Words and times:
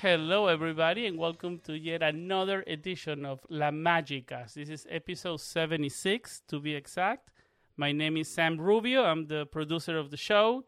Hello, 0.00 0.46
everybody, 0.46 1.06
and 1.06 1.18
welcome 1.18 1.58
to 1.64 1.76
yet 1.76 2.02
another 2.02 2.64
edition 2.66 3.26
of 3.26 3.40
La 3.50 3.70
Magica. 3.70 4.50
This 4.54 4.70
is 4.70 4.86
episode 4.88 5.40
76, 5.40 6.42
to 6.48 6.60
be 6.60 6.74
exact. 6.74 7.30
My 7.76 7.92
name 7.92 8.16
is 8.16 8.32
Sam 8.32 8.56
Rubio. 8.56 9.02
I'm 9.02 9.26
the 9.26 9.44
producer 9.46 9.98
of 9.98 10.10
the 10.10 10.16
show. 10.16 10.64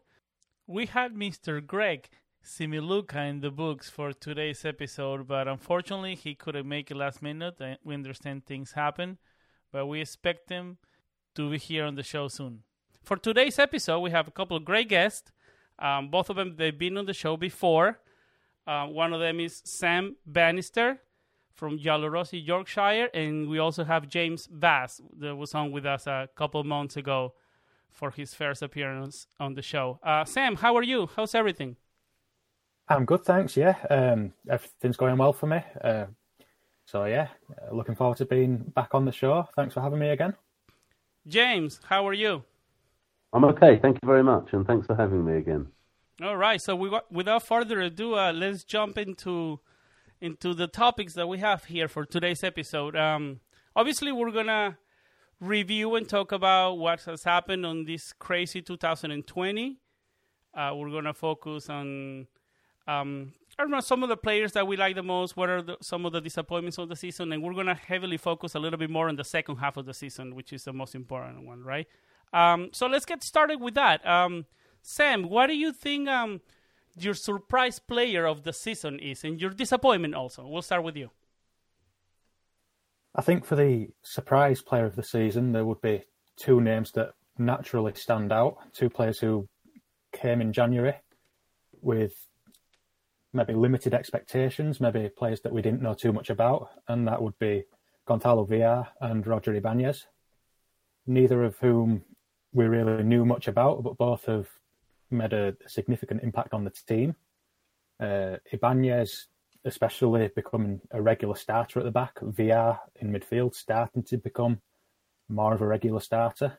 We 0.67 0.85
had 0.85 1.15
Mr. 1.15 1.65
Greg 1.65 2.09
Similuka 2.49 3.29
in 3.29 3.41
the 3.41 3.51
books 3.51 3.91
for 3.91 4.11
today's 4.11 4.65
episode, 4.65 5.27
but 5.27 5.47
unfortunately, 5.47 6.15
he 6.15 6.33
couldn't 6.33 6.67
make 6.67 6.89
it 6.89 6.97
last 6.97 7.21
minute. 7.21 7.61
We 7.83 7.93
understand 7.93 8.47
things 8.47 8.71
happen, 8.71 9.19
but 9.71 9.85
we 9.85 10.01
expect 10.01 10.49
him 10.49 10.79
to 11.35 11.51
be 11.51 11.59
here 11.59 11.85
on 11.85 11.93
the 11.93 12.01
show 12.01 12.27
soon. 12.27 12.63
For 13.03 13.17
today's 13.17 13.59
episode, 13.59 13.99
we 13.99 14.09
have 14.09 14.27
a 14.27 14.31
couple 14.31 14.57
of 14.57 14.65
great 14.65 14.89
guests. 14.89 15.31
Um, 15.77 16.09
both 16.09 16.31
of 16.31 16.37
them, 16.37 16.55
they've 16.57 16.77
been 16.77 16.97
on 16.97 17.05
the 17.05 17.13
show 17.13 17.37
before. 17.37 17.99
Uh, 18.65 18.87
one 18.87 19.13
of 19.13 19.19
them 19.19 19.39
is 19.39 19.61
Sam 19.63 20.15
Bannister 20.25 21.01
from 21.53 21.77
Giallorossi, 21.77 22.43
Yorkshire, 22.43 23.09
and 23.13 23.47
we 23.47 23.59
also 23.59 23.83
have 23.83 24.09
James 24.09 24.49
Vass 24.51 24.99
that 25.19 25.35
was 25.35 25.53
on 25.53 25.71
with 25.71 25.85
us 25.85 26.07
a 26.07 26.27
couple 26.35 26.63
months 26.63 26.97
ago 26.97 27.35
for 27.91 28.09
his 28.09 28.33
first 28.33 28.63
appearance 28.63 29.27
on 29.39 29.53
the 29.53 29.61
show. 29.61 29.99
Uh, 30.01 30.25
Sam, 30.25 30.55
how 30.55 30.75
are 30.75 30.83
you? 30.83 31.07
How's 31.15 31.35
everything? 31.35 31.75
I'm 32.89 33.05
good, 33.05 33.23
thanks. 33.23 33.55
Yeah, 33.55 33.75
um, 33.89 34.33
everything's 34.49 34.97
going 34.97 35.17
well 35.17 35.33
for 35.33 35.45
me. 35.45 35.61
Uh, 35.81 36.05
so 36.85 37.05
yeah, 37.05 37.27
looking 37.71 37.95
forward 37.95 38.17
to 38.17 38.25
being 38.25 38.57
back 38.57 38.95
on 38.95 39.05
the 39.05 39.11
show. 39.11 39.47
Thanks 39.55 39.75
for 39.75 39.81
having 39.81 39.99
me 39.99 40.09
again. 40.09 40.33
James, 41.27 41.79
how 41.87 42.07
are 42.07 42.13
you? 42.13 42.43
I'm 43.31 43.45
okay. 43.45 43.77
Thank 43.77 43.99
you 44.01 44.07
very 44.07 44.23
much, 44.23 44.53
and 44.53 44.65
thanks 44.65 44.87
for 44.87 44.95
having 44.95 45.23
me 45.23 45.37
again. 45.37 45.67
All 46.23 46.35
right. 46.35 46.59
So 46.59 46.75
we, 46.75 46.89
without 47.11 47.43
further 47.43 47.79
ado, 47.79 48.15
uh, 48.15 48.33
let's 48.33 48.63
jump 48.63 48.97
into 48.97 49.59
into 50.19 50.55
the 50.55 50.67
topics 50.67 51.13
that 51.13 51.27
we 51.27 51.37
have 51.37 51.65
here 51.65 51.87
for 51.87 52.05
today's 52.05 52.43
episode. 52.43 52.95
Um, 52.95 53.39
obviously, 53.75 54.11
we're 54.11 54.31
gonna 54.31 54.79
review 55.39 55.95
and 55.95 56.09
talk 56.09 56.31
about 56.31 56.73
what 56.73 57.01
has 57.03 57.23
happened 57.23 57.67
on 57.67 57.85
this 57.85 58.13
crazy 58.13 58.63
2020. 58.63 59.77
Uh, 60.55 60.73
we're 60.75 60.89
gonna 60.89 61.13
focus 61.13 61.69
on 61.69 62.25
um, 62.89 63.33
I 63.57 63.63
don't 63.63 63.71
know 63.71 63.81
some 63.81 64.03
of 64.03 64.09
the 64.09 64.17
players 64.17 64.53
that 64.53 64.65
we 64.65 64.77
like 64.77 64.95
the 64.95 65.03
most. 65.03 65.35
What 65.35 65.49
are 65.49 65.61
the, 65.61 65.77
some 65.81 66.05
of 66.05 66.13
the 66.13 66.21
disappointments 66.21 66.77
of 66.77 66.87
the 66.87 66.95
season? 66.95 67.33
And 67.33 67.43
we're 67.43 67.53
gonna 67.53 67.75
heavily 67.75 68.17
focus 68.17 68.55
a 68.55 68.59
little 68.59 68.79
bit 68.79 68.89
more 68.89 69.09
on 69.09 69.15
the 69.15 69.23
second 69.23 69.57
half 69.57 69.77
of 69.77 69.85
the 69.85 69.93
season, 69.93 70.33
which 70.33 70.53
is 70.53 70.63
the 70.63 70.73
most 70.73 70.95
important 70.95 71.45
one, 71.45 71.63
right? 71.63 71.87
Um, 72.31 72.69
so 72.71 72.87
let's 72.87 73.05
get 73.05 73.23
started 73.23 73.59
with 73.59 73.73
that. 73.75 74.05
Um, 74.07 74.45
Sam, 74.81 75.29
what 75.29 75.47
do 75.47 75.57
you 75.57 75.73
think 75.73 76.07
um, 76.07 76.41
your 76.97 77.13
surprise 77.13 77.79
player 77.79 78.25
of 78.25 78.43
the 78.43 78.53
season 78.53 78.97
is, 78.99 79.23
and 79.23 79.41
your 79.41 79.51
disappointment 79.51 80.15
also? 80.15 80.47
We'll 80.47 80.61
start 80.61 80.83
with 80.83 80.95
you. 80.95 81.11
I 83.15 83.21
think 83.21 83.45
for 83.45 83.55
the 83.55 83.89
surprise 84.03 84.61
player 84.61 84.85
of 84.85 84.95
the 84.95 85.03
season, 85.03 85.51
there 85.51 85.65
would 85.65 85.81
be 85.81 86.03
two 86.37 86.61
names 86.61 86.91
that 86.93 87.09
naturally 87.37 87.93
stand 87.95 88.31
out. 88.31 88.57
Two 88.73 88.89
players 88.89 89.19
who 89.19 89.47
came 90.13 90.39
in 90.39 90.53
January 90.53 90.95
with 91.81 92.13
maybe 93.33 93.53
limited 93.53 93.93
expectations, 93.93 94.81
maybe 94.81 95.09
players 95.09 95.41
that 95.41 95.53
we 95.53 95.61
didn't 95.61 95.81
know 95.81 95.93
too 95.93 96.11
much 96.11 96.29
about, 96.29 96.69
and 96.87 97.07
that 97.07 97.21
would 97.21 97.37
be 97.39 97.63
Gonzalo 98.05 98.43
Villar 98.43 98.87
and 99.01 99.25
Roger 99.25 99.53
Ibanez. 99.53 100.07
Neither 101.05 101.43
of 101.43 101.57
whom 101.59 102.03
we 102.53 102.65
really 102.65 103.03
knew 103.03 103.25
much 103.25 103.47
about, 103.47 103.83
but 103.83 103.97
both 103.97 104.25
have 104.25 104.47
made 105.11 105.33
a 105.33 105.55
significant 105.67 106.23
impact 106.23 106.53
on 106.53 106.63
the 106.63 106.71
team. 106.71 107.15
Uh, 107.99 108.37
Ibanez, 108.51 109.27
especially 109.65 110.29
becoming 110.35 110.81
a 110.91 111.01
regular 111.01 111.35
starter 111.35 111.79
at 111.79 111.85
the 111.85 111.91
back. 111.91 112.19
Villar 112.21 112.79
in 112.95 113.11
midfield, 113.11 113.55
starting 113.55 114.03
to 114.03 114.17
become 114.17 114.61
more 115.27 115.53
of 115.53 115.61
a 115.61 115.67
regular 115.67 115.99
starter. 115.99 116.57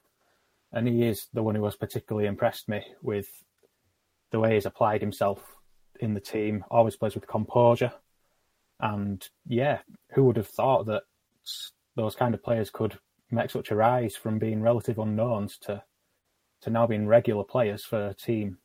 And 0.72 0.86
he 0.86 1.08
is 1.08 1.26
the 1.32 1.42
one 1.42 1.56
who 1.56 1.64
has 1.64 1.76
particularly 1.76 2.28
impressed 2.28 2.68
me 2.68 2.84
with 3.02 3.28
the 4.30 4.38
way 4.38 4.54
he's 4.54 4.66
applied 4.66 5.00
himself 5.00 5.56
in 6.02 6.14
the 6.14 6.20
team, 6.20 6.64
always 6.70 6.96
plays 6.96 7.14
with 7.14 7.26
composure. 7.26 7.92
And 8.80 9.26
yeah, 9.46 9.80
who 10.12 10.24
would 10.24 10.36
have 10.36 10.48
thought 10.48 10.86
that 10.86 11.02
those 11.96 12.14
kind 12.14 12.34
of 12.34 12.42
players 12.42 12.70
could 12.70 12.98
make 13.30 13.50
such 13.50 13.70
a 13.70 13.76
rise 13.76 14.16
from 14.16 14.38
being 14.38 14.62
relative 14.62 14.98
unknowns 14.98 15.58
to 15.58 15.82
to 16.62 16.70
now 16.70 16.86
being 16.86 17.06
regular 17.06 17.44
players 17.44 17.84
for 17.84 18.08
a 18.08 18.14
team 18.14 18.58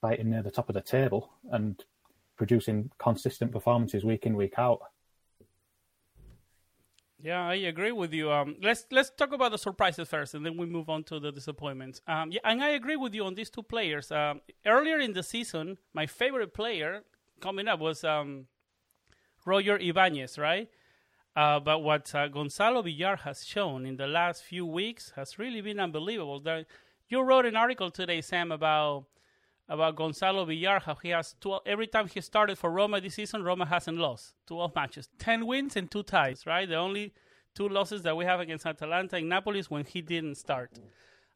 fighting 0.00 0.30
near 0.30 0.42
the 0.42 0.50
top 0.50 0.68
of 0.68 0.74
the 0.74 0.80
table 0.80 1.32
and 1.50 1.84
producing 2.36 2.90
consistent 2.98 3.50
performances 3.50 4.04
week 4.04 4.24
in 4.24 4.36
week 4.36 4.54
out. 4.56 4.80
Yeah, 7.24 7.48
I 7.48 7.54
agree 7.54 7.90
with 7.90 8.12
you. 8.12 8.30
Um, 8.30 8.56
let's 8.62 8.84
let's 8.90 9.08
talk 9.08 9.32
about 9.32 9.50
the 9.52 9.56
surprises 9.56 10.08
first, 10.08 10.34
and 10.34 10.44
then 10.44 10.58
we 10.58 10.66
move 10.66 10.90
on 10.90 11.04
to 11.04 11.18
the 11.18 11.32
disappointments. 11.32 12.02
Um, 12.06 12.30
yeah, 12.30 12.40
and 12.44 12.62
I 12.62 12.68
agree 12.70 12.96
with 12.96 13.14
you 13.14 13.24
on 13.24 13.34
these 13.34 13.48
two 13.48 13.62
players. 13.62 14.12
Um, 14.12 14.42
earlier 14.66 14.98
in 14.98 15.14
the 15.14 15.22
season, 15.22 15.78
my 15.94 16.04
favorite 16.06 16.52
player 16.52 17.02
coming 17.40 17.66
up 17.66 17.80
was 17.80 18.04
um, 18.04 18.46
Roger 19.46 19.78
Ibanez, 19.78 20.38
right? 20.38 20.68
Uh, 21.34 21.60
but 21.60 21.78
what 21.80 22.14
uh, 22.14 22.28
Gonzalo 22.28 22.82
Villar 22.82 23.16
has 23.16 23.46
shown 23.46 23.86
in 23.86 23.96
the 23.96 24.06
last 24.06 24.42
few 24.44 24.66
weeks 24.66 25.14
has 25.16 25.38
really 25.38 25.62
been 25.62 25.80
unbelievable. 25.80 26.40
There, 26.40 26.66
you 27.08 27.22
wrote 27.22 27.46
an 27.46 27.56
article 27.56 27.90
today, 27.90 28.20
Sam, 28.20 28.52
about 28.52 29.06
about 29.68 29.96
Gonzalo 29.96 30.44
Villar, 30.44 30.80
how 30.80 30.94
he 30.96 31.08
has 31.10 31.34
12, 31.40 31.62
every 31.66 31.86
time 31.86 32.08
he 32.08 32.20
started 32.20 32.58
for 32.58 32.70
Roma 32.70 33.00
this 33.00 33.14
season, 33.14 33.42
Roma 33.42 33.66
hasn't 33.66 33.98
lost 33.98 34.34
12 34.46 34.74
matches, 34.74 35.08
10 35.18 35.46
wins 35.46 35.76
and 35.76 35.90
two 35.90 36.02
ties, 36.02 36.46
right? 36.46 36.68
The 36.68 36.76
only 36.76 37.14
two 37.54 37.68
losses 37.68 38.02
that 38.02 38.16
we 38.16 38.24
have 38.24 38.40
against 38.40 38.66
Atalanta 38.66 39.16
and 39.16 39.28
Napoli 39.28 39.62
when 39.68 39.84
he 39.84 40.02
didn't 40.02 40.34
start. 40.34 40.78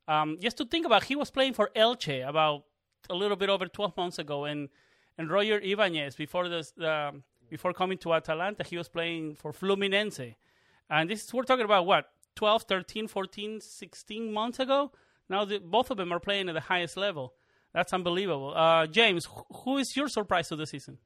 Um, 0.06 0.38
just 0.40 0.56
to 0.58 0.64
think 0.64 0.84
about, 0.84 1.04
he 1.04 1.16
was 1.16 1.30
playing 1.30 1.54
for 1.54 1.70
Elche 1.74 2.26
about 2.26 2.64
a 3.08 3.14
little 3.14 3.36
bit 3.36 3.48
over 3.48 3.66
12 3.66 3.96
months 3.96 4.18
ago, 4.18 4.44
and 4.44 4.68
and 5.16 5.30
Roger 5.30 5.58
Ibanez 5.60 6.14
before 6.14 6.48
this, 6.48 6.72
uh, 6.78 7.10
before 7.50 7.72
coming 7.72 7.98
to 7.98 8.14
Atalanta, 8.14 8.62
he 8.62 8.76
was 8.78 8.88
playing 8.88 9.34
for 9.34 9.52
Fluminense, 9.52 10.36
and 10.88 11.10
this 11.10 11.24
is, 11.24 11.34
we're 11.34 11.42
talking 11.42 11.64
about 11.64 11.86
what 11.86 12.06
12, 12.36 12.62
13, 12.62 13.08
14, 13.08 13.60
16 13.60 14.32
months 14.32 14.60
ago. 14.60 14.92
Now 15.28 15.44
the, 15.44 15.58
both 15.58 15.90
of 15.90 15.96
them 15.96 16.12
are 16.12 16.20
playing 16.20 16.48
at 16.48 16.54
the 16.54 16.60
highest 16.60 16.96
level. 16.96 17.34
That's 17.74 17.92
unbelievable. 17.92 18.54
Uh, 18.56 18.86
James, 18.86 19.28
who 19.64 19.78
is 19.78 19.96
your 19.96 20.08
surprise 20.08 20.50
of 20.52 20.58
the 20.58 20.66
season? 20.66 20.98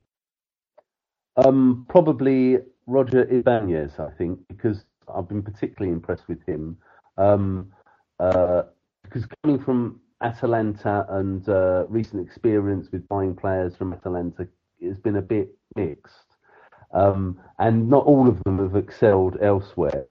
Um, 1.37 1.87
probably 1.89 2.59
Roger 2.87 3.25
Ibanez, 3.31 3.99
I 3.99 4.11
think, 4.11 4.39
because 4.49 4.85
I've 5.13 5.29
been 5.29 5.43
particularly 5.43 5.93
impressed 5.93 6.29
with 6.29 6.45
him. 6.47 6.77
Um, 7.19 7.73
uh, 8.21 8.63
because 9.03 9.27
coming 9.43 9.59
from 9.59 10.01
Atalanta 10.23 11.05
and 11.11 11.47
uh, 11.49 11.85
recent 11.89 12.27
experience 12.27 12.89
with 12.93 13.07
buying 13.09 13.35
players 13.35 13.75
from 13.77 13.93
Atalanta 13.93 14.47
has 14.83 14.97
been 14.99 15.17
a 15.17 15.23
bit 15.23 15.55
mixed. 15.77 16.15
Um, 16.95 17.41
and 17.59 17.89
not 17.89 18.05
all 18.05 18.29
of 18.29 18.43
them 18.45 18.59
have 18.59 18.77
excelled 18.77 19.39
elsewhere. 19.43 20.07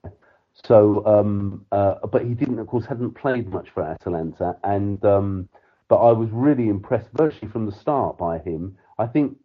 So, 0.66 1.04
um, 1.06 1.64
uh, 1.72 1.94
but 2.10 2.24
he 2.24 2.34
didn't, 2.34 2.58
of 2.58 2.66
course, 2.66 2.84
hadn't 2.84 3.14
played 3.14 3.48
much 3.48 3.70
for 3.70 3.82
Atalanta, 3.82 4.56
and 4.64 5.02
um, 5.04 5.48
but 5.92 5.98
I 5.98 6.12
was 6.12 6.30
really 6.32 6.70
impressed 6.70 7.10
virtually 7.12 7.52
from 7.52 7.66
the 7.66 7.72
start 7.72 8.16
by 8.16 8.38
him. 8.38 8.78
I 8.98 9.06
think 9.06 9.36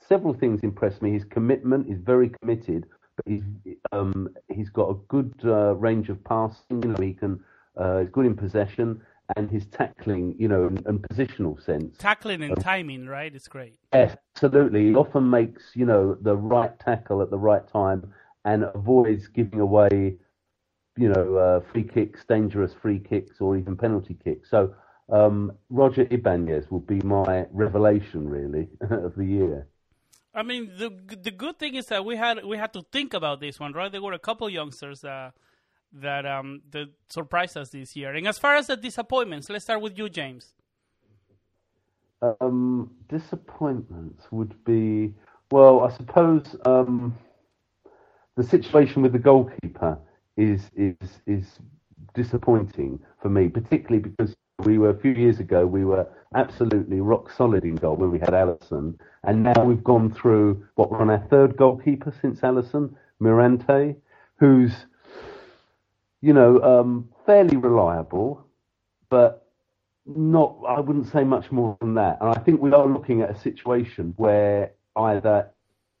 several 0.00 0.32
things 0.32 0.62
impressed 0.62 1.02
me. 1.02 1.12
His 1.12 1.24
commitment 1.24 1.86
is 1.86 1.98
very 2.00 2.30
committed, 2.40 2.86
but 3.14 3.26
he's 3.30 3.42
um, 3.92 4.30
he's 4.50 4.70
got 4.70 4.88
a 4.88 4.94
good 5.08 5.34
uh, 5.44 5.74
range 5.74 6.08
of 6.08 6.24
passing. 6.24 6.82
You 6.82 6.92
know, 6.92 6.96
he 6.98 7.12
can 7.12 7.44
uh, 7.76 7.98
he's 7.98 8.08
good 8.08 8.24
in 8.24 8.34
possession 8.34 9.02
and 9.36 9.50
his 9.50 9.66
tackling, 9.66 10.34
you 10.38 10.48
know, 10.48 10.64
and, 10.64 10.82
and 10.86 11.02
positional 11.02 11.62
sense. 11.62 11.98
Tackling 11.98 12.42
and 12.42 12.56
um, 12.56 12.62
timing, 12.62 13.06
right? 13.06 13.34
It's 13.34 13.48
great. 13.48 13.74
Yes, 13.92 14.16
absolutely. 14.34 14.88
He 14.88 14.94
often 14.94 15.28
makes 15.28 15.72
you 15.74 15.84
know 15.84 16.16
the 16.22 16.34
right 16.34 16.72
tackle 16.80 17.20
at 17.20 17.28
the 17.28 17.38
right 17.38 17.68
time 17.68 18.14
and 18.46 18.64
avoids 18.74 19.28
giving 19.28 19.60
away 19.60 20.16
you 20.96 21.08
know, 21.08 21.36
uh, 21.36 21.60
free 21.72 21.84
kicks, 21.84 22.24
dangerous 22.28 22.74
free 22.80 22.98
kicks, 22.98 23.40
or 23.40 23.56
even 23.56 23.76
penalty 23.76 24.16
kicks. 24.22 24.50
So 24.50 24.74
um, 25.12 25.52
Roger 25.70 26.08
Ibanez 26.10 26.70
will 26.70 26.80
be 26.80 27.00
my 27.00 27.46
revelation, 27.52 28.28
really, 28.28 28.68
of 28.90 29.14
the 29.14 29.24
year. 29.24 29.68
I 30.34 30.42
mean, 30.42 30.72
the 30.78 30.90
the 31.22 31.30
good 31.30 31.58
thing 31.58 31.74
is 31.74 31.86
that 31.86 32.04
we 32.04 32.16
had 32.16 32.44
we 32.44 32.56
had 32.56 32.72
to 32.72 32.82
think 32.90 33.12
about 33.12 33.40
this 33.40 33.60
one, 33.60 33.72
right? 33.72 33.92
There 33.92 34.00
were 34.00 34.14
a 34.14 34.18
couple 34.18 34.48
youngsters 34.48 35.02
that 35.02 35.34
that 35.92 36.24
um 36.24 36.62
that 36.70 36.88
surprised 37.10 37.56
us 37.58 37.68
this 37.70 37.94
year. 37.94 38.14
And 38.14 38.26
as 38.26 38.38
far 38.38 38.56
as 38.56 38.68
the 38.68 38.76
disappointments, 38.76 39.50
let's 39.50 39.64
start 39.64 39.82
with 39.82 39.98
you, 39.98 40.08
James. 40.08 40.54
Um, 42.40 42.92
disappointments 43.08 44.26
would 44.30 44.54
be 44.64 45.12
Well, 45.50 45.80
I 45.80 45.90
suppose 45.90 46.56
um, 46.64 47.14
the 48.36 48.42
situation 48.42 49.02
with 49.02 49.12
the 49.12 49.18
goalkeeper 49.18 49.98
is 50.38 50.70
is 50.74 51.20
is 51.26 51.58
disappointing 52.14 52.98
for 53.20 53.28
me, 53.28 53.48
particularly 53.48 54.02
because 54.02 54.34
we 54.64 54.78
were 54.78 54.90
a 54.90 54.98
few 54.98 55.12
years 55.12 55.40
ago 55.40 55.66
we 55.66 55.84
were 55.84 56.06
absolutely 56.34 57.00
rock 57.00 57.30
solid 57.30 57.64
in 57.64 57.76
goal 57.76 57.96
when 57.96 58.10
we 58.10 58.18
had 58.18 58.30
Alisson, 58.30 58.98
and 59.24 59.42
now 59.42 59.64
we've 59.64 59.84
gone 59.84 60.12
through 60.12 60.64
what 60.76 60.90
we're 60.90 61.00
on 61.00 61.10
our 61.10 61.24
third 61.30 61.56
goalkeeper 61.56 62.12
since 62.20 62.40
Alisson 62.40 62.94
Mirante, 63.20 63.96
who's 64.36 64.72
you 66.20 66.32
know 66.32 66.60
um, 66.62 67.08
fairly 67.26 67.56
reliable, 67.56 68.44
but 69.10 69.46
not 70.06 70.56
I 70.66 70.80
wouldn't 70.80 71.10
say 71.12 71.24
much 71.24 71.52
more 71.52 71.76
than 71.80 71.94
that. 71.94 72.18
And 72.20 72.30
I 72.30 72.38
think 72.40 72.60
we 72.60 72.72
are 72.72 72.86
looking 72.86 73.22
at 73.22 73.30
a 73.30 73.38
situation 73.38 74.14
where 74.16 74.72
either 74.96 75.50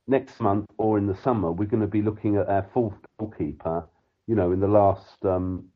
next 0.08 0.40
month 0.40 0.66
or 0.78 0.98
in 0.98 1.06
the 1.06 1.16
summer 1.16 1.52
we're 1.52 1.68
going 1.68 1.80
to 1.80 1.86
be 1.86 2.02
looking 2.02 2.36
at 2.36 2.48
our 2.48 2.66
fourth 2.72 2.94
goalkeeper. 3.18 3.86
You 4.26 4.36
know, 4.36 4.52
in 4.52 4.60
the 4.60 4.68
last 4.68 5.24
um, 5.24 5.66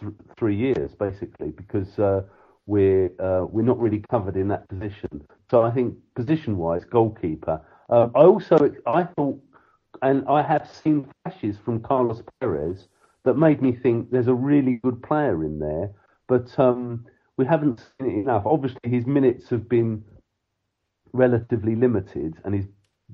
th- 0.00 0.12
three 0.38 0.56
years, 0.56 0.94
basically, 0.94 1.50
because 1.50 1.98
uh, 1.98 2.22
we're 2.66 3.10
uh, 3.18 3.44
we're 3.46 3.62
not 3.62 3.78
really 3.78 4.02
covered 4.10 4.36
in 4.36 4.48
that 4.48 4.68
position. 4.68 5.26
So 5.50 5.62
I 5.62 5.70
think 5.70 5.94
position-wise, 6.14 6.84
goalkeeper. 6.84 7.60
Uh, 7.90 8.08
I 8.14 8.24
also 8.24 8.56
I 8.86 9.04
thought, 9.04 9.40
and 10.02 10.24
I 10.28 10.42
have 10.42 10.68
seen 10.70 11.08
flashes 11.22 11.56
from 11.64 11.80
Carlos 11.80 12.22
Perez 12.40 12.88
that 13.24 13.34
made 13.34 13.62
me 13.62 13.72
think 13.72 14.10
there's 14.10 14.28
a 14.28 14.34
really 14.34 14.80
good 14.82 15.02
player 15.02 15.44
in 15.44 15.58
there, 15.58 15.90
but 16.28 16.56
um, 16.58 17.06
we 17.36 17.46
haven't 17.46 17.80
seen 17.98 18.10
it 18.10 18.18
enough. 18.20 18.42
Obviously, 18.44 18.80
his 18.84 19.06
minutes 19.06 19.48
have 19.50 19.68
been 19.68 20.04
relatively 21.12 21.74
limited, 21.74 22.36
and 22.44 22.54
he's 22.54 22.66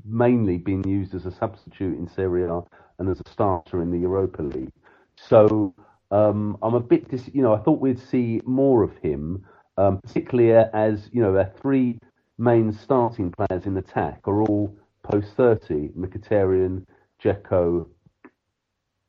mainly 0.04 0.58
been 0.58 0.82
used 0.86 1.14
as 1.14 1.26
a 1.26 1.30
substitute 1.30 1.96
in 1.96 2.08
Serie 2.08 2.44
A 2.44 2.62
and 2.98 3.08
as 3.08 3.20
a 3.24 3.30
starter 3.30 3.82
in 3.82 3.90
the 3.90 3.98
Europa 3.98 4.42
League. 4.42 4.72
So 5.16 5.74
um, 6.14 6.56
I'm 6.62 6.74
a 6.74 6.80
bit, 6.80 7.08
dis- 7.10 7.30
you 7.34 7.42
know, 7.42 7.54
I 7.54 7.58
thought 7.58 7.80
we'd 7.80 7.98
see 7.98 8.40
more 8.46 8.84
of 8.84 8.96
him, 8.98 9.44
um, 9.78 10.00
particularly 10.00 10.52
as 10.72 11.10
you 11.12 11.20
know, 11.22 11.36
our 11.36 11.52
three 11.60 11.98
main 12.38 12.72
starting 12.72 13.32
players 13.32 13.66
in 13.66 13.76
attack 13.78 14.20
are 14.28 14.42
all 14.42 14.76
post 15.02 15.34
30: 15.36 15.88
Mkhitaryan, 15.98 16.86
Dzeko, 17.20 17.88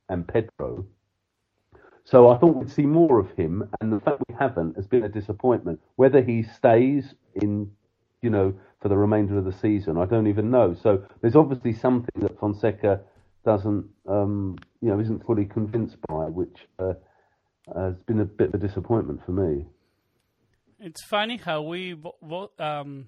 and 0.09 0.27
Pedro. 0.27 0.87
So 2.05 2.29
I 2.29 2.37
thought 2.39 2.55
we'd 2.55 2.71
see 2.71 2.87
more 2.87 3.19
of 3.19 3.31
him, 3.31 3.69
and 3.81 3.93
the 3.93 3.99
fact 3.99 4.23
we 4.27 4.35
haven't 4.39 4.75
has 4.75 4.87
been 4.87 5.03
a 5.03 5.09
disappointment. 5.09 5.79
Whether 5.97 6.23
he 6.23 6.43
stays 6.43 7.13
in, 7.35 7.71
you 8.23 8.31
know, 8.31 8.53
for 8.81 8.89
the 8.89 8.97
remainder 8.97 9.37
of 9.37 9.45
the 9.45 9.53
season, 9.53 9.97
I 9.97 10.05
don't 10.05 10.27
even 10.27 10.51
know. 10.51 10.73
So 10.73 11.03
there's 11.21 11.35
obviously 11.35 11.73
something 11.73 12.23
that 12.23 12.39
Fonseca 12.39 13.01
doesn't, 13.45 13.85
um, 14.07 14.57
you 14.81 14.89
know, 14.89 14.99
isn't 14.99 15.25
fully 15.25 15.45
convinced 15.45 15.97
by, 16.07 16.25
it 16.25 16.33
which 16.33 16.67
uh, 16.79 16.93
has 17.75 17.95
been 18.07 18.19
a 18.19 18.25
bit 18.25 18.49
of 18.49 18.55
a 18.55 18.57
disappointment 18.67 19.21
for 19.25 19.31
me. 19.31 19.65
It's 20.79 21.01
funny 21.01 21.37
how 21.37 21.61
we 21.61 21.95
um, 22.59 23.07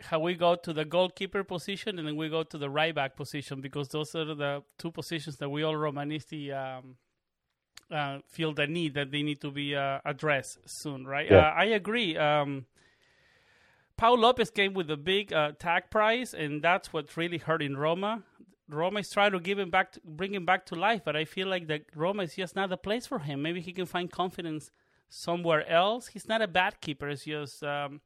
how 0.00 0.20
we 0.20 0.34
go 0.34 0.54
to 0.54 0.72
the 0.72 0.84
goalkeeper 0.84 1.44
position 1.44 1.98
and 1.98 2.06
then 2.06 2.16
we 2.16 2.28
go 2.28 2.42
to 2.42 2.58
the 2.58 2.70
right 2.70 2.94
back 2.94 3.16
position 3.16 3.60
because 3.60 3.88
those 3.88 4.14
are 4.14 4.34
the 4.34 4.62
two 4.78 4.90
positions 4.90 5.36
that 5.36 5.48
we 5.48 5.62
all 5.62 5.74
Romanisti 5.74 6.52
um, 6.52 6.96
uh, 7.90 8.18
feel 8.28 8.52
the 8.52 8.66
need 8.66 8.94
that 8.94 9.10
they 9.10 9.22
need 9.22 9.40
to 9.40 9.50
be 9.50 9.74
uh, 9.74 9.98
addressed 10.04 10.58
soon, 10.66 11.06
right? 11.06 11.30
Yeah. 11.30 11.38
Uh, 11.38 11.52
I 11.56 11.64
agree. 11.66 12.16
Um, 12.16 12.66
Pau 13.96 14.14
Lopez 14.14 14.50
came 14.50 14.74
with 14.74 14.90
a 14.90 14.96
big 14.96 15.32
uh, 15.32 15.52
tag 15.58 15.90
price, 15.90 16.34
and 16.34 16.62
that's 16.62 16.92
what 16.92 17.16
really 17.16 17.38
hurt 17.38 17.62
in 17.62 17.76
Roma. 17.76 18.22
Roma 18.72 19.00
is 19.00 19.10
trying 19.10 19.32
to 19.32 19.40
give 19.40 19.58
him 19.58 19.70
back, 19.70 19.92
to, 19.92 20.00
bring 20.04 20.34
him 20.34 20.44
back 20.44 20.66
to 20.66 20.74
life, 20.74 21.02
but 21.04 21.16
I 21.16 21.24
feel 21.24 21.48
like 21.48 21.66
that 21.68 21.82
Roma 21.94 22.24
is 22.24 22.34
just 22.36 22.56
not 22.56 22.70
the 22.70 22.76
place 22.76 23.06
for 23.06 23.20
him. 23.20 23.42
Maybe 23.42 23.60
he 23.60 23.72
can 23.72 23.86
find 23.86 24.10
confidence 24.10 24.70
somewhere 25.08 25.68
else. 25.68 26.08
He's 26.08 26.28
not 26.28 26.42
a 26.42 26.48
bad 26.48 26.80
keeper. 26.80 27.08
It's 27.08 27.24
just 27.24 27.62
um, 27.62 28.00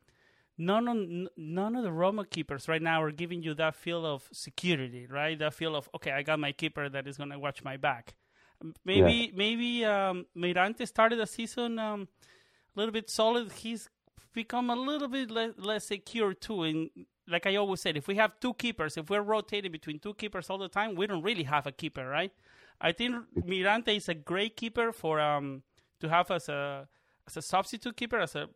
none 0.58 0.88
of 0.88 1.28
none 1.36 1.76
of 1.76 1.84
the 1.84 1.92
Roma 1.92 2.24
keepers 2.24 2.68
right 2.68 2.82
now 2.82 3.02
are 3.02 3.12
giving 3.12 3.42
you 3.42 3.54
that 3.54 3.74
feel 3.74 4.04
of 4.04 4.28
security, 4.32 5.06
right? 5.06 5.38
That 5.38 5.54
feel 5.54 5.76
of 5.76 5.88
okay, 5.94 6.10
I 6.10 6.22
got 6.22 6.38
my 6.38 6.52
keeper 6.52 6.88
that 6.88 7.06
is 7.06 7.16
going 7.16 7.30
to 7.30 7.38
watch 7.38 7.62
my 7.62 7.76
back. 7.76 8.14
Maybe 8.84 9.12
yeah. 9.12 9.30
maybe 9.34 9.84
um, 9.84 10.26
Mirante 10.36 10.86
started 10.86 11.18
the 11.18 11.26
season 11.26 11.78
um, 11.78 12.08
a 12.74 12.78
little 12.78 12.92
bit 12.92 13.10
solid. 13.10 13.52
He's 13.52 13.88
become 14.32 14.70
a 14.70 14.76
little 14.76 15.08
bit 15.08 15.30
less, 15.30 15.52
less 15.56 15.86
secure 15.86 16.34
too. 16.34 16.62
And 16.62 16.90
like 17.28 17.46
I 17.46 17.56
always 17.56 17.80
said, 17.80 17.96
if 17.96 18.08
we 18.08 18.16
have 18.16 18.38
two 18.40 18.54
keepers, 18.54 18.96
if 18.96 19.10
we're 19.10 19.22
rotating 19.22 19.72
between 19.72 19.98
two 19.98 20.14
keepers 20.14 20.48
all 20.50 20.58
the 20.58 20.68
time, 20.68 20.94
we 20.94 21.06
don't 21.06 21.22
really 21.22 21.44
have 21.44 21.66
a 21.66 21.72
keeper, 21.72 22.06
right? 22.06 22.32
I 22.80 22.92
think 22.92 23.16
Mirante 23.34 23.96
is 23.96 24.08
a 24.08 24.14
great 24.14 24.56
keeper 24.56 24.92
for 24.92 25.20
um 25.20 25.62
to 26.00 26.08
have 26.08 26.30
as 26.30 26.48
a 26.48 26.88
as 27.26 27.36
a 27.36 27.42
substitute 27.42 27.96
keeper, 27.96 28.18
as 28.20 28.36
a 28.36 28.48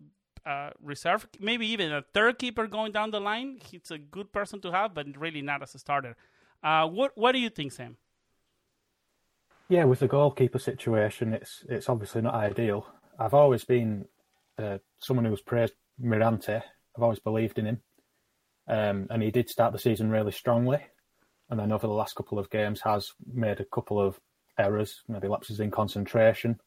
uh, 0.46 0.70
reserve, 0.82 1.28
maybe 1.38 1.67
even 1.67 1.93
a 1.93 2.02
third 2.14 2.38
keeper 2.38 2.67
going 2.67 2.93
down 2.93 3.11
the 3.11 3.20
line. 3.20 3.58
He's 3.62 3.90
a 3.90 3.99
good 3.99 4.32
person 4.32 4.61
to 4.62 4.73
have, 4.73 4.94
but 4.94 5.06
really 5.16 5.43
not 5.43 5.62
as 5.62 5.75
a 5.75 5.78
starter. 5.78 6.16
Uh, 6.62 6.87
what 6.87 7.12
what 7.16 7.32
do 7.32 7.38
you 7.38 7.50
think, 7.50 7.73
Sam? 7.73 7.96
Yeah, 9.69 9.84
with 9.84 10.00
the 10.00 10.08
goalkeeper 10.08 10.58
situation, 10.58 11.32
it's 11.32 11.64
it's 11.69 11.88
obviously 11.88 12.23
not 12.23 12.34
ideal. 12.34 12.87
I've 13.19 13.34
always 13.34 13.64
been 13.64 14.06
uh, 14.58 14.78
someone 14.99 15.26
who's 15.26 15.43
praised 15.43 15.75
Mirante. 16.02 16.62
I've 16.96 17.02
always 17.02 17.20
believed 17.20 17.58
in 17.58 17.66
him, 17.66 17.82
um, 18.70 19.08
and 19.11 19.20
he 19.20 19.32
did 19.32 19.50
start 19.50 19.72
the 19.72 19.78
season 19.78 20.11
really 20.11 20.31
strongly. 20.31 20.78
And 21.50 21.58
then 21.58 21.72
over 21.72 21.88
the 21.88 21.93
last 21.93 22.14
couple 22.14 22.38
of 22.38 22.49
games, 22.50 22.81
has 22.82 23.12
made 23.34 23.58
a 23.58 23.64
couple 23.64 24.00
of 24.00 24.20
errors, 24.58 25.02
maybe 25.08 25.26
lapses 25.26 25.58
in 25.58 25.72
concentration. 25.72 26.61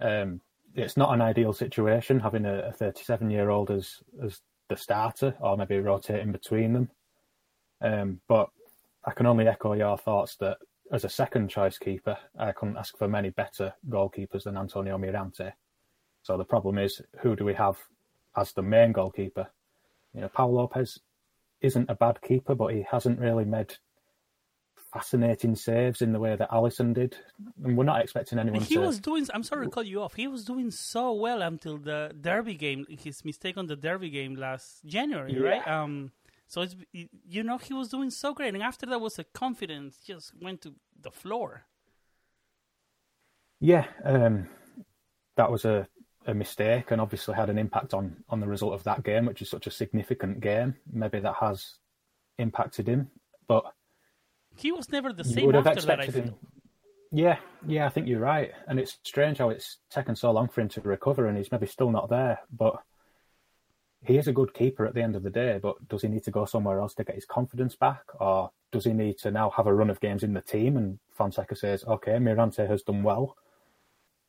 Um, 0.00 0.40
it's 0.74 0.96
not 0.96 1.12
an 1.12 1.20
ideal 1.20 1.52
situation 1.52 2.18
having 2.18 2.46
a 2.46 2.72
37 2.72 3.30
year 3.30 3.50
old 3.50 3.70
as 3.70 3.98
as 4.24 4.40
the 4.70 4.76
starter, 4.76 5.34
or 5.40 5.56
maybe 5.56 5.78
rotating 5.78 6.32
between 6.32 6.72
them. 6.72 6.90
Um, 7.82 8.20
but 8.26 8.48
I 9.04 9.12
can 9.12 9.26
only 9.26 9.46
echo 9.46 9.74
your 9.74 9.98
thoughts 9.98 10.36
that 10.36 10.56
as 10.92 11.04
a 11.04 11.10
second 11.10 11.50
choice 11.50 11.78
keeper, 11.78 12.16
I 12.38 12.52
couldn't 12.52 12.78
ask 12.78 12.96
for 12.96 13.06
many 13.06 13.30
better 13.30 13.74
goalkeepers 13.88 14.44
than 14.44 14.56
Antonio 14.56 14.96
Mirante. 14.96 15.52
So 16.22 16.38
the 16.38 16.44
problem 16.44 16.78
is, 16.78 17.02
who 17.20 17.36
do 17.36 17.44
we 17.44 17.54
have 17.54 17.76
as 18.36 18.52
the 18.52 18.62
main 18.62 18.92
goalkeeper? 18.92 19.48
You 20.16 20.22
know, 20.22 20.28
Pau 20.28 20.48
Lopez 20.48 20.98
isn't 21.60 21.90
a 21.90 21.94
bad 21.94 22.20
keeper, 22.22 22.54
but 22.54 22.72
he 22.74 22.84
hasn't 22.90 23.20
really 23.20 23.44
made 23.44 23.74
fascinating 24.92 25.54
saves 25.54 26.00
in 26.00 26.12
the 26.12 26.18
way 26.18 26.34
that 26.34 26.50
Alisson 26.50 26.94
did. 26.94 27.16
And 27.62 27.76
we're 27.76 27.84
not 27.84 28.00
expecting 28.00 28.38
anyone 28.38 28.62
he 28.62 28.76
to... 28.76 28.80
was 28.80 28.98
doing, 28.98 29.26
I'm 29.34 29.42
sorry 29.42 29.66
to 29.66 29.70
cut 29.70 29.86
you 29.86 30.00
off, 30.00 30.14
he 30.14 30.26
was 30.26 30.44
doing 30.44 30.70
so 30.70 31.12
well 31.12 31.42
until 31.42 31.76
the 31.76 32.14
Derby 32.18 32.54
game, 32.54 32.86
his 32.88 33.24
mistake 33.24 33.58
on 33.58 33.66
the 33.66 33.76
Derby 33.76 34.08
game 34.08 34.36
last 34.36 34.84
January, 34.86 35.34
yeah. 35.34 35.48
right? 35.48 35.68
Um, 35.68 36.12
so 36.48 36.62
it's 36.62 36.76
you 36.92 37.42
know 37.42 37.58
he 37.58 37.74
was 37.74 37.88
doing 37.88 38.10
so 38.10 38.32
great, 38.32 38.54
and 38.54 38.62
after 38.62 38.86
that 38.86 39.00
was 39.00 39.18
a 39.18 39.24
confidence 39.24 39.98
just 40.06 40.32
went 40.40 40.62
to 40.62 40.74
the 41.02 41.10
floor. 41.10 41.64
Yeah, 43.58 43.86
um, 44.04 44.48
that 45.36 45.50
was 45.50 45.64
a, 45.64 45.88
a 46.26 46.34
mistake, 46.34 46.90
and 46.90 47.00
obviously 47.00 47.34
had 47.34 47.50
an 47.50 47.58
impact 47.58 47.94
on 47.94 48.24
on 48.28 48.40
the 48.40 48.46
result 48.46 48.74
of 48.74 48.84
that 48.84 49.02
game, 49.04 49.26
which 49.26 49.42
is 49.42 49.50
such 49.50 49.66
a 49.66 49.70
significant 49.70 50.40
game. 50.40 50.76
Maybe 50.92 51.20
that 51.20 51.36
has 51.36 51.76
impacted 52.38 52.88
him, 52.88 53.10
but 53.48 53.64
he 54.56 54.72
was 54.72 54.90
never 54.90 55.12
the 55.12 55.24
same 55.24 55.54
after 55.54 55.80
that. 55.82 56.00
I 56.00 56.06
feel. 56.08 56.22
Him. 56.24 56.34
Yeah, 57.12 57.38
yeah, 57.66 57.86
I 57.86 57.88
think 57.88 58.08
you're 58.08 58.20
right, 58.20 58.52
and 58.66 58.80
it's 58.80 58.98
strange 59.04 59.38
how 59.38 59.50
it's 59.50 59.78
taken 59.90 60.16
so 60.16 60.32
long 60.32 60.48
for 60.48 60.60
him 60.60 60.68
to 60.70 60.80
recover, 60.80 61.26
and 61.26 61.36
he's 61.36 61.52
maybe 61.52 61.66
still 61.66 61.90
not 61.90 62.10
there, 62.10 62.40
but 62.50 62.82
he 64.06 64.18
is 64.18 64.28
a 64.28 64.32
good 64.32 64.54
keeper 64.54 64.86
at 64.86 64.94
the 64.94 65.02
end 65.02 65.16
of 65.16 65.22
the 65.22 65.30
day, 65.30 65.58
but 65.60 65.88
does 65.88 66.02
he 66.02 66.08
need 66.08 66.24
to 66.24 66.30
go 66.30 66.44
somewhere 66.44 66.80
else 66.80 66.94
to 66.94 67.04
get 67.04 67.16
his 67.16 67.24
confidence 67.24 67.74
back? 67.74 68.02
Or 68.20 68.50
does 68.70 68.84
he 68.84 68.92
need 68.92 69.18
to 69.18 69.30
now 69.30 69.50
have 69.50 69.66
a 69.66 69.74
run 69.74 69.90
of 69.90 70.00
games 70.00 70.22
in 70.22 70.32
the 70.32 70.40
team? 70.40 70.76
And 70.76 70.98
Fonseca 71.12 71.56
says, 71.56 71.84
okay, 71.84 72.12
Mirante 72.12 72.66
has 72.68 72.82
done 72.82 73.02
well 73.02 73.36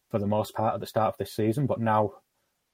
for 0.09 0.19
the 0.19 0.27
most 0.27 0.53
part 0.53 0.73
at 0.73 0.79
the 0.79 0.85
start 0.85 1.13
of 1.13 1.17
this 1.17 1.33
season, 1.33 1.65
but 1.65 1.79
now 1.79 2.13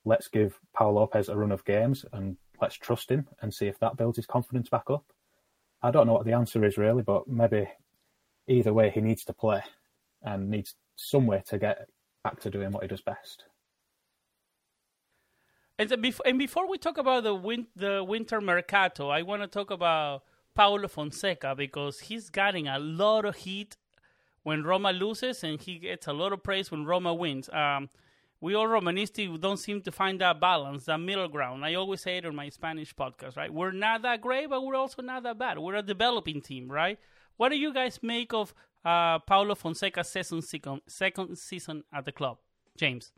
let's 0.05 0.27
give 0.27 0.59
Pau 0.73 0.89
Lopez 0.91 1.29
a 1.29 1.35
run 1.35 1.51
of 1.51 1.65
games 1.65 2.05
and 2.13 2.37
let's 2.61 2.75
trust 2.75 3.09
him 3.09 3.27
and 3.41 3.53
see 3.53 3.67
if 3.67 3.79
that 3.79 3.97
builds 3.97 4.17
his 4.17 4.25
confidence 4.25 4.69
back 4.69 4.89
up. 4.89 5.05
I 5.81 5.91
don't 5.91 6.07
know 6.07 6.13
what 6.13 6.25
the 6.25 6.33
answer 6.33 6.63
is 6.63 6.77
really, 6.77 7.03
but 7.03 7.27
maybe 7.27 7.67
either 8.47 8.73
way 8.73 8.89
he 8.89 9.01
needs 9.01 9.23
to 9.25 9.33
play 9.33 9.61
and 10.21 10.49
needs 10.49 10.75
some 10.95 11.27
way 11.27 11.43
to 11.47 11.57
get 11.57 11.87
back 12.23 12.39
to 12.41 12.49
doing 12.49 12.71
what 12.71 12.83
he 12.83 12.87
does 12.87 13.01
best. 13.01 13.45
And, 15.79 15.89
before, 16.37 16.69
we 16.69 16.77
talk 16.77 16.97
about 16.97 17.23
the 17.23 17.33
win, 17.33 17.67
the 17.75 18.03
winter 18.03 18.39
mercato, 18.39 19.09
I 19.09 19.23
want 19.23 19.41
to 19.41 19.47
talk 19.47 19.71
about 19.71 20.23
Paulo 20.53 20.87
Fonseca 20.87 21.55
because 21.57 21.99
he's 22.01 22.29
getting 22.29 22.67
a 22.67 22.77
lot 22.77 23.25
of 23.25 23.37
heat 23.37 23.75
when 24.43 24.63
Roma 24.63 24.91
loses, 24.91 25.43
and 25.43 25.59
he 25.59 25.79
gets 25.79 26.07
a 26.07 26.13
lot 26.13 26.33
of 26.33 26.43
praise 26.43 26.71
when 26.71 26.85
Roma 26.85 27.13
wins. 27.13 27.49
Um, 27.49 27.89
we 28.41 28.55
all 28.55 28.67
Romanisti 28.67 29.39
don't 29.39 29.57
seem 29.57 29.81
to 29.83 29.91
find 29.91 30.19
that 30.19 30.41
balance, 30.41 30.83
that 30.85 30.97
middle 30.97 31.29
ground. 31.29 31.63
I 31.63 31.75
always 31.75 32.01
say 32.01 32.17
it 32.17 32.25
on 32.25 32.35
my 32.35 32.49
Spanish 32.49 32.93
podcast, 32.93 33.37
right? 33.37 33.51
We're 33.51 33.71
not 33.71 34.01
that 34.01 34.19
great, 34.19 34.49
but 34.49 34.65
we're 34.65 34.75
also 34.75 35.01
not 35.01 35.23
that 35.23 35.39
bad. 35.39 35.59
We're 35.59 35.75
a 35.75 35.81
developing 35.81 36.41
team, 36.41 36.69
right? 36.69 36.99
What 37.37 37.49
do 37.49 37.57
you 37.57 37.73
guys 37.73 37.99
make 38.03 38.33
of 38.33 38.53
uh, 38.83 39.19
Paulo 39.19 39.55
Fonseca's 39.55 40.09
second, 40.09 40.81
second 40.87 41.37
season 41.37 41.85
at 41.93 42.03
the 42.03 42.11
club, 42.11 42.37
James? 42.75 43.13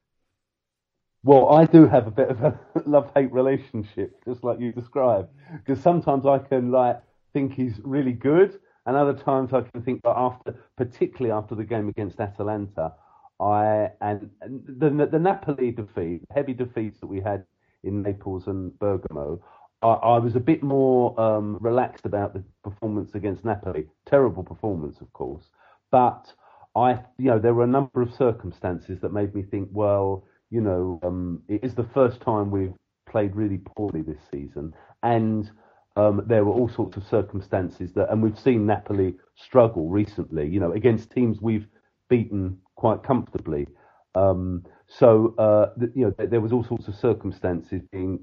Well, 1.24 1.50
I 1.50 1.66
do 1.66 1.88
have 1.88 2.06
a 2.06 2.12
bit 2.12 2.30
of 2.30 2.44
a 2.44 2.60
love-hate 2.86 3.32
relationship, 3.32 4.24
just 4.26 4.44
like 4.44 4.60
you 4.60 4.72
described, 4.72 5.30
because 5.58 5.82
sometimes 5.82 6.28
I 6.28 6.38
can 6.38 6.72
like 6.72 7.02
think 7.34 7.54
he's 7.54 7.82
really 7.84 8.14
good, 8.14 8.60
and 8.86 8.96
other 8.96 9.14
times 9.14 9.54
I 9.54 9.62
can 9.62 9.82
think 9.82 10.02
that 10.04 10.16
after, 10.16 10.56
particularly 10.78 11.32
after 11.32 11.56
the 11.56 11.64
game 11.64 11.90
against 11.90 12.20
Atalanta, 12.20 12.94
I 13.40 13.90
and, 14.02 14.30
the 14.42 14.90
the 15.12 15.20
Napoli 15.20 15.72
defeat, 15.72 16.22
heavy 16.34 16.54
defeats 16.54 17.00
that 17.00 17.08
we 17.08 17.20
had 17.20 17.46
in 17.84 18.02
Naples 18.02 18.48
and 18.48 18.78
Bergamo, 18.80 19.42
I, 19.82 19.88
I 19.88 20.18
was 20.20 20.36
a 20.36 20.40
bit 20.40 20.64
more 20.64 21.20
um, 21.20 21.58
relaxed 21.60 22.06
about 22.06 22.34
the 22.34 22.44
performance 22.64 23.16
against 23.16 23.44
Napoli. 23.44 23.88
Terrible 24.06 24.44
performance, 24.44 25.02
of 25.02 25.12
course, 25.14 25.50
but 25.92 26.32
I, 26.76 27.00
you 27.18 27.32
know, 27.32 27.40
there 27.40 27.54
were 27.54 27.64
a 27.64 27.68
number 27.68 28.02
of 28.02 28.14
circumstances 28.14 29.00
that 29.02 29.14
made 29.14 29.34
me 29.34 29.44
think, 29.44 29.70
well, 29.72 30.26
you 30.50 30.62
know, 30.62 31.00
um, 31.04 31.42
it 31.48 31.64
is 31.64 31.74
the 31.74 31.88
first 31.94 32.22
time 32.22 32.52
we've 32.52 32.74
played 33.10 33.36
really 33.36 33.60
poorly 33.76 34.02
this 34.02 34.20
season, 34.32 34.74
and 35.04 35.52
um, 35.96 36.24
there 36.28 36.44
were 36.44 36.52
all 36.52 36.70
sorts 36.70 36.98
of 36.98 37.06
circumstances 37.08 37.94
that, 37.94 38.12
and 38.12 38.22
we've 38.22 38.40
seen 38.40 38.66
Napoli 38.66 39.16
struggle 39.36 39.90
recently, 39.90 40.48
you 40.48 40.60
know, 40.60 40.74
against 40.74 41.12
teams 41.12 41.42
we've 41.42 41.68
beaten 42.10 42.58
quite 42.76 43.04
comfortably. 43.04 43.68
Um, 44.16 44.64
so 44.88 45.34
uh, 45.38 45.72
the, 45.78 45.92
you 45.96 46.06
know 46.06 46.26
there 46.26 46.42
was 46.42 46.52
all 46.54 46.64
sorts 46.64 46.88
of 46.88 46.96
circumstances 46.96 47.82
being 47.92 48.20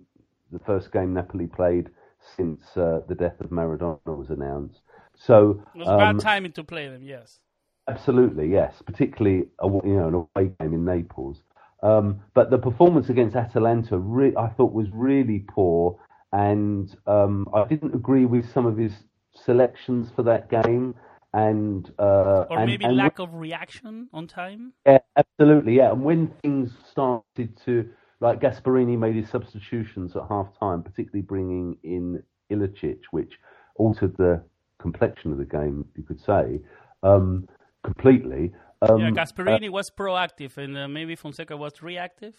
the 0.50 0.58
first 0.60 0.92
game 0.92 1.12
Napoli 1.14 1.46
played 1.46 1.90
since 2.36 2.76
uh, 2.76 3.00
the 3.08 3.14
death 3.14 3.40
of 3.40 3.50
Maradona 3.50 3.98
was 4.06 4.30
announced. 4.30 4.80
So 5.14 5.62
it 5.74 5.78
was 5.78 5.88
um, 5.88 5.98
bad 5.98 6.18
timing 6.20 6.52
to 6.52 6.64
play 6.64 6.88
them. 6.88 7.02
Yes, 7.02 7.40
absolutely. 7.88 8.48
Yes, 8.50 8.82
particularly 8.84 9.48
a, 9.60 9.66
you 9.66 9.96
know 9.96 10.08
an 10.08 10.14
away 10.14 10.52
game 10.60 10.74
in 10.74 10.84
Naples. 10.84 11.42
Um, 11.82 12.20
but 12.34 12.50
the 12.50 12.58
performance 12.58 13.08
against 13.08 13.34
Atalanta, 13.34 13.98
re- 13.98 14.36
I 14.36 14.48
thought 14.48 14.72
was 14.72 14.86
really 14.92 15.44
poor, 15.48 15.98
and 16.32 16.96
um, 17.06 17.48
I 17.54 17.64
didn't 17.64 17.94
agree 17.94 18.24
with 18.24 18.50
some 18.52 18.66
of 18.66 18.76
his 18.76 18.92
selections 19.34 20.10
for 20.14 20.22
that 20.24 20.50
game 20.50 20.94
and 21.34 21.90
uh, 21.98 22.46
or 22.50 22.58
and, 22.58 22.66
maybe 22.66 22.84
and 22.84 22.96
lack 22.96 23.18
when, 23.18 23.28
of 23.28 23.34
reaction 23.34 24.08
on 24.12 24.26
time. 24.26 24.72
Yeah, 24.86 24.98
absolutely. 25.16 25.76
Yeah, 25.76 25.92
and 25.92 26.02
when 26.02 26.32
things 26.42 26.70
started 26.90 27.58
to 27.64 27.88
like 28.20 28.40
Gasperini 28.40 28.98
made 28.98 29.16
his 29.16 29.28
substitutions 29.30 30.14
at 30.14 30.22
half 30.28 30.48
time, 30.58 30.82
particularly 30.82 31.22
bringing 31.22 31.76
in 31.82 32.22
Ilicic, 32.50 33.00
which 33.10 33.38
altered 33.76 34.16
the 34.16 34.42
complexion 34.78 35.32
of 35.32 35.38
the 35.38 35.44
game, 35.44 35.86
you 35.96 36.02
could 36.02 36.20
say, 36.20 36.60
um, 37.02 37.48
completely. 37.82 38.52
Um, 38.82 39.00
yeah, 39.00 39.10
Gasperini 39.10 39.68
uh, 39.68 39.72
was 39.72 39.90
proactive, 39.90 40.56
and 40.58 40.76
uh, 40.76 40.88
maybe 40.88 41.16
Fonseca 41.16 41.56
was 41.56 41.82
reactive. 41.82 42.34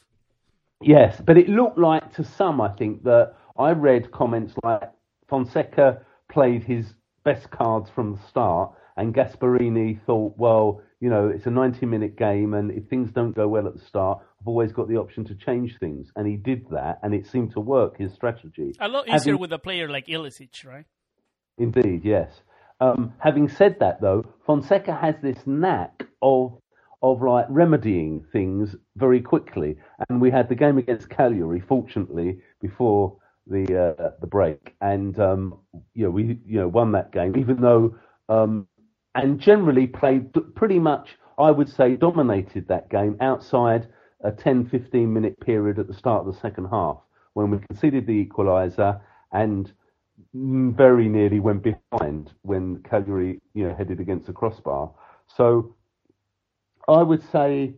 Yes, 0.82 1.22
but 1.26 1.38
it 1.38 1.50
looked 1.50 1.78
like 1.78 2.14
to 2.16 2.24
some, 2.24 2.60
I 2.62 2.70
think, 2.70 3.04
that 3.04 3.36
I 3.58 3.72
read 3.72 4.12
comments 4.12 4.54
like 4.64 4.82
Fonseca 5.30 6.02
played 6.32 6.64
his 6.64 6.94
best 7.24 7.50
cards 7.52 7.90
from 7.90 8.16
the 8.16 8.28
start 8.28 8.74
and 8.98 9.14
Gasperini 9.14 10.00
thought, 10.06 10.36
well, 10.38 10.82
you 11.00 11.10
know, 11.10 11.28
it's 11.28 11.46
a 11.46 11.52
90 11.52 11.86
minute 11.86 12.16
game, 12.16 12.54
and 12.54 12.72
if 12.72 12.88
things 12.88 13.12
don't 13.12 13.36
go 13.36 13.48
well 13.48 13.68
at 13.68 13.74
the 13.74 13.84
start, 13.84 14.20
I've 14.40 14.48
always 14.48 14.72
got 14.72 14.88
the 14.88 14.98
option 14.98 15.26
to 15.26 15.36
change 15.36 15.78
things. 15.80 16.12
And 16.16 16.28
he 16.28 16.38
did 16.38 16.70
that, 16.70 17.00
and 17.04 17.14
it 17.14 17.28
seemed 17.28 17.54
to 17.54 17.60
work, 17.60 17.98
his 17.98 18.14
strategy. 18.14 18.74
A 18.80 18.88
lot 18.88 19.08
easier 19.08 19.34
having... 19.34 19.40
with 19.40 19.54
a 19.54 19.60
player 19.60 19.90
like 19.90 20.08
Ilicic, 20.08 20.66
right? 20.66 20.86
Indeed, 21.58 22.02
yes. 22.04 22.32
Um, 22.80 23.14
having 23.18 23.50
said 23.50 23.78
that, 23.80 24.02
though, 24.02 24.26
Fonseca 24.46 24.96
has 24.96 25.16
this 25.22 25.38
knack 25.46 26.06
of 26.22 26.58
of 27.02 27.22
like 27.22 27.46
remedying 27.50 28.26
things 28.32 28.78
very 28.96 29.20
quickly. 29.20 29.76
And 30.08 30.22
we 30.22 30.32
had 30.32 30.48
the 30.48 30.56
game 30.56 30.78
against 30.78 31.10
Cagliari, 31.10 31.60
fortunately, 31.60 32.40
before 32.62 33.18
the 33.48 33.96
uh, 34.00 34.12
the 34.22 34.28
break, 34.28 34.76
and 34.82 35.20
um, 35.20 35.60
you 35.94 36.06
know 36.06 36.10
we 36.10 36.40
you 36.46 36.60
know 36.60 36.68
won 36.68 36.92
that 36.94 37.12
game, 37.12 37.38
even 37.38 37.62
though 37.62 37.96
um, 38.30 38.68
and 39.16 39.40
generally 39.40 39.88
played 39.88 40.32
pretty 40.56 40.80
much, 40.80 41.18
I 41.38 41.52
would 41.52 41.70
say, 41.70 41.96
dominated 41.96 42.68
that 42.68 42.90
game 42.90 43.18
outside 43.22 43.88
a 44.24 44.32
10 44.32 44.70
15 44.70 45.12
minute 45.12 45.40
period 45.40 45.80
at 45.80 45.88
the 45.88 45.94
start 45.94 46.26
of 46.26 46.34
the 46.34 46.40
second 46.40 46.66
half 46.72 46.98
when 47.34 47.50
we 47.50 47.58
conceded 47.60 48.08
the 48.08 48.26
equaliser 48.26 49.00
and 49.34 49.72
very 50.34 51.10
nearly 51.10 51.40
went 51.40 51.64
behind 51.64 52.32
when 52.44 52.82
Cagliari, 52.84 53.40
you 53.54 53.68
know, 53.68 53.76
headed 53.76 54.00
against 54.00 54.28
the 54.28 54.34
crossbar. 54.34 54.92
So 55.28 55.76
I 56.88 57.02
would 57.02 57.24
say 57.32 57.74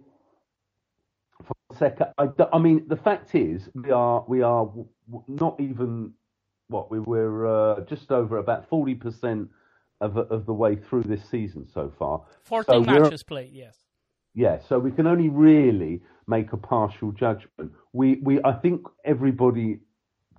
for 1.45 1.53
Fonseca. 1.69 2.13
I, 2.17 2.27
I 2.53 2.59
mean, 2.59 2.85
the 2.87 2.97
fact 2.97 3.35
is, 3.35 3.69
we 3.73 3.91
are 3.91 4.23
we 4.27 4.41
are 4.41 4.69
not 5.27 5.59
even 5.59 6.13
what 6.67 6.89
we 6.89 6.99
were 6.99 7.47
uh, 7.47 7.81
just 7.81 8.11
over 8.11 8.37
about 8.37 8.69
forty 8.69 8.95
percent 8.95 9.49
of, 10.01 10.17
of 10.17 10.45
the 10.45 10.53
way 10.53 10.75
through 10.75 11.03
this 11.03 11.23
season 11.29 11.67
so 11.73 11.91
far. 11.97 12.21
14 12.43 12.85
so 12.85 12.91
matches 12.91 13.23
played, 13.23 13.51
yes. 13.53 13.75
Yeah, 14.33 14.59
so 14.67 14.79
we 14.79 14.91
can 14.91 15.07
only 15.07 15.29
really 15.29 16.01
make 16.27 16.51
a 16.51 16.57
partial 16.57 17.11
judgment. 17.11 17.71
We, 17.93 18.19
we, 18.21 18.41
I 18.43 18.53
think 18.53 18.81
everybody 19.05 19.79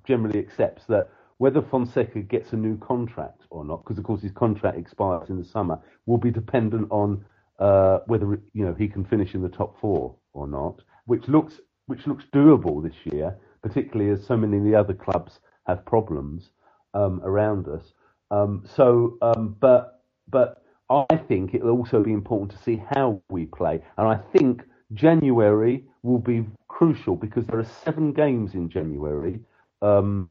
generally 0.07 0.39
accepts 0.39 0.85
that 0.89 1.09
whether 1.39 1.63
Fonseca 1.63 2.21
gets 2.21 2.53
a 2.53 2.57
new 2.57 2.79
contract 2.79 3.43
or 3.51 3.65
not, 3.65 3.85
because 3.85 3.99
of 3.99 4.05
course 4.05 4.23
his 4.23 4.33
contract 4.33 4.79
expires 4.79 5.31
in 5.31 5.39
the 5.39 5.45
summer, 5.45 5.79
will 6.07 6.19
be 6.19 6.31
dependent 6.31 6.89
on 6.91 7.25
uh, 7.59 8.01
whether 8.07 8.41
you 8.53 8.65
know 8.65 8.75
he 8.75 8.89
can 8.89 9.05
finish 9.05 9.35
in 9.35 9.43
the 9.43 9.49
top 9.49 9.81
four 9.81 10.15
or 10.33 10.47
not, 10.47 10.81
which 11.07 11.27
looks 11.29 11.61
which 11.87 12.07
looks 12.07 12.25
doable 12.35 12.83
this 12.83 13.15
year, 13.15 13.37
particularly 13.63 14.11
as 14.11 14.25
so 14.27 14.37
many 14.37 14.59
of 14.59 14.65
the 14.65 14.75
other 14.75 14.95
clubs 14.95 15.41
have 15.67 15.85
problems 15.85 16.51
um, 16.95 17.21
around 17.25 17.69
us. 17.69 17.93
Um, 18.31 18.65
so, 18.75 19.19
um, 19.23 19.57
but 19.61 20.03
but 20.29 20.63
I 20.91 21.17
think 21.17 21.55
it 21.55 21.63
will 21.63 21.77
also 21.77 22.03
be 22.03 22.13
important 22.13 22.51
to 22.53 22.65
see 22.65 22.83
how 22.91 23.21
we 23.31 23.47
play, 23.47 23.83
and 23.99 24.09
I 24.09 24.17
think 24.17 24.63
January 24.95 25.85
will 26.03 26.19
be 26.19 26.47
crucial 26.69 27.17
because 27.17 27.47
there 27.47 27.59
are 27.59 27.67
seven 27.85 28.13
games 28.13 28.55
in 28.55 28.69
January, 28.69 29.41
um, 29.83 30.29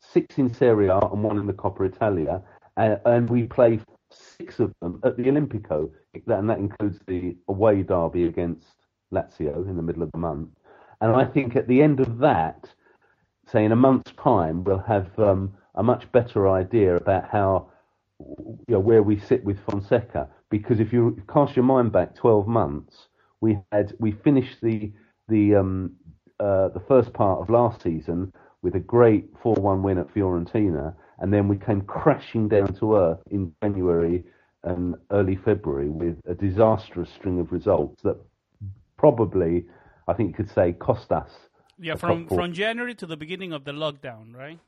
six 0.00 0.38
in 0.38 0.52
Serie 0.52 0.88
A 0.88 0.98
and 0.98 1.22
one 1.22 1.38
in 1.38 1.46
the 1.46 1.52
Coppa 1.52 1.86
Italia, 1.86 2.42
and, 2.76 3.00
and, 3.04 3.28
we 3.28 3.44
play 3.44 3.80
six 4.10 4.58
of 4.58 4.72
them 4.80 5.00
at 5.04 5.16
the 5.16 5.24
Olimpico, 5.24 5.90
and 6.26 6.48
that 6.48 6.58
includes 6.58 6.98
the 7.06 7.36
away 7.48 7.82
derby 7.82 8.24
against 8.24 8.74
Lazio 9.12 9.68
in 9.68 9.76
the 9.76 9.82
middle 9.82 10.02
of 10.02 10.12
the 10.12 10.18
month. 10.18 10.48
And 11.00 11.14
I 11.14 11.24
think 11.24 11.56
at 11.56 11.66
the 11.68 11.82
end 11.82 12.00
of 12.00 12.18
that, 12.18 12.68
say 13.50 13.64
in 13.64 13.72
a 13.72 13.76
month's 13.76 14.12
time, 14.12 14.64
we'll 14.64 14.78
have 14.78 15.18
um, 15.18 15.54
a 15.74 15.82
much 15.82 16.10
better 16.12 16.48
idea 16.48 16.96
about 16.96 17.28
how 17.30 17.70
you 18.18 18.74
know, 18.74 18.80
where 18.80 19.02
we 19.02 19.18
sit 19.18 19.42
with 19.44 19.58
Fonseca. 19.64 20.28
Because 20.50 20.80
if 20.80 20.92
you 20.92 21.20
cast 21.32 21.56
your 21.56 21.64
mind 21.64 21.92
back 21.92 22.14
12 22.14 22.46
months, 22.46 23.08
we 23.40 23.58
had 23.72 23.94
we 23.98 24.12
finished 24.12 24.58
the 24.62 24.92
the 25.28 25.54
um, 25.54 25.92
uh, 26.38 26.68
the 26.68 26.82
first 26.88 27.12
part 27.12 27.40
of 27.40 27.50
last 27.50 27.82
season 27.82 28.32
with 28.62 28.74
a 28.74 28.80
great 28.80 29.32
4-1 29.42 29.82
win 29.82 29.98
at 29.98 30.12
Fiorentina, 30.12 30.94
and 31.18 31.32
then 31.32 31.48
we 31.48 31.56
came 31.56 31.80
crashing 31.82 32.48
down 32.48 32.74
to 32.74 32.96
earth 32.96 33.20
in 33.30 33.52
January 33.62 34.24
and 34.64 34.94
early 35.10 35.36
February 35.36 35.88
with 35.88 36.20
a 36.28 36.34
disastrous 36.34 37.10
string 37.10 37.40
of 37.40 37.52
results 37.52 38.02
that 38.02 38.18
probably, 38.98 39.64
I 40.10 40.14
think 40.14 40.28
you 40.30 40.44
could 40.44 40.54
say, 40.54 40.72
cost 40.72 41.12
us. 41.12 41.30
Yeah, 41.78 41.94
from 41.94 42.26
from 42.26 42.52
January 42.52 42.94
to 42.96 43.06
the 43.06 43.16
beginning 43.16 43.52
of 43.52 43.64
the 43.64 43.72
lockdown, 43.72 44.34
right? 44.34 44.58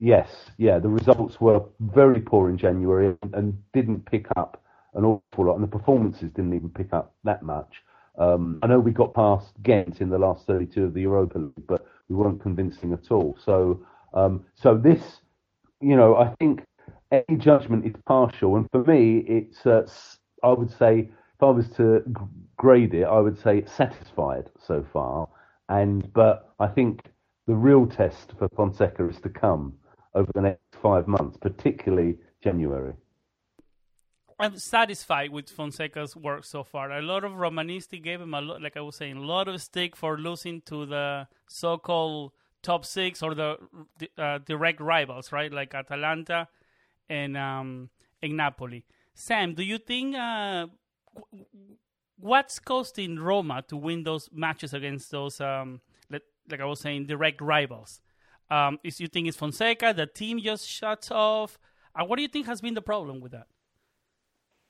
Yes, 0.00 0.28
yeah, 0.56 0.78
the 0.78 0.88
results 0.88 1.40
were 1.40 1.60
very 1.80 2.20
poor 2.20 2.48
in 2.48 2.56
January 2.56 3.16
and 3.32 3.62
didn't 3.72 4.06
pick 4.10 4.26
up 4.36 4.62
an 4.94 5.04
awful 5.04 5.46
lot, 5.46 5.54
and 5.54 5.62
the 5.62 5.68
performances 5.78 6.30
didn't 6.30 6.54
even 6.54 6.70
pick 6.70 6.92
up 6.92 7.14
that 7.24 7.42
much. 7.42 7.82
Um, 8.16 8.58
I 8.62 8.66
know 8.66 8.80
we 8.80 8.90
got 8.90 9.14
past 9.14 9.52
Ghent 9.62 10.00
in 10.00 10.10
the 10.10 10.18
last 10.18 10.46
32 10.46 10.84
of 10.84 10.94
the 10.94 11.02
Europa 11.02 11.38
League, 11.38 11.66
but 11.68 11.86
we 12.08 12.16
weren't 12.16 12.42
convincing 12.42 12.92
at 12.92 13.10
all. 13.10 13.38
So, 13.44 13.84
um, 14.14 14.44
so 14.54 14.76
this, 14.76 15.20
you 15.80 15.96
know, 15.96 16.16
I 16.16 16.34
think 16.40 16.64
any 17.12 17.38
judgment 17.38 17.86
is 17.86 17.94
partial, 18.06 18.56
and 18.56 18.68
for 18.70 18.84
me, 18.84 19.18
it's, 19.26 19.66
uh, 19.66 19.88
I 20.42 20.48
would 20.48 20.76
say, 20.76 21.10
if 21.38 21.42
I 21.44 21.50
was 21.50 21.68
to 21.76 22.02
grade 22.56 22.94
it, 22.94 23.04
I 23.04 23.20
would 23.20 23.40
say 23.40 23.64
satisfied 23.64 24.50
so 24.66 24.84
far. 24.92 25.28
And 25.68 26.12
but 26.12 26.52
I 26.58 26.66
think 26.66 27.02
the 27.46 27.54
real 27.54 27.86
test 27.86 28.32
for 28.38 28.48
Fonseca 28.56 29.08
is 29.08 29.20
to 29.20 29.28
come 29.28 29.74
over 30.14 30.30
the 30.34 30.40
next 30.40 30.76
five 30.82 31.06
months, 31.06 31.36
particularly 31.36 32.18
January. 32.42 32.94
I'm 34.40 34.58
satisfied 34.58 35.30
with 35.30 35.48
Fonseca's 35.48 36.16
work 36.16 36.44
so 36.44 36.64
far. 36.64 36.90
A 36.92 37.02
lot 37.02 37.24
of 37.24 37.32
Romanisti 37.32 38.02
gave 38.02 38.20
him 38.20 38.34
a 38.34 38.40
lot, 38.40 38.62
like 38.62 38.76
I 38.76 38.80
was 38.80 38.96
saying, 38.96 39.16
a 39.16 39.20
lot 39.20 39.48
of 39.48 39.60
stick 39.60 39.96
for 39.96 40.16
losing 40.18 40.60
to 40.62 40.86
the 40.86 41.26
so-called 41.48 42.32
top 42.62 42.84
six 42.84 43.22
or 43.22 43.34
the 43.34 43.58
uh, 44.16 44.38
direct 44.38 44.80
rivals, 44.80 45.32
right? 45.32 45.52
Like 45.52 45.74
Atalanta 45.74 46.48
and 47.08 47.36
um, 47.36 47.90
Napoli. 48.22 48.84
Sam, 49.14 49.54
do 49.54 49.64
you 49.64 49.78
think 49.78 50.14
uh, 50.14 50.66
what's 52.18 52.58
costing 52.58 53.18
Roma 53.18 53.62
to 53.68 53.76
win 53.76 54.02
those 54.02 54.28
matches 54.32 54.74
against 54.74 55.10
those, 55.10 55.40
um, 55.40 55.80
like 56.10 56.60
I 56.60 56.64
was 56.64 56.80
saying, 56.80 57.06
direct 57.06 57.40
rivals? 57.40 58.00
Um, 58.50 58.78
is 58.82 59.00
you 59.00 59.08
think 59.08 59.28
it's 59.28 59.36
Fonseca? 59.36 59.92
The 59.94 60.06
team 60.06 60.40
just 60.40 60.66
shuts 60.66 61.10
off. 61.10 61.58
Uh, 61.94 62.04
what 62.04 62.16
do 62.16 62.22
you 62.22 62.28
think 62.28 62.46
has 62.46 62.60
been 62.60 62.74
the 62.74 62.82
problem 62.82 63.20
with 63.20 63.32
that? 63.32 63.46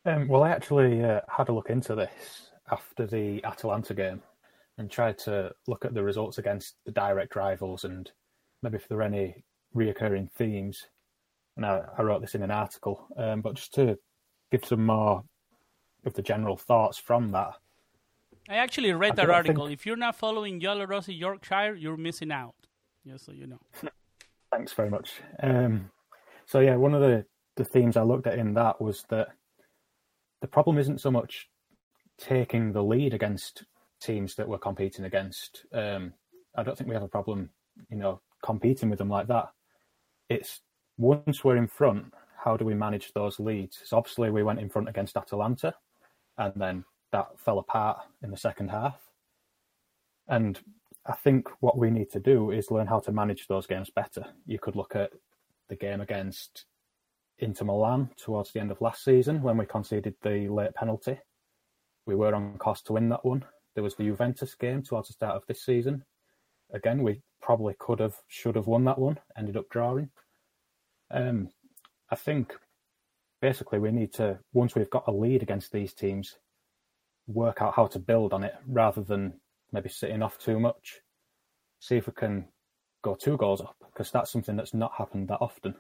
Um, 0.04 0.28
well, 0.28 0.42
I 0.42 0.50
actually 0.50 1.04
uh, 1.04 1.21
had 1.28 1.49
a 1.49 1.52
look 1.52 1.71
into 1.71 1.95
this 1.95 2.50
after 2.71 3.07
the 3.07 3.42
Atalanta 3.45 3.95
game 3.95 4.23
and 4.78 4.90
tried 4.90 5.18
to 5.18 5.52
look 5.66 5.85
at 5.85 5.95
the 5.95 6.02
results 6.02 6.38
against 6.38 6.76
the 6.87 6.92
direct 6.92 7.37
rivals 7.37 7.85
and 7.85 8.11
maybe 8.62 8.76
if 8.76 8.88
there 8.88 8.99
are 8.99 9.02
any 9.02 9.45
reoccurring 9.76 10.30
themes. 10.33 10.87
And 11.57 11.66
I, 11.66 11.83
I 11.97 12.02
wrote 12.02 12.21
this 12.21 12.35
in 12.35 12.42
an 12.42 12.50
article, 12.50 13.07
um, 13.16 13.42
but 13.42 13.54
just 13.54 13.75
to 13.75 13.97
give 14.50 14.64
some 14.64 14.87
more 14.87 15.25
of 16.05 16.14
the 16.14 16.23
general 16.23 16.57
thoughts 16.57 16.99
from 16.99 17.33
that. 17.33 17.55
I 18.49 18.57
actually 18.57 18.93
read 18.93 19.17
that 19.17 19.28
article. 19.28 19.67
Think... 19.67 19.78
If 19.78 19.87
you're 19.87 19.97
not 19.97 20.17
following 20.17 20.61
Giallorossi 20.61 21.19
Yorkshire, 21.19 21.75
you're 21.75 21.97
missing 21.97 22.33
out. 22.33 22.55
Just 23.07 23.26
so 23.26 23.33
you 23.33 23.47
know. 23.47 23.61
Thanks 24.50 24.73
very 24.73 24.90
much. 24.90 25.21
Um, 25.43 25.90
so 26.47 26.61
yeah, 26.61 26.76
one 26.76 26.95
of 26.95 27.02
the, 27.02 27.26
the 27.57 27.64
themes 27.64 27.97
I 27.97 28.02
looked 28.02 28.26
at 28.26 28.38
in 28.38 28.55
that 28.55 28.81
was 28.81 29.05
that 29.11 29.28
the 30.40 30.49
problem 30.49 30.78
isn't 30.78 31.00
so 31.00 31.11
much 31.11 31.49
taking 32.19 32.73
the 32.73 32.83
lead 32.83 33.12
against 33.14 33.64
teams 34.00 34.35
that 34.37 34.49
we're 34.49 34.59
competing 34.59 35.05
against. 35.05 35.67
Um, 35.73 36.14
I 36.57 36.62
don't 36.62 36.76
think 36.76 36.88
we 36.88 36.95
have 36.95 37.02
a 37.02 37.09
problem, 37.09 37.50
you 37.90 37.97
know, 37.97 38.21
competing 38.43 38.88
with 38.88 38.99
them 38.99 39.11
like 39.11 39.26
that. 39.28 39.50
It's 40.28 40.61
once 40.97 41.45
we're 41.45 41.57
in 41.57 41.69
front, 41.69 42.12
how 42.37 42.57
do 42.57 42.64
we 42.64 42.75
manage 42.75 43.12
those 43.12 43.38
leads? 43.38 43.81
So 43.85 43.99
obviously 43.99 44.31
we 44.31 44.43
went 44.43 44.61
in 44.61 44.69
front 44.69 44.88
against 44.88 45.17
Atalanta, 45.17 45.75
and 46.38 46.52
then 46.57 46.85
that 47.12 47.38
fell 47.38 47.59
apart 47.59 48.00
in 48.23 48.30
the 48.30 48.37
second 48.37 48.71
half. 48.71 48.99
And 50.28 50.59
I 51.07 51.14
think 51.14 51.49
what 51.61 51.78
we 51.78 51.90
need 51.90 52.11
to 52.12 52.21
do 52.21 52.50
is 52.50 52.71
learn 52.71 52.87
how 52.87 53.00
to 53.00 53.12
manage 53.12 53.47
those 53.47 53.66
games 53.66 53.90
better. 53.90 54.25
You 54.47 54.59
could 54.59 54.76
look 54.76 54.95
at 54.95 55.11
the 55.68 55.76
game 55.76 56.00
against 56.00 56.66
Inter 57.38 57.64
Milan 57.64 58.11
towards 58.16 58.52
the 58.52 58.61
end 58.61 58.71
of 58.71 58.80
last 58.80 59.04
season 59.04 59.42
when 59.42 59.57
we 59.57 59.66
conceded 59.66 60.14
the 60.23 60.49
late 60.49 60.75
penalty. 60.75 61.18
We 62.07 62.14
were 62.14 62.35
on 62.35 62.59
course 62.59 62.83
to 62.83 62.95
win 62.95 63.09
that 63.11 63.25
one. 63.25 63.45
There 63.75 63.85
was 63.85 63.95
the 63.95 64.04
Juventus 64.04 64.54
game 64.54 64.83
towards 64.83 65.09
the 65.09 65.14
start 65.14 65.37
of 65.37 65.47
this 65.47 65.64
season. 65.64 66.04
Again, 66.73 67.02
we 67.02 67.23
probably 67.40 67.75
could 67.78 68.00
have, 68.00 68.16
should 68.26 68.57
have 68.57 68.66
won 68.66 68.85
that 68.85 68.99
one, 68.99 69.18
ended 69.37 69.57
up 69.57 69.68
drawing. 69.71 70.11
Um, 71.11 71.49
I 72.11 72.16
think 72.16 72.54
basically 73.40 73.78
we 73.78 73.90
need 73.90 74.12
to, 74.14 74.38
once 74.52 74.75
we've 74.75 74.90
got 74.90 75.07
a 75.07 75.12
lead 75.12 75.42
against 75.42 75.73
these 75.73 75.95
teams, 75.95 76.37
work 77.26 77.62
out 77.62 77.75
how 77.75 77.87
to 77.87 77.99
build 77.99 78.33
on 78.33 78.45
it 78.45 78.54
rather 78.66 79.02
than 79.02 79.35
maybe 79.73 79.88
sitting 79.88 80.23
off 80.23 80.38
too 80.38 80.59
much. 80.59 81.00
See 81.80 81.97
if 81.97 82.07
we 82.07 82.12
can 82.12 82.47
go 83.02 83.14
two 83.14 83.37
goals 83.37 83.61
up 83.61 83.76
because 83.92 84.11
that's 84.11 84.30
something 84.30 84.57
that's 84.57 84.75
not 84.75 84.92
happened 84.97 85.28
that 85.28 85.38
often. 85.40 85.75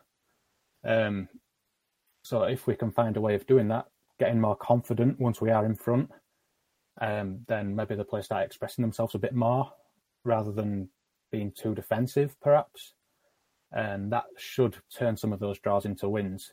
Um, 0.84 1.28
so 2.22 2.42
if 2.42 2.66
we 2.66 2.76
can 2.76 2.90
find 2.90 3.16
a 3.16 3.20
way 3.20 3.34
of 3.34 3.46
doing 3.46 3.68
that, 3.68 3.86
getting 4.18 4.40
more 4.40 4.56
confident 4.56 5.18
once 5.18 5.40
we 5.40 5.50
are 5.50 5.64
in 5.64 5.74
front, 5.74 6.10
um, 7.00 7.40
then 7.46 7.74
maybe 7.74 7.94
the 7.94 8.04
players 8.04 8.26
start 8.26 8.44
expressing 8.44 8.82
themselves 8.82 9.14
a 9.14 9.18
bit 9.18 9.34
more 9.34 9.72
rather 10.24 10.52
than 10.52 10.90
being 11.30 11.52
too 11.52 11.74
defensive, 11.74 12.36
perhaps. 12.40 12.94
And 13.72 14.12
that 14.12 14.24
should 14.36 14.76
turn 14.96 15.16
some 15.16 15.32
of 15.32 15.40
those 15.40 15.58
draws 15.58 15.84
into 15.84 16.08
wins. 16.08 16.52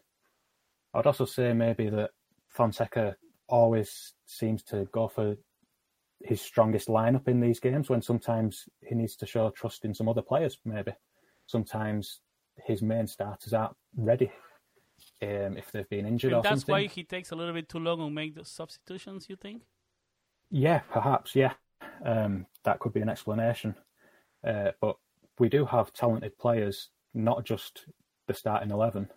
I'd 0.96 1.08
also 1.08 1.26
say 1.26 1.54
maybe 1.54 1.90
that 1.90 2.12
Fonseca 2.48 3.16
always 3.48 4.14
seems 4.26 4.64
to 4.64 4.88
go 4.92 5.08
for 5.08 5.36
his 6.24 6.42
strongest 6.42 6.88
lineup 6.88 7.28
in 7.28 7.42
these 7.42 7.60
games 7.60 7.90
when 7.90 8.02
sometimes 8.02 8.68
he 8.82 8.96
needs 8.96 9.16
to 9.18 9.26
show 9.26 9.50
trust 9.50 9.86
in 9.86 9.94
some 9.94 10.08
other 10.08 10.22
players, 10.22 10.58
maybe. 10.64 10.94
Sometimes 11.48 12.22
his 12.64 12.82
main 12.82 13.06
starters 13.08 13.54
aren't 13.54 13.76
ready 13.98 14.32
um, 15.22 15.58
if 15.58 15.72
they've 15.72 15.90
been 15.90 16.06
injured 16.06 16.32
and 16.32 16.40
or 16.40 16.44
that's 16.44 16.62
something. 16.62 16.74
why 16.74 16.88
he 16.88 17.04
takes 17.04 17.32
a 17.32 17.36
little 17.36 17.54
bit 17.54 17.68
too 17.68 17.80
long 17.80 18.00
to 18.00 18.10
make 18.10 18.34
the 18.34 18.46
substitutions, 18.46 19.28
you 19.30 19.36
think? 19.36 19.64
Yeah, 20.50 20.80
perhaps, 20.92 21.36
yeah. 21.36 21.54
Um, 22.06 22.46
that 22.64 22.80
could 22.80 22.94
be 22.94 23.02
an 23.02 23.10
explanation. 23.10 23.76
Uh, 24.48 24.72
but 24.80 24.96
we 25.40 25.50
do 25.50 25.66
have 25.66 25.92
talented 25.92 26.38
players, 26.38 26.90
not 27.14 27.44
just 27.46 27.86
the 28.28 28.34
starting 28.34 28.72
11. 28.72 29.10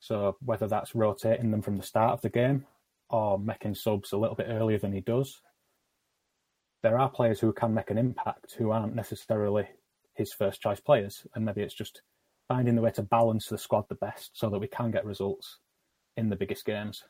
So 0.00 0.36
whether 0.44 0.68
that's 0.68 0.94
rotating 0.94 1.50
them 1.50 1.62
from 1.62 1.76
the 1.76 1.82
start 1.82 2.12
of 2.12 2.20
the 2.20 2.28
game 2.28 2.66
or 3.08 3.38
making 3.38 3.74
subs 3.74 4.12
a 4.12 4.16
little 4.16 4.36
bit 4.36 4.48
earlier 4.48 4.78
than 4.78 4.92
he 4.92 5.00
does, 5.00 5.40
there 6.82 6.98
are 6.98 7.08
players 7.08 7.40
who 7.40 7.52
can 7.52 7.74
make 7.74 7.90
an 7.90 7.98
impact 7.98 8.54
who 8.56 8.70
aren't 8.70 8.94
necessarily 8.94 9.66
his 10.14 10.32
first 10.32 10.60
choice 10.60 10.80
players. 10.80 11.26
And 11.34 11.44
maybe 11.44 11.62
it's 11.62 11.74
just 11.74 12.02
finding 12.48 12.76
the 12.76 12.82
way 12.82 12.92
to 12.92 13.02
balance 13.02 13.48
the 13.48 13.58
squad 13.58 13.88
the 13.88 13.94
best 13.96 14.30
so 14.34 14.50
that 14.50 14.58
we 14.58 14.68
can 14.68 14.90
get 14.90 15.04
results 15.04 15.58
in 16.16 16.28
the 16.28 16.36
biggest 16.36 16.64
games. 16.64 17.04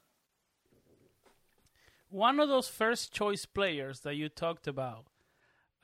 One 2.08 2.40
of 2.40 2.48
those 2.48 2.68
first 2.68 3.12
choice 3.12 3.44
players 3.46 4.00
that 4.00 4.14
you 4.14 4.28
talked 4.28 4.66
about 4.66 5.06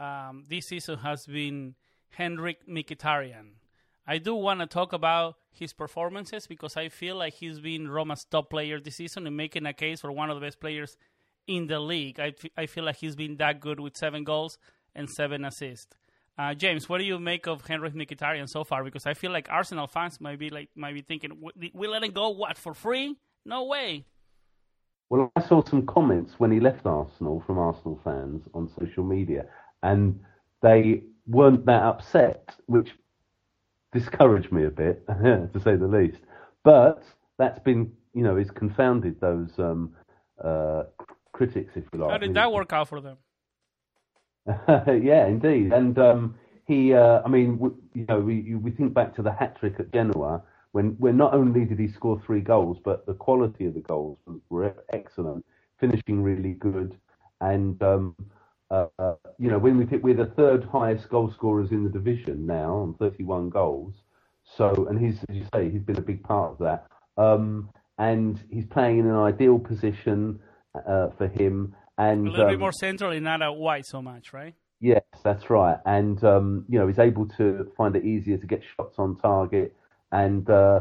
um, 0.00 0.44
this 0.48 0.66
season 0.66 0.98
has 0.98 1.26
been 1.26 1.74
Henrikh 2.18 2.66
Mkhitaryan. 2.68 3.54
I 4.06 4.18
do 4.18 4.34
want 4.34 4.60
to 4.60 4.66
talk 4.66 4.92
about 4.92 5.36
his 5.50 5.72
performances 5.72 6.46
because 6.46 6.76
I 6.76 6.88
feel 6.88 7.16
like 7.16 7.34
he's 7.34 7.60
been 7.60 7.88
Roma's 7.88 8.24
top 8.24 8.50
player 8.50 8.80
this 8.80 8.96
season 8.96 9.26
and 9.26 9.36
making 9.36 9.66
a 9.66 9.72
case 9.72 10.00
for 10.00 10.10
one 10.10 10.30
of 10.30 10.36
the 10.36 10.44
best 10.44 10.60
players 10.60 10.96
in 11.46 11.66
the 11.66 11.78
league. 11.78 12.18
I, 12.18 12.66
feel 12.66 12.84
like 12.84 12.96
he's 12.96 13.16
been 13.16 13.36
that 13.36 13.60
good 13.60 13.78
with 13.78 13.96
seven 13.96 14.24
goals 14.24 14.58
and 14.94 15.08
seven 15.08 15.44
assists. 15.44 15.94
Uh, 16.38 16.54
James, 16.54 16.88
what 16.88 16.98
do 16.98 17.04
you 17.04 17.18
make 17.18 17.46
of 17.46 17.64
Henrikh 17.64 17.94
Mkhitaryan 17.94 18.48
so 18.48 18.64
far? 18.64 18.82
Because 18.82 19.06
I 19.06 19.14
feel 19.14 19.30
like 19.30 19.48
Arsenal 19.50 19.86
fans 19.86 20.20
might 20.20 20.38
be 20.38 20.50
like 20.50 20.70
might 20.74 20.94
be 20.94 21.02
thinking, 21.02 21.30
we 21.74 21.86
let 21.86 22.02
him 22.02 22.12
go 22.12 22.30
what 22.30 22.56
for 22.56 22.72
free? 22.72 23.16
No 23.44 23.64
way. 23.64 24.06
Well, 25.10 25.30
I 25.36 25.42
saw 25.42 25.62
some 25.62 25.84
comments 25.84 26.34
when 26.38 26.50
he 26.50 26.58
left 26.58 26.86
Arsenal 26.86 27.42
from 27.46 27.58
Arsenal 27.58 28.00
fans 28.02 28.42
on 28.54 28.70
social 28.80 29.04
media, 29.04 29.44
and 29.82 30.18
they 30.62 31.02
weren't 31.26 31.66
that 31.66 31.82
upset, 31.82 32.54
which 32.64 32.92
discouraged 33.92 34.50
me 34.52 34.64
a 34.64 34.70
bit, 34.70 35.06
to 35.08 35.60
say 35.62 35.76
the 35.76 35.86
least. 35.86 36.18
But 36.64 37.02
that's 37.38 37.58
been, 37.60 37.92
you 38.14 38.22
know, 38.22 38.36
is 38.36 38.50
confounded 38.50 39.20
those 39.20 39.50
um, 39.58 39.94
uh, 40.42 40.84
critics, 41.32 41.72
if 41.76 41.84
you 41.92 42.00
like. 42.00 42.10
How 42.10 42.18
did 42.18 42.34
that 42.34 42.52
work 42.52 42.72
out 42.72 42.88
for 42.88 43.00
them? 43.00 43.18
yeah, 44.68 45.26
indeed. 45.26 45.72
And 45.72 45.98
um, 45.98 46.34
he, 46.66 46.94
uh, 46.94 47.22
I 47.24 47.28
mean, 47.28 47.52
w- 47.58 47.76
you 47.94 48.06
know, 48.08 48.20
we, 48.20 48.54
we 48.54 48.70
think 48.70 48.94
back 48.94 49.14
to 49.16 49.22
the 49.22 49.32
hat 49.32 49.58
trick 49.58 49.74
at 49.78 49.92
Genoa 49.92 50.42
when, 50.72 50.90
when 50.98 51.16
not 51.16 51.34
only 51.34 51.64
did 51.64 51.78
he 51.78 51.88
score 51.88 52.20
three 52.24 52.40
goals, 52.40 52.78
but 52.84 53.06
the 53.06 53.14
quality 53.14 53.66
of 53.66 53.74
the 53.74 53.80
goals 53.80 54.18
were 54.48 54.74
excellent, 54.92 55.44
finishing 55.78 56.22
really 56.22 56.54
good. 56.54 56.96
And, 57.40 57.80
um, 57.82 58.16
uh, 58.72 59.14
you 59.38 59.50
know, 59.50 59.58
when 59.58 59.76
we 59.76 59.84
think 59.84 60.02
we're 60.02 60.14
the 60.14 60.32
third 60.36 60.64
highest 60.64 61.08
goal 61.08 61.30
scorers 61.30 61.70
in 61.70 61.84
the 61.84 61.90
division 61.90 62.46
now 62.46 62.76
on 62.76 62.94
31 62.94 63.50
goals. 63.50 63.94
So, 64.44 64.86
and 64.88 64.98
he's, 64.98 65.18
as 65.28 65.36
you 65.36 65.44
say, 65.54 65.70
he's 65.70 65.82
been 65.82 65.98
a 65.98 66.02
big 66.02 66.22
part 66.22 66.52
of 66.52 66.58
that. 66.58 66.86
Um, 67.16 67.70
and 67.98 68.42
he's 68.50 68.66
playing 68.66 68.98
in 68.98 69.06
an 69.06 69.16
ideal 69.16 69.58
position 69.58 70.40
uh, 70.74 71.08
for 71.16 71.28
him. 71.28 71.74
And 71.98 72.26
a 72.26 72.30
little 72.30 72.46
um, 72.46 72.52
bit 72.52 72.60
more 72.60 72.72
central 72.72 73.12
and 73.12 73.24
not 73.24 73.42
out 73.42 73.58
wide 73.58 73.86
so 73.86 74.00
much, 74.00 74.32
right? 74.32 74.54
Yes, 74.80 75.02
that's 75.22 75.48
right. 75.48 75.78
And 75.86 76.22
um, 76.24 76.64
you 76.68 76.78
know, 76.78 76.88
he's 76.88 76.98
able 76.98 77.28
to 77.36 77.70
find 77.76 77.94
it 77.94 78.04
easier 78.04 78.36
to 78.36 78.46
get 78.46 78.62
shots 78.76 78.98
on 78.98 79.16
target, 79.16 79.76
and 80.10 80.48
uh, 80.50 80.80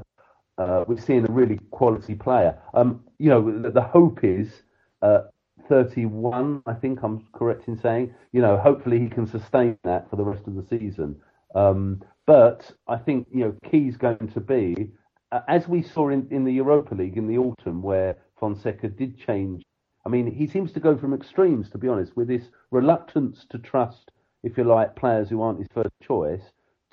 uh, 0.57 0.85
we're 0.87 0.97
seeing 0.97 1.29
a 1.29 1.31
really 1.31 1.59
quality 1.69 2.15
player. 2.15 2.57
Um, 2.73 3.03
you 3.19 3.29
know, 3.29 3.61
the, 3.61 3.69
the 3.69 3.81
hope 3.81 4.23
is 4.23 4.63
uh, 5.03 5.25
31. 5.67 6.63
I 6.65 6.73
think 6.73 6.99
I'm 7.03 7.25
correct 7.33 7.67
in 7.67 7.79
saying. 7.79 8.13
You 8.31 8.41
know, 8.41 8.57
hopefully 8.57 8.99
he 8.99 9.09
can 9.09 9.27
sustain 9.27 9.77
that 9.83 10.09
for 10.09 10.15
the 10.15 10.23
rest 10.23 10.47
of 10.47 10.55
the 10.55 10.65
season. 10.67 11.15
Um, 11.55 12.01
but 12.25 12.71
I 12.87 12.97
think 12.97 13.27
you 13.33 13.41
know, 13.41 13.55
key's 13.69 13.97
going 13.97 14.29
to 14.33 14.39
be 14.39 14.91
uh, 15.31 15.41
as 15.47 15.67
we 15.67 15.81
saw 15.81 16.09
in, 16.09 16.27
in 16.31 16.43
the 16.43 16.53
Europa 16.53 16.95
League 16.95 17.17
in 17.17 17.27
the 17.27 17.37
autumn, 17.37 17.81
where 17.81 18.17
Fonseca 18.39 18.89
did 18.89 19.17
change 19.17 19.63
I 20.05 20.09
mean, 20.09 20.31
he 20.31 20.47
seems 20.47 20.71
to 20.73 20.79
go 20.79 20.97
from 20.97 21.13
extremes, 21.13 21.69
to 21.69 21.77
be 21.77 21.87
honest, 21.87 22.15
with 22.17 22.27
this 22.27 22.49
reluctance 22.71 23.45
to 23.49 23.59
trust, 23.59 24.11
if 24.43 24.57
you 24.57 24.63
like, 24.63 24.95
players 24.95 25.29
who 25.29 25.41
aren't 25.41 25.59
his 25.59 25.67
first 25.73 25.93
choice, 26.01 26.41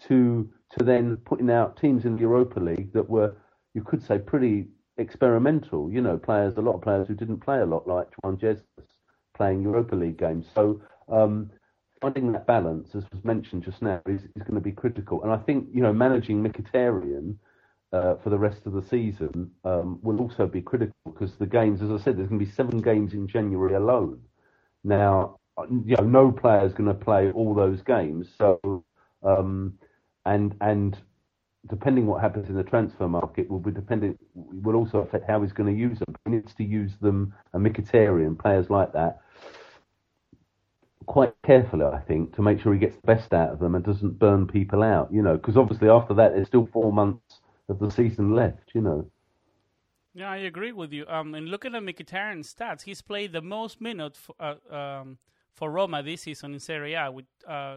to 0.09 0.49
to 0.77 0.85
then 0.85 1.17
putting 1.25 1.51
out 1.51 1.79
teams 1.79 2.05
in 2.05 2.15
the 2.15 2.21
Europa 2.21 2.61
League 2.61 2.93
that 2.93 3.09
were, 3.09 3.35
you 3.73 3.83
could 3.83 4.03
say, 4.03 4.19
pretty 4.19 4.67
experimental. 4.99 5.91
You 5.91 6.01
know, 6.01 6.19
players, 6.19 6.55
a 6.57 6.61
lot 6.61 6.75
of 6.75 6.83
players 6.83 7.09
who 7.09 7.15
didn't 7.15 7.41
play 7.41 7.61
a 7.61 7.67
lot, 7.67 7.87
like 7.87 8.09
Juan 8.23 8.39
Jesus, 8.39 8.63
playing 9.37 9.63
Europa 9.63 9.95
League 9.95 10.19
games. 10.19 10.47
So 10.55 10.81
um, 11.09 11.51
finding 12.01 12.33
that 12.33 12.47
balance, 12.47 12.89
as 12.95 13.05
was 13.13 13.25
mentioned 13.25 13.65
just 13.65 13.83
now, 13.83 14.01
is, 14.07 14.23
is 14.23 14.43
going 14.43 14.55
to 14.55 14.61
be 14.61 14.73
critical. 14.73 15.23
And 15.23 15.33
I 15.33 15.39
think 15.39 15.69
you 15.73 15.83
know 15.83 15.93
managing 15.93 16.43
Mkhitaryan 16.43 17.37
uh, 17.93 18.17
for 18.17 18.31
the 18.31 18.39
rest 18.39 18.67
of 18.67 18.73
the 18.73 18.83
season 18.83 19.51
um, 19.65 19.99
will 20.03 20.21
also 20.21 20.47
be 20.47 20.61
critical 20.61 20.95
because 21.07 21.33
the 21.37 21.47
games, 21.47 21.81
as 21.83 21.91
I 21.91 21.97
said, 22.03 22.17
there's 22.17 22.29
going 22.29 22.41
to 22.41 22.45
be 22.45 22.53
seven 22.53 22.81
games 22.81 23.15
in 23.15 23.27
January 23.27 23.75
alone. 23.75 24.21
Now, 24.85 25.39
you 25.85 25.97
know, 25.97 26.05
no 26.05 26.33
player 26.33 26.65
is 26.65 26.73
going 26.73 26.89
to 26.89 26.95
play 26.95 27.33
all 27.33 27.55
those 27.55 27.83
games, 27.83 28.29
so 28.39 28.85
um, 29.23 29.75
and 30.25 30.55
and 30.61 30.97
depending 31.67 32.07
what 32.07 32.21
happens 32.21 32.49
in 32.49 32.55
the 32.55 32.63
transfer 32.63 33.09
market 33.09 33.51
will 33.51 33.59
be 33.59 33.71
dependent 33.71 34.19
will 34.35 34.77
also 34.77 34.99
affect 34.99 35.29
how 35.29 35.43
he's 35.43 35.53
going 35.53 35.73
to 35.73 35.79
use 35.79 35.99
them. 35.99 36.15
He 36.25 36.33
needs 36.33 36.55
to 36.55 36.65
use 36.65 36.93
them, 37.01 37.35
a 37.53 37.59
Mkhitaryan, 37.59 38.39
players 38.39 38.71
like 38.71 38.93
that, 38.93 39.21
quite 41.07 41.35
carefully, 41.45 41.85
I 41.85 41.99
think, 42.01 42.35
to 42.37 42.43
make 42.43 42.61
sure 42.61 42.73
he 42.73 42.79
gets 42.79 42.97
the 42.97 43.07
best 43.07 43.33
out 43.33 43.51
of 43.51 43.59
them 43.59 43.75
and 43.75 43.85
doesn't 43.85 44.19
burn 44.19 44.47
people 44.47 44.83
out. 44.83 45.13
You 45.13 45.23
know, 45.23 45.37
because 45.37 45.57
obviously 45.57 45.89
after 45.89 46.15
that, 46.15 46.35
there's 46.35 46.47
still 46.47 46.69
four 46.73 46.93
months 46.93 47.41
of 47.69 47.79
the 47.79 47.91
season 47.91 48.35
left. 48.35 48.71
You 48.75 48.83
know. 48.83 49.11
Yeah, 50.15 50.31
I 50.31 50.39
agree 50.39 50.73
with 50.73 50.93
you. 50.93 51.07
Um, 51.07 51.35
and 51.35 51.49
looking 51.49 51.75
at 51.75 51.83
Mkhitaryan's 51.83 52.53
stats, 52.53 52.83
he's 52.83 53.03
played 53.03 53.33
the 53.33 53.43
most 53.43 53.81
minutes 53.81 54.19
for, 54.19 54.35
uh, 54.41 54.75
um, 54.75 55.19
for 55.53 55.71
Roma 55.71 56.03
this 56.03 56.23
season 56.23 56.55
in 56.55 56.61
Serie 56.61 56.95
A 56.95 57.11
with 57.11 57.27
uh, 57.47 57.77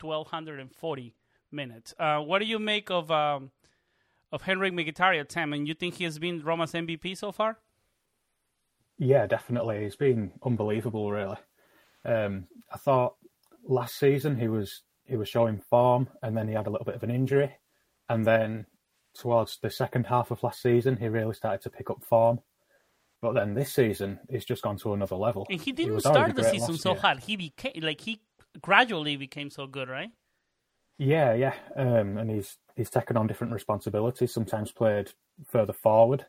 1,240 0.00 1.14
minutes. 1.54 1.94
Uh, 1.98 2.18
what 2.18 2.40
do 2.40 2.46
you 2.46 2.58
make 2.58 2.90
of 2.90 3.10
um, 3.10 3.50
of 4.32 4.42
Henrikh 4.42 4.72
Mkhitaryan, 4.72 5.28
Tim? 5.28 5.52
And 5.52 5.66
you 5.68 5.74
think 5.74 5.94
he 5.94 6.04
has 6.04 6.18
been 6.18 6.42
Roma's 6.42 6.72
MVP 6.72 7.16
so 7.16 7.32
far? 7.32 7.58
Yeah, 8.98 9.26
definitely. 9.26 9.82
He's 9.82 9.96
been 9.96 10.32
unbelievable, 10.42 11.10
really. 11.10 11.36
Um, 12.04 12.46
I 12.72 12.76
thought 12.76 13.16
last 13.66 13.98
season 13.98 14.38
he 14.38 14.48
was 14.48 14.82
he 15.06 15.16
was 15.16 15.28
showing 15.28 15.60
form, 15.70 16.08
and 16.22 16.36
then 16.36 16.48
he 16.48 16.54
had 16.54 16.66
a 16.66 16.70
little 16.70 16.84
bit 16.84 16.94
of 16.94 17.02
an 17.02 17.10
injury, 17.10 17.52
and 18.08 18.26
then 18.26 18.66
towards 19.14 19.58
the 19.62 19.70
second 19.70 20.06
half 20.06 20.30
of 20.32 20.42
last 20.42 20.60
season 20.60 20.96
he 20.96 21.06
really 21.08 21.34
started 21.34 21.62
to 21.62 21.70
pick 21.70 21.90
up 21.90 22.04
form. 22.04 22.40
But 23.22 23.32
then 23.32 23.54
this 23.54 23.72
season 23.72 24.20
he's 24.28 24.44
just 24.44 24.62
gone 24.62 24.76
to 24.78 24.92
another 24.92 25.16
level. 25.16 25.46
And 25.50 25.60
he 25.60 25.72
didn't 25.72 25.94
he 25.94 26.00
start 26.00 26.34
the 26.34 26.44
season 26.44 26.76
so 26.76 26.92
year. 26.92 27.00
hot. 27.00 27.20
He 27.20 27.36
became 27.36 27.72
like 27.82 28.00
he 28.00 28.20
gradually 28.60 29.16
became 29.16 29.50
so 29.50 29.66
good, 29.66 29.88
right? 29.88 30.10
Yeah, 30.98 31.34
yeah, 31.34 31.54
um, 31.76 32.18
and 32.18 32.30
he's 32.30 32.56
he's 32.76 32.90
taken 32.90 33.16
on 33.16 33.26
different 33.26 33.52
responsibilities. 33.52 34.32
Sometimes 34.32 34.70
played 34.70 35.10
further 35.46 35.72
forward 35.72 36.26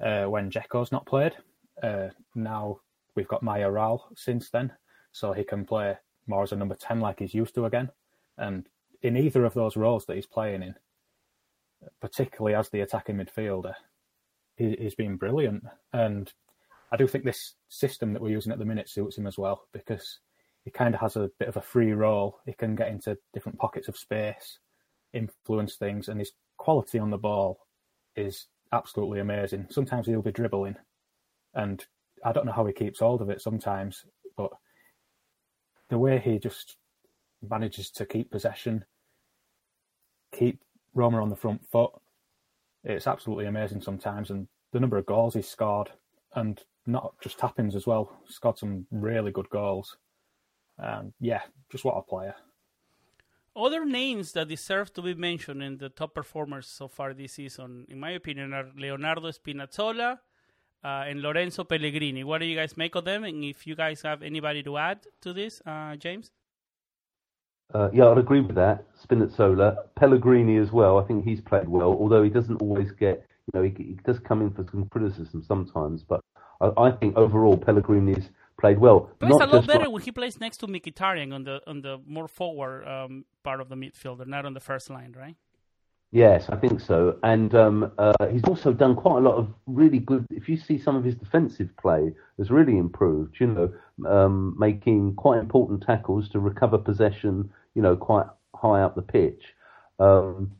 uh, 0.00 0.24
when 0.24 0.50
Dzeko's 0.50 0.92
not 0.92 1.06
played. 1.06 1.34
Uh, 1.82 2.08
now 2.34 2.80
we've 3.14 3.28
got 3.28 3.42
Mayoral 3.42 4.08
since 4.16 4.50
then, 4.50 4.72
so 5.12 5.32
he 5.32 5.44
can 5.44 5.64
play 5.64 5.96
more 6.26 6.42
as 6.42 6.52
a 6.52 6.56
number 6.56 6.74
10 6.74 7.00
like 7.00 7.18
he's 7.18 7.34
used 7.34 7.54
to 7.54 7.66
again. 7.66 7.90
And 8.38 8.66
in 9.02 9.16
either 9.16 9.44
of 9.44 9.54
those 9.54 9.76
roles 9.76 10.06
that 10.06 10.16
he's 10.16 10.26
playing 10.26 10.62
in, 10.62 10.74
particularly 12.00 12.54
as 12.54 12.70
the 12.70 12.80
attacking 12.80 13.16
midfielder, 13.16 13.74
he, 14.56 14.76
he's 14.78 14.94
been 14.94 15.16
brilliant. 15.16 15.64
And 15.92 16.32
I 16.90 16.96
do 16.96 17.06
think 17.06 17.24
this 17.24 17.54
system 17.68 18.12
that 18.12 18.22
we're 18.22 18.30
using 18.30 18.52
at 18.52 18.58
the 18.58 18.64
minute 18.64 18.88
suits 18.88 19.18
him 19.18 19.26
as 19.26 19.36
well 19.36 19.66
because 19.72 20.20
he 20.64 20.70
kind 20.70 20.94
of 20.94 21.00
has 21.00 21.16
a 21.16 21.30
bit 21.38 21.48
of 21.48 21.56
a 21.56 21.62
free 21.62 21.92
role. 21.92 22.40
He 22.46 22.54
can 22.54 22.74
get 22.74 22.88
into 22.88 23.18
different 23.32 23.58
pockets 23.58 23.88
of 23.88 23.96
space, 23.96 24.58
influence 25.12 25.76
things, 25.76 26.08
and 26.08 26.18
his 26.18 26.32
quality 26.56 26.98
on 26.98 27.10
the 27.10 27.18
ball 27.18 27.58
is 28.16 28.46
absolutely 28.72 29.20
amazing. 29.20 29.66
Sometimes 29.70 30.06
he'll 30.06 30.22
be 30.22 30.32
dribbling, 30.32 30.76
and 31.54 31.84
I 32.24 32.32
don't 32.32 32.46
know 32.46 32.52
how 32.52 32.64
he 32.64 32.72
keeps 32.72 33.00
hold 33.00 33.20
of 33.20 33.30
it 33.30 33.42
sometimes, 33.42 34.04
but 34.36 34.50
the 35.90 35.98
way 35.98 36.18
he 36.18 36.38
just 36.38 36.76
manages 37.46 37.90
to 37.90 38.06
keep 38.06 38.30
possession, 38.30 38.84
keep 40.32 40.60
Roma 40.94 41.20
on 41.20 41.28
the 41.28 41.36
front 41.36 41.60
foot, 41.70 41.92
it's 42.84 43.06
absolutely 43.06 43.46
amazing 43.46 43.82
sometimes. 43.82 44.30
And 44.30 44.48
the 44.72 44.80
number 44.80 44.96
of 44.96 45.06
goals 45.06 45.34
he's 45.34 45.48
scored, 45.48 45.90
and 46.34 46.60
not 46.86 47.14
just 47.20 47.38
tappings 47.38 47.76
as 47.76 47.86
well, 47.86 48.18
scored 48.26 48.58
some 48.58 48.86
really 48.90 49.30
good 49.30 49.48
goals. 49.50 49.96
Um, 50.78 51.12
yeah, 51.20 51.42
just 51.70 51.84
what 51.84 51.96
a 51.96 52.02
player. 52.02 52.34
Other 53.56 53.84
names 53.84 54.32
that 54.32 54.48
deserve 54.48 54.92
to 54.94 55.02
be 55.02 55.14
mentioned 55.14 55.62
in 55.62 55.78
the 55.78 55.88
top 55.88 56.14
performers 56.14 56.66
so 56.66 56.88
far 56.88 57.14
this 57.14 57.34
season, 57.34 57.86
in 57.88 58.00
my 58.00 58.10
opinion, 58.10 58.52
are 58.52 58.68
Leonardo 58.76 59.30
Spinazzola, 59.30 60.18
uh, 60.84 61.04
and 61.08 61.22
Lorenzo 61.22 61.64
Pellegrini. 61.64 62.24
What 62.24 62.38
do 62.38 62.46
you 62.46 62.56
guys 62.56 62.76
make 62.76 62.94
of 62.94 63.04
them? 63.04 63.24
And 63.24 63.42
if 63.42 63.66
you 63.66 63.74
guys 63.74 64.02
have 64.02 64.22
anybody 64.22 64.62
to 64.64 64.76
add 64.76 65.06
to 65.22 65.32
this, 65.32 65.62
uh, 65.64 65.96
James? 65.96 66.30
Uh, 67.72 67.90
yeah, 67.92 68.08
I'd 68.08 68.18
agree 68.18 68.40
with 68.40 68.54
that. 68.56 68.84
Spinazzola, 69.02 69.76
Pellegrini 69.96 70.58
as 70.58 70.70
well. 70.70 70.98
I 70.98 71.04
think 71.04 71.24
he's 71.24 71.40
played 71.40 71.68
well, 71.68 71.96
although 71.98 72.22
he 72.22 72.30
doesn't 72.30 72.60
always 72.60 72.92
get, 72.92 73.26
you 73.46 73.58
know, 73.58 73.62
he, 73.62 73.70
he 73.82 73.98
does 74.04 74.18
come 74.18 74.42
in 74.42 74.50
for 74.50 74.66
some 74.70 74.86
criticism 74.90 75.42
sometimes. 75.42 76.02
But 76.02 76.20
I, 76.60 76.70
I 76.76 76.90
think 76.90 77.16
overall 77.16 77.56
Pellegrini's 77.56 78.28
played 78.64 78.78
well. 78.78 79.10
But 79.18 79.30
it's 79.30 79.40
a 79.40 79.46
lot 79.46 79.66
better 79.66 79.90
when 79.90 80.02
he 80.02 80.10
plays 80.10 80.40
next 80.40 80.56
to 80.58 80.66
Mkhitaryan 80.66 81.34
on 81.34 81.44
the 81.44 81.60
on 81.66 81.82
the 81.82 81.94
more 82.06 82.28
forward 82.28 82.86
um, 82.88 83.26
part 83.42 83.60
of 83.60 83.68
the 83.68 83.74
midfielder, 83.74 84.26
not 84.26 84.46
on 84.46 84.54
the 84.54 84.64
first 84.70 84.88
line, 84.88 85.14
right? 85.24 85.36
Yes, 86.10 86.48
I 86.48 86.56
think 86.56 86.80
so. 86.80 87.18
And 87.22 87.54
um, 87.54 87.92
uh, 87.98 88.26
he's 88.32 88.44
also 88.44 88.72
done 88.72 88.94
quite 88.94 89.18
a 89.18 89.24
lot 89.28 89.34
of 89.34 89.52
really 89.66 89.98
good. 89.98 90.24
If 90.30 90.48
you 90.48 90.56
see 90.56 90.78
some 90.78 90.96
of 90.96 91.04
his 91.04 91.16
defensive 91.16 91.70
play, 91.76 92.12
has 92.38 92.50
really 92.50 92.78
improved. 92.78 93.34
You 93.40 93.48
know, 93.48 93.68
um, 94.08 94.56
making 94.58 95.16
quite 95.16 95.40
important 95.40 95.82
tackles 95.82 96.30
to 96.30 96.38
recover 96.38 96.78
possession. 96.78 97.50
You 97.74 97.82
know, 97.82 97.96
quite 97.96 98.26
high 98.54 98.80
up 98.80 98.94
the 98.94 99.02
pitch. 99.02 99.42
Um, 99.98 100.52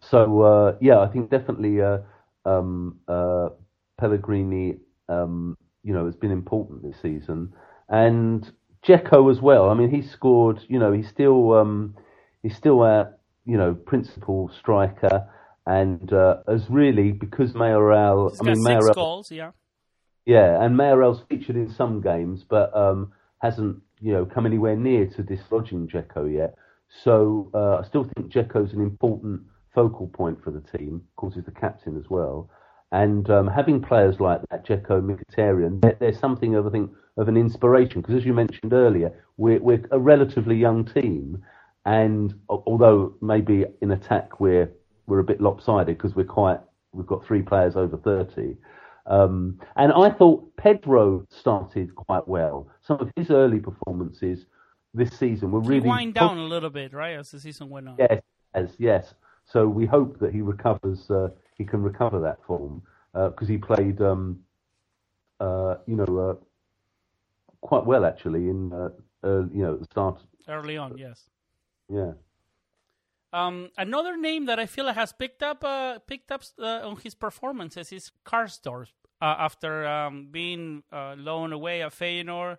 so 0.00 0.42
uh, 0.42 0.76
yeah, 0.80 0.98
I 0.98 1.08
think 1.12 1.30
definitely 1.30 1.80
uh, 1.80 1.98
um, 2.44 2.98
uh, 3.06 3.50
Pellegrini. 4.00 4.78
You 5.82 5.94
know, 5.94 6.06
has 6.06 6.16
been 6.16 6.30
important 6.30 6.82
this 6.82 7.00
season, 7.00 7.52
and 7.88 8.50
Dzeko 8.86 9.30
as 9.30 9.40
well. 9.40 9.70
I 9.70 9.74
mean, 9.74 9.90
he 9.90 10.02
scored. 10.02 10.60
You 10.68 10.78
know, 10.78 10.92
he's 10.92 11.08
still 11.08 11.54
um, 11.54 11.96
he's 12.42 12.56
still 12.56 12.84
at 12.84 13.20
you 13.44 13.56
know, 13.56 13.74
principal 13.74 14.50
striker, 14.58 15.28
and 15.66 16.12
uh, 16.12 16.36
has 16.46 16.68
really 16.68 17.12
because 17.12 17.54
Mayoral. 17.54 18.32
I 18.40 18.44
mean, 18.44 18.62
Mayoral 18.62 18.94
goals, 18.94 19.30
yeah. 19.30 19.52
Yeah, 20.26 20.62
and 20.62 20.76
Mayoral's 20.76 21.22
featured 21.28 21.56
in 21.56 21.72
some 21.72 22.00
games, 22.00 22.44
but 22.48 22.74
um, 22.76 23.12
hasn't 23.38 23.82
you 24.00 24.12
know 24.12 24.24
come 24.26 24.46
anywhere 24.46 24.76
near 24.76 25.06
to 25.06 25.22
dislodging 25.22 25.90
Dzeko 25.90 26.32
yet. 26.32 26.54
So 27.02 27.50
uh, 27.54 27.82
I 27.82 27.88
still 27.88 28.04
think 28.14 28.32
Dzeko's 28.32 28.72
an 28.72 28.82
important 28.82 29.42
focal 29.74 30.08
point 30.08 30.42
for 30.42 30.50
the 30.50 30.60
team. 30.76 31.02
Of 31.08 31.16
course, 31.16 31.34
he's 31.34 31.44
the 31.44 31.50
captain 31.50 31.96
as 31.96 32.10
well. 32.10 32.50
And 32.92 33.30
um, 33.30 33.46
having 33.46 33.80
players 33.80 34.18
like 34.18 34.40
that, 34.50 34.66
Dzeko, 34.66 35.00
Mkhitaryan, 35.00 35.98
there's 36.00 36.18
something 36.18 36.56
of 36.56 36.66
I 36.66 36.70
think 36.70 36.90
of 37.16 37.28
an 37.28 37.36
inspiration 37.36 38.00
because, 38.00 38.16
as 38.16 38.24
you 38.24 38.32
mentioned 38.32 38.72
earlier, 38.72 39.12
we're, 39.36 39.60
we're 39.60 39.84
a 39.92 39.98
relatively 39.98 40.56
young 40.56 40.84
team, 40.84 41.42
and 41.84 42.34
although 42.48 43.14
maybe 43.20 43.64
in 43.80 43.92
attack 43.92 44.40
we're 44.40 44.70
we're 45.06 45.20
a 45.20 45.24
bit 45.24 45.40
lopsided 45.40 45.98
because 45.98 46.16
we're 46.16 46.24
quite 46.24 46.60
we've 46.92 47.06
got 47.06 47.24
three 47.24 47.42
players 47.42 47.76
over 47.76 47.96
thirty. 47.96 48.56
Um, 49.06 49.58
and 49.76 49.92
I 49.92 50.10
thought 50.10 50.56
Pedro 50.56 51.26
started 51.30 51.94
quite 51.94 52.26
well. 52.28 52.68
Some 52.80 53.00
of 53.00 53.10
his 53.16 53.30
early 53.30 53.60
performances 53.60 54.46
this 54.94 55.10
season 55.18 55.52
were 55.52 55.60
really 55.60 55.82
he 55.82 55.88
wind 55.88 56.14
down 56.14 56.38
a 56.38 56.44
little 56.44 56.70
bit, 56.70 56.92
right, 56.92 57.16
as 57.16 57.30
the 57.30 57.40
season 57.40 57.70
went 57.70 57.88
on. 57.88 57.96
Yes, 57.98 58.20
yes, 58.54 58.70
yes. 58.78 59.14
So 59.44 59.68
we 59.68 59.86
hope 59.86 60.18
that 60.18 60.32
he 60.32 60.42
recovers. 60.42 61.08
Uh, 61.08 61.28
he 61.60 61.66
can 61.66 61.82
recover 61.82 62.18
that 62.20 62.38
form 62.46 62.80
because 63.12 63.48
uh, 63.48 63.52
he 63.52 63.58
played, 63.58 64.00
um, 64.00 64.40
uh, 65.40 65.74
you 65.86 65.94
know, 65.94 66.10
uh, 66.26 66.36
quite 67.60 67.84
well 67.84 68.06
actually 68.06 68.48
in 68.48 68.72
uh, 68.72 68.88
you 69.22 69.62
know 69.62 69.74
at 69.74 69.80
the 69.80 69.84
start. 69.84 70.18
Early 70.48 70.78
on, 70.78 70.96
yes. 70.96 71.28
Yeah. 71.88 72.12
Um, 73.32 73.68
another 73.76 74.16
name 74.16 74.46
that 74.46 74.58
I 74.58 74.64
feel 74.64 74.90
has 74.90 75.12
picked 75.12 75.42
up 75.42 75.62
uh, 75.62 75.98
picked 75.98 76.32
up 76.32 76.42
uh, 76.58 76.88
on 76.88 76.96
his 76.96 77.14
performances 77.14 77.92
is 77.92 78.10
Karsdorp. 78.24 78.88
Uh, 79.22 79.36
after 79.38 79.86
um, 79.86 80.28
being 80.30 80.82
uh, 80.90 81.14
loaned 81.18 81.52
away 81.52 81.82
at 81.82 81.92
Feyenoord, 81.92 82.56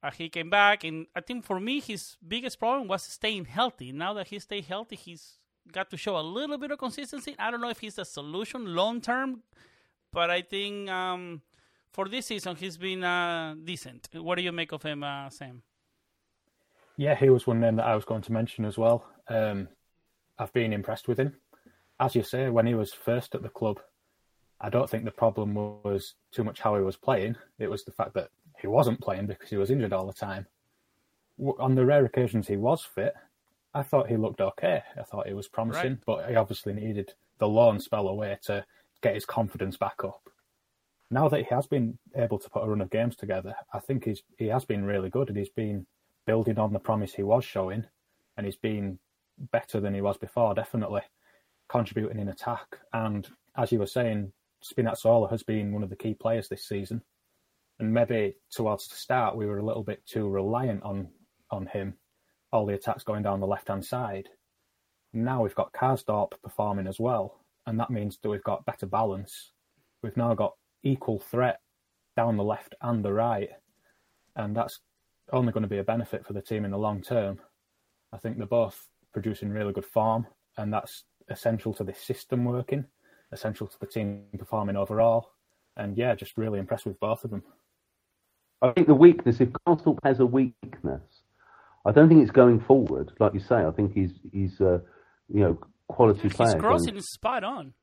uh, 0.00 0.10
he 0.12 0.28
came 0.28 0.48
back, 0.48 0.84
and 0.84 1.06
I 1.16 1.20
think 1.20 1.44
for 1.44 1.58
me 1.58 1.80
his 1.80 2.16
biggest 2.34 2.60
problem 2.60 2.86
was 2.86 3.02
staying 3.02 3.46
healthy. 3.46 3.90
Now 3.90 4.14
that 4.14 4.28
he 4.28 4.38
stayed 4.38 4.66
healthy, 4.66 4.94
he's 4.94 5.40
got 5.70 5.90
to 5.90 5.96
show 5.96 6.18
a 6.18 6.22
little 6.22 6.58
bit 6.58 6.70
of 6.70 6.78
consistency. 6.78 7.34
I 7.38 7.50
don't 7.50 7.60
know 7.60 7.70
if 7.70 7.78
he's 7.78 7.96
the 7.96 8.04
solution 8.04 8.74
long 8.74 9.00
term, 9.00 9.42
but 10.12 10.30
I 10.30 10.42
think 10.42 10.90
um, 10.90 11.42
for 11.92 12.08
this 12.08 12.26
season 12.26 12.56
he's 12.56 12.76
been 12.76 13.04
uh, 13.04 13.54
decent. 13.62 14.08
What 14.14 14.36
do 14.36 14.42
you 14.42 14.52
make 14.52 14.72
of 14.72 14.82
him, 14.82 15.04
Sam? 15.30 15.62
Yeah, 16.96 17.14
he 17.14 17.30
was 17.30 17.46
one 17.46 17.60
name 17.60 17.76
that 17.76 17.86
I 17.86 17.94
was 17.94 18.04
going 18.04 18.22
to 18.22 18.32
mention 18.32 18.64
as 18.64 18.76
well. 18.76 19.04
Um, 19.28 19.68
I've 20.38 20.52
been 20.52 20.72
impressed 20.72 21.08
with 21.08 21.18
him. 21.18 21.34
As 21.98 22.14
you 22.14 22.22
say, 22.22 22.48
when 22.48 22.66
he 22.66 22.74
was 22.74 22.92
first 22.92 23.34
at 23.34 23.42
the 23.42 23.48
club, 23.48 23.80
I 24.60 24.68
don't 24.68 24.88
think 24.88 25.04
the 25.04 25.10
problem 25.10 25.54
was 25.54 26.14
too 26.30 26.44
much 26.44 26.60
how 26.60 26.76
he 26.76 26.82
was 26.82 26.96
playing. 26.96 27.36
It 27.58 27.70
was 27.70 27.84
the 27.84 27.92
fact 27.92 28.14
that 28.14 28.28
he 28.60 28.66
wasn't 28.66 29.00
playing 29.00 29.26
because 29.26 29.50
he 29.50 29.56
was 29.56 29.70
injured 29.70 29.92
all 29.92 30.06
the 30.06 30.12
time. 30.12 30.46
On 31.58 31.74
the 31.74 31.84
rare 31.84 32.04
occasions 32.04 32.46
he 32.46 32.56
was 32.56 32.82
fit, 32.82 33.14
I 33.74 33.82
thought 33.82 34.08
he 34.08 34.16
looked 34.16 34.40
okay. 34.40 34.82
I 34.98 35.02
thought 35.02 35.26
he 35.26 35.34
was 35.34 35.48
promising, 35.48 35.92
right. 35.92 36.04
but 36.06 36.28
he 36.28 36.36
obviously 36.36 36.74
needed 36.74 37.14
the 37.38 37.48
loan 37.48 37.80
spell 37.80 38.08
away 38.08 38.38
to 38.42 38.64
get 39.02 39.14
his 39.14 39.24
confidence 39.24 39.76
back 39.76 40.04
up. 40.04 40.28
Now 41.10 41.28
that 41.28 41.40
he 41.40 41.54
has 41.54 41.66
been 41.66 41.98
able 42.16 42.38
to 42.38 42.50
put 42.50 42.64
a 42.64 42.66
run 42.66 42.80
of 42.80 42.90
games 42.90 43.16
together, 43.16 43.54
I 43.72 43.80
think 43.80 44.04
he's 44.04 44.22
he 44.38 44.46
has 44.46 44.64
been 44.64 44.84
really 44.84 45.10
good 45.10 45.28
and 45.28 45.36
he's 45.36 45.50
been 45.50 45.86
building 46.26 46.58
on 46.58 46.72
the 46.72 46.78
promise 46.78 47.12
he 47.12 47.22
was 47.22 47.44
showing, 47.44 47.84
and 48.36 48.46
he's 48.46 48.56
been 48.56 48.98
better 49.50 49.80
than 49.80 49.94
he 49.94 50.00
was 50.00 50.16
before, 50.18 50.54
definitely 50.54 51.02
contributing 51.68 52.18
in 52.18 52.28
attack. 52.28 52.66
And 52.92 53.28
as 53.56 53.72
you 53.72 53.78
were 53.78 53.86
saying, 53.86 54.32
Spinazzola 54.62 55.30
has 55.30 55.42
been 55.42 55.72
one 55.72 55.82
of 55.82 55.90
the 55.90 55.96
key 55.96 56.14
players 56.14 56.48
this 56.48 56.66
season, 56.66 57.02
and 57.78 57.92
maybe 57.92 58.34
towards 58.50 58.88
the 58.88 58.96
start 58.96 59.36
we 59.36 59.46
were 59.46 59.58
a 59.58 59.64
little 59.64 59.82
bit 59.82 60.04
too 60.06 60.28
reliant 60.28 60.82
on 60.82 61.08
on 61.50 61.66
him, 61.66 61.94
all 62.52 62.66
the 62.66 62.74
attacks 62.74 63.04
going 63.04 63.22
down 63.22 63.40
the 63.40 63.46
left 63.46 63.68
hand 63.68 63.84
side. 63.84 64.28
Now 65.12 65.42
we've 65.42 65.54
got 65.54 65.72
Karsdorp 65.72 66.32
performing 66.42 66.86
as 66.86 67.00
well, 67.00 67.40
and 67.66 67.78
that 67.80 67.90
means 67.90 68.18
that 68.22 68.28
we've 68.28 68.44
got 68.44 68.64
better 68.66 68.86
balance. 68.86 69.52
We've 70.02 70.16
now 70.16 70.34
got 70.34 70.54
equal 70.82 71.18
threat 71.18 71.60
down 72.16 72.36
the 72.36 72.44
left 72.44 72.74
and 72.82 73.04
the 73.04 73.12
right, 73.12 73.50
and 74.36 74.56
that's 74.56 74.80
only 75.32 75.52
going 75.52 75.62
to 75.62 75.68
be 75.68 75.78
a 75.78 75.84
benefit 75.84 76.26
for 76.26 76.32
the 76.32 76.42
team 76.42 76.64
in 76.64 76.70
the 76.70 76.78
long 76.78 77.02
term. 77.02 77.40
I 78.12 78.18
think 78.18 78.36
they're 78.36 78.46
both 78.46 78.88
producing 79.12 79.50
really 79.50 79.72
good 79.72 79.86
form, 79.86 80.26
and 80.56 80.72
that's 80.72 81.04
essential 81.28 81.72
to 81.74 81.84
this 81.84 82.00
system 82.00 82.44
working, 82.44 82.84
essential 83.32 83.66
to 83.66 83.78
the 83.78 83.86
team 83.86 84.24
performing 84.38 84.76
overall. 84.76 85.30
And 85.76 85.96
yeah, 85.96 86.14
just 86.14 86.36
really 86.36 86.58
impressed 86.58 86.84
with 86.84 87.00
both 87.00 87.24
of 87.24 87.30
them. 87.30 87.42
I 88.60 88.70
think 88.72 88.86
the 88.86 88.94
weakness, 88.94 89.40
if 89.40 89.48
Karsdorp 89.66 89.98
has 90.04 90.20
a 90.20 90.26
weakness, 90.26 91.02
I 91.84 91.92
don't 91.92 92.08
think 92.08 92.22
it's 92.22 92.30
going 92.30 92.60
forward. 92.60 93.12
Like 93.18 93.34
you 93.34 93.40
say, 93.40 93.64
I 93.64 93.70
think 93.70 93.92
he's 93.92 94.12
he's 94.32 94.60
uh, 94.60 94.78
you 95.28 95.40
know 95.40 95.58
quality 95.88 96.28
player. 96.28 96.52
His 96.54 96.60
crossing 96.60 96.96
is 96.96 97.10
spot 97.10 97.44
on. 97.44 97.74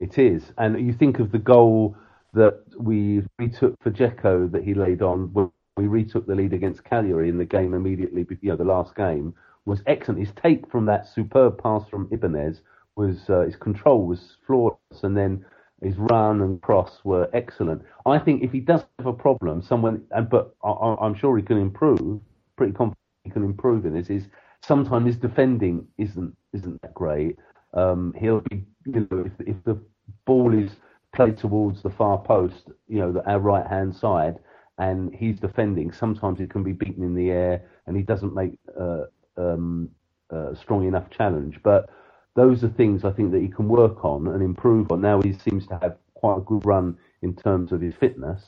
It 0.00 0.18
is, 0.18 0.52
and 0.56 0.86
you 0.86 0.92
think 0.92 1.18
of 1.18 1.32
the 1.32 1.38
goal 1.38 1.96
that 2.34 2.62
we 2.78 3.22
retook 3.38 3.74
for 3.82 3.90
Dzeko 3.90 4.50
that 4.52 4.62
he 4.62 4.74
laid 4.74 5.02
on 5.02 5.32
when 5.32 5.50
we 5.76 5.86
retook 5.86 6.26
the 6.26 6.34
lead 6.34 6.52
against 6.52 6.84
Cagliari 6.84 7.28
in 7.28 7.38
the 7.38 7.44
game 7.44 7.72
immediately, 7.72 8.26
you 8.40 8.50
know, 8.50 8.56
the 8.56 8.64
last 8.64 8.94
game 8.94 9.34
was 9.64 9.82
excellent. 9.86 10.20
His 10.20 10.32
take 10.42 10.70
from 10.70 10.86
that 10.86 11.06
superb 11.06 11.62
pass 11.62 11.88
from 11.88 12.08
Ibanez 12.10 12.62
was 12.96 13.30
uh, 13.30 13.42
his 13.42 13.56
control 13.56 14.06
was 14.06 14.36
flawless, 14.46 15.02
and 15.02 15.16
then 15.16 15.44
his 15.82 15.94
run 15.96 16.42
and 16.42 16.60
cross 16.60 16.98
were 17.04 17.30
excellent. 17.32 17.82
I 18.04 18.18
think 18.18 18.42
if 18.42 18.50
he 18.50 18.60
does 18.60 18.84
have 18.98 19.06
a 19.06 19.12
problem, 19.12 19.62
someone, 19.62 20.02
and 20.10 20.28
but 20.28 20.54
I, 20.64 20.96
am 21.00 21.14
sure 21.14 21.36
he 21.36 21.44
can 21.44 21.58
improve. 21.58 22.20
Pretty 22.56 22.72
confident 22.72 22.98
he 23.28 23.32
can 23.32 23.44
improve 23.44 23.86
in 23.86 23.94
this. 23.94 24.10
Is 24.10 24.24
sometimes 24.62 25.06
his 25.06 25.16
defending 25.16 25.86
isn't 25.98 26.34
isn't 26.52 26.80
that 26.82 26.94
great. 26.94 27.36
Um, 27.74 28.14
he'll 28.18 28.40
be, 28.40 28.64
you 28.86 29.06
know, 29.10 29.24
if, 29.26 29.46
if 29.46 29.56
the 29.64 29.78
ball 30.24 30.54
is 30.54 30.70
played 31.14 31.36
towards 31.36 31.82
the 31.82 31.90
far 31.90 32.18
post, 32.18 32.70
you 32.88 32.98
know, 32.98 33.12
the, 33.12 33.28
our 33.30 33.38
right 33.38 33.66
hand 33.66 33.94
side, 33.94 34.38
and 34.78 35.14
he's 35.14 35.38
defending, 35.38 35.92
sometimes 35.92 36.40
it 36.40 36.50
can 36.50 36.62
be 36.62 36.72
beaten 36.72 37.02
in 37.04 37.14
the 37.14 37.30
air, 37.30 37.62
and 37.86 37.96
he 37.96 38.02
doesn't 38.02 38.34
make 38.34 38.58
uh, 38.80 39.04
um, 39.36 39.90
uh, 40.30 40.54
strong 40.54 40.86
enough 40.86 41.10
challenge. 41.10 41.60
But 41.62 41.90
those 42.34 42.64
are 42.64 42.68
things 42.68 43.04
I 43.04 43.12
think 43.12 43.32
that 43.32 43.42
he 43.42 43.48
can 43.48 43.68
work 43.68 44.04
on 44.04 44.28
and 44.28 44.42
improve 44.42 44.90
on. 44.90 45.02
Now 45.02 45.20
he 45.20 45.32
seems 45.34 45.66
to 45.68 45.78
have 45.82 45.96
quite 46.14 46.38
a 46.38 46.42
good 46.42 46.64
run 46.64 46.96
in 47.22 47.34
terms 47.34 47.72
of 47.72 47.80
his 47.80 47.94
fitness, 47.94 48.42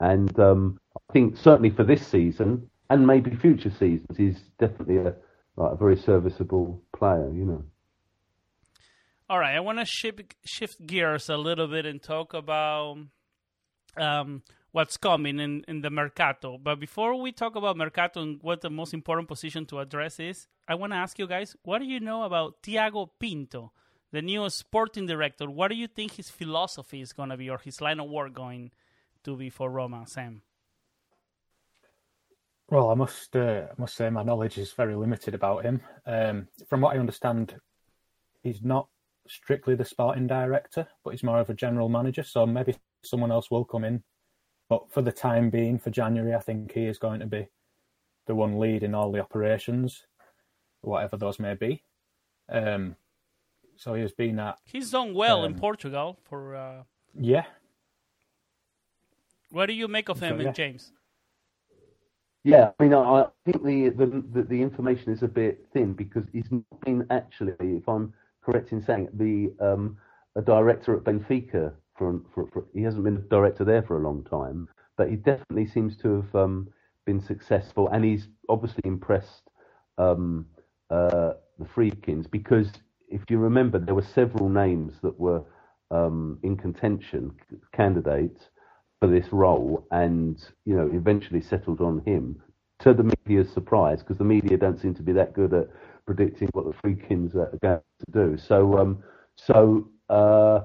and 0.00 0.38
um, 0.40 0.80
I 0.96 1.12
think 1.12 1.36
certainly 1.36 1.70
for 1.70 1.84
this 1.84 2.06
season 2.06 2.70
and 2.90 3.06
maybe 3.06 3.34
future 3.36 3.70
seasons, 3.70 4.16
he's 4.16 4.40
definitely 4.58 4.98
a, 4.98 5.14
like, 5.56 5.72
a 5.72 5.76
very 5.76 5.96
serviceable 5.96 6.82
player. 6.96 7.30
You 7.32 7.44
know. 7.44 7.64
All 9.28 9.38
right, 9.38 9.56
I 9.56 9.60
want 9.60 9.78
to 9.78 9.86
shift 9.86 10.34
shift 10.44 10.86
gears 10.86 11.28
a 11.28 11.36
little 11.36 11.66
bit 11.66 11.86
and 11.86 12.02
talk 12.02 12.34
about 12.34 12.98
um, 13.96 14.42
what's 14.72 14.96
coming 14.96 15.38
in, 15.38 15.64
in 15.68 15.80
the 15.80 15.88
Mercato. 15.88 16.58
But 16.58 16.80
before 16.80 17.14
we 17.14 17.32
talk 17.32 17.56
about 17.56 17.76
Mercato 17.76 18.20
and 18.20 18.42
what 18.42 18.60
the 18.60 18.70
most 18.70 18.92
important 18.92 19.28
position 19.28 19.64
to 19.66 19.78
address 19.78 20.20
is, 20.20 20.48
I 20.68 20.74
want 20.74 20.92
to 20.92 20.96
ask 20.96 21.18
you 21.18 21.26
guys, 21.26 21.56
what 21.62 21.78
do 21.78 21.84
you 21.84 22.00
know 22.00 22.24
about 22.24 22.62
Tiago 22.62 23.12
Pinto, 23.18 23.72
the 24.12 24.20
new 24.20 24.50
sporting 24.50 25.06
director? 25.06 25.48
What 25.48 25.68
do 25.68 25.76
you 25.76 25.86
think 25.86 26.12
his 26.12 26.28
philosophy 26.28 27.00
is 27.00 27.12
going 27.12 27.30
to 27.30 27.36
be 27.36 27.48
or 27.48 27.58
his 27.58 27.80
line 27.80 28.00
of 28.00 28.10
work 28.10 28.34
going 28.34 28.72
to 29.22 29.36
be 29.36 29.48
for 29.48 29.70
Roma, 29.70 30.04
Sam? 30.06 30.42
Well, 32.70 32.90
I 32.90 32.94
must 32.94 33.36
uh, 33.36 33.66
must 33.76 33.94
say 33.94 34.08
my 34.10 34.22
knowledge 34.22 34.58
is 34.58 34.72
very 34.72 34.94
limited 34.94 35.34
about 35.34 35.64
him. 35.64 35.80
Um, 36.06 36.48
from 36.68 36.80
what 36.80 36.96
I 36.96 36.98
understand, 36.98 37.56
he's 38.42 38.62
not 38.62 38.88
strictly 39.28 39.74
the 39.74 39.84
sporting 39.84 40.26
director, 40.26 40.86
but 41.04 41.10
he's 41.10 41.22
more 41.22 41.40
of 41.40 41.50
a 41.50 41.54
general 41.54 41.88
manager. 41.88 42.22
So 42.22 42.46
maybe 42.46 42.76
someone 43.02 43.32
else 43.32 43.50
will 43.50 43.64
come 43.64 43.84
in 43.84 44.02
but 44.68 44.90
for 44.90 45.02
the 45.02 45.12
time 45.12 45.50
being, 45.50 45.78
for 45.78 45.90
January, 45.90 46.34
I 46.34 46.40
think 46.40 46.72
he 46.72 46.86
is 46.86 46.98
going 46.98 47.20
to 47.20 47.26
be 47.26 47.48
the 48.26 48.34
one 48.34 48.58
leading 48.58 48.94
all 48.94 49.12
the 49.12 49.20
operations, 49.20 50.06
whatever 50.80 51.16
those 51.16 51.38
may 51.38 51.54
be. 51.54 51.82
Um, 52.48 52.96
so 53.76 53.94
he 53.94 54.02
has 54.02 54.12
been 54.12 54.38
at. 54.38 54.58
He's 54.64 54.90
done 54.90 55.14
well 55.14 55.44
um, 55.44 55.52
in 55.52 55.58
Portugal 55.58 56.18
for. 56.24 56.56
Uh... 56.56 56.82
Yeah. 57.18 57.44
What 59.50 59.66
do 59.66 59.74
you 59.74 59.86
make 59.86 60.08
of 60.08 60.20
him, 60.20 60.38
so, 60.38 60.44
yeah. 60.44 60.52
James? 60.52 60.92
Yeah, 62.44 62.70
I 62.78 62.82
mean, 62.82 62.94
I 62.94 63.26
think 63.44 63.62
the, 63.64 63.90
the 63.90 64.42
the 64.42 64.62
information 64.62 65.12
is 65.12 65.22
a 65.22 65.28
bit 65.28 65.66
thin 65.74 65.92
because 65.92 66.24
he's 66.32 66.50
not 66.50 66.64
been 66.84 67.06
actually, 67.10 67.52
if 67.60 67.86
I'm 67.88 68.14
correct 68.42 68.72
in 68.72 68.82
saying, 68.82 69.04
it 69.06 69.18
the 69.18 69.52
um, 69.60 69.98
a 70.36 70.42
director 70.42 70.96
at 70.96 71.04
Benfica 71.04 71.72
for, 71.98 72.20
for, 72.34 72.46
for, 72.52 72.64
he 72.74 72.82
hasn't 72.82 73.04
been 73.04 73.16
a 73.16 73.20
director 73.20 73.64
there 73.64 73.82
for 73.82 73.98
a 73.98 74.02
long 74.02 74.24
time, 74.24 74.68
but 74.96 75.10
he 75.10 75.16
definitely 75.16 75.66
seems 75.66 75.96
to 75.98 76.22
have 76.22 76.34
um, 76.34 76.68
been 77.04 77.20
successful, 77.20 77.88
and 77.90 78.04
he's 78.04 78.28
obviously 78.48 78.82
impressed 78.86 79.50
um, 79.98 80.46
uh, 80.90 81.34
the 81.58 81.66
Friedkins 81.74 82.26
because 82.30 82.72
if 83.10 83.20
you 83.28 83.38
remember, 83.38 83.78
there 83.78 83.94
were 83.94 84.02
several 84.14 84.48
names 84.48 84.94
that 85.02 85.18
were 85.20 85.42
um, 85.90 86.38
in 86.42 86.56
contention, 86.56 87.32
candidates 87.74 88.48
for 89.04 89.10
this 89.10 89.32
role, 89.32 89.86
and 89.90 90.42
you 90.64 90.74
know 90.74 90.90
eventually 90.92 91.42
settled 91.42 91.80
on 91.80 92.02
him. 92.06 92.40
To 92.80 92.92
the 92.92 93.04
media's 93.04 93.52
surprise, 93.52 94.00
because 94.00 94.18
the 94.18 94.24
media 94.24 94.56
don't 94.56 94.80
seem 94.80 94.94
to 94.94 95.02
be 95.02 95.12
that 95.12 95.32
good 95.32 95.52
at 95.54 95.68
predicting 96.06 96.48
what 96.52 96.64
the 96.64 96.72
Friedkins 96.72 97.34
are 97.34 97.56
going 97.62 97.80
to 97.80 98.12
do. 98.12 98.38
So, 98.38 98.78
um, 98.78 99.02
so. 99.36 99.88
Uh, 100.08 100.60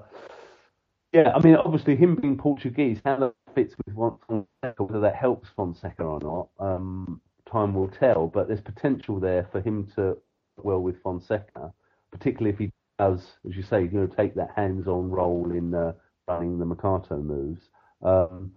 yeah, 1.12 1.32
I 1.36 1.40
mean, 1.40 1.56
obviously, 1.56 1.96
him 1.96 2.16
being 2.16 2.38
Portuguese, 2.38 3.00
how 3.04 3.18
that 3.18 3.34
fits 3.56 3.74
with 3.84 3.96
Fonseca, 3.96 4.84
whether 4.84 5.00
that 5.00 5.16
helps 5.16 5.48
Fonseca 5.56 6.04
or 6.04 6.20
not, 6.20 6.50
um, 6.60 7.20
time 7.52 7.74
will 7.74 7.88
tell. 7.88 8.28
But 8.28 8.48
there's 8.48 8.62
potential 8.62 9.20
there 9.20 9.48
for 9.52 9.60
him 9.60 9.92
to 9.96 10.18
well 10.58 10.82
with 10.82 11.02
Fonseca, 11.02 11.74
particularly 12.12 12.52
if 12.52 12.60
he 12.60 12.72
does, 13.00 13.22
as 13.50 13.56
you 13.56 13.64
say, 13.64 13.84
you 13.84 13.92
know, 13.92 14.08
take 14.08 14.36
that 14.36 14.52
hands-on 14.56 15.10
role 15.10 15.52
in 15.52 15.74
uh, 15.74 15.94
running 16.28 16.60
the 16.60 16.66
Mercato 16.66 17.18
moves. 17.18 17.70
Um, 18.02 18.54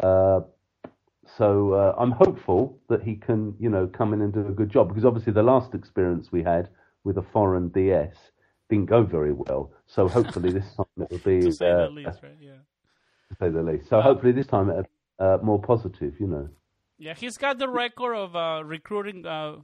uh, 0.00 0.40
so 1.36 1.72
uh, 1.72 1.94
I'm 1.96 2.10
hopeful 2.10 2.78
that 2.88 3.02
he 3.02 3.16
can, 3.16 3.54
you 3.58 3.70
know, 3.70 3.86
come 3.86 4.12
in 4.12 4.20
and 4.20 4.32
do 4.32 4.46
a 4.46 4.52
good 4.52 4.70
job 4.70 4.88
because 4.88 5.04
obviously 5.04 5.32
the 5.32 5.42
last 5.42 5.74
experience 5.74 6.30
we 6.30 6.42
had 6.42 6.68
with 7.04 7.18
a 7.18 7.22
foreign 7.22 7.68
DS 7.68 8.14
didn't 8.68 8.86
go 8.86 9.02
very 9.02 9.32
well. 9.32 9.72
So 9.86 10.08
hopefully 10.18 10.52
this 10.52 10.74
time 10.74 10.86
it 10.98 11.10
will 11.10 11.18
be. 11.18 11.40
to 11.40 11.52
say 11.52 11.70
uh, 11.70 11.84
the 11.84 11.90
least, 11.90 12.22
right? 12.22 12.36
Yeah. 12.40 12.52
To 13.30 13.36
say 13.38 13.48
the 13.48 13.62
least. 13.62 13.88
So 13.88 13.98
um, 13.98 14.02
hopefully 14.02 14.32
this 14.32 14.46
time 14.46 14.70
it 14.70 14.86
uh, 15.18 15.38
more 15.42 15.60
positive. 15.60 16.14
You 16.20 16.26
know. 16.26 16.48
Yeah, 16.98 17.14
he's 17.14 17.38
got 17.38 17.58
the 17.58 17.68
record 17.68 18.14
of 18.14 18.36
uh, 18.36 18.62
recruiting 18.64 19.26
uh, 19.26 19.56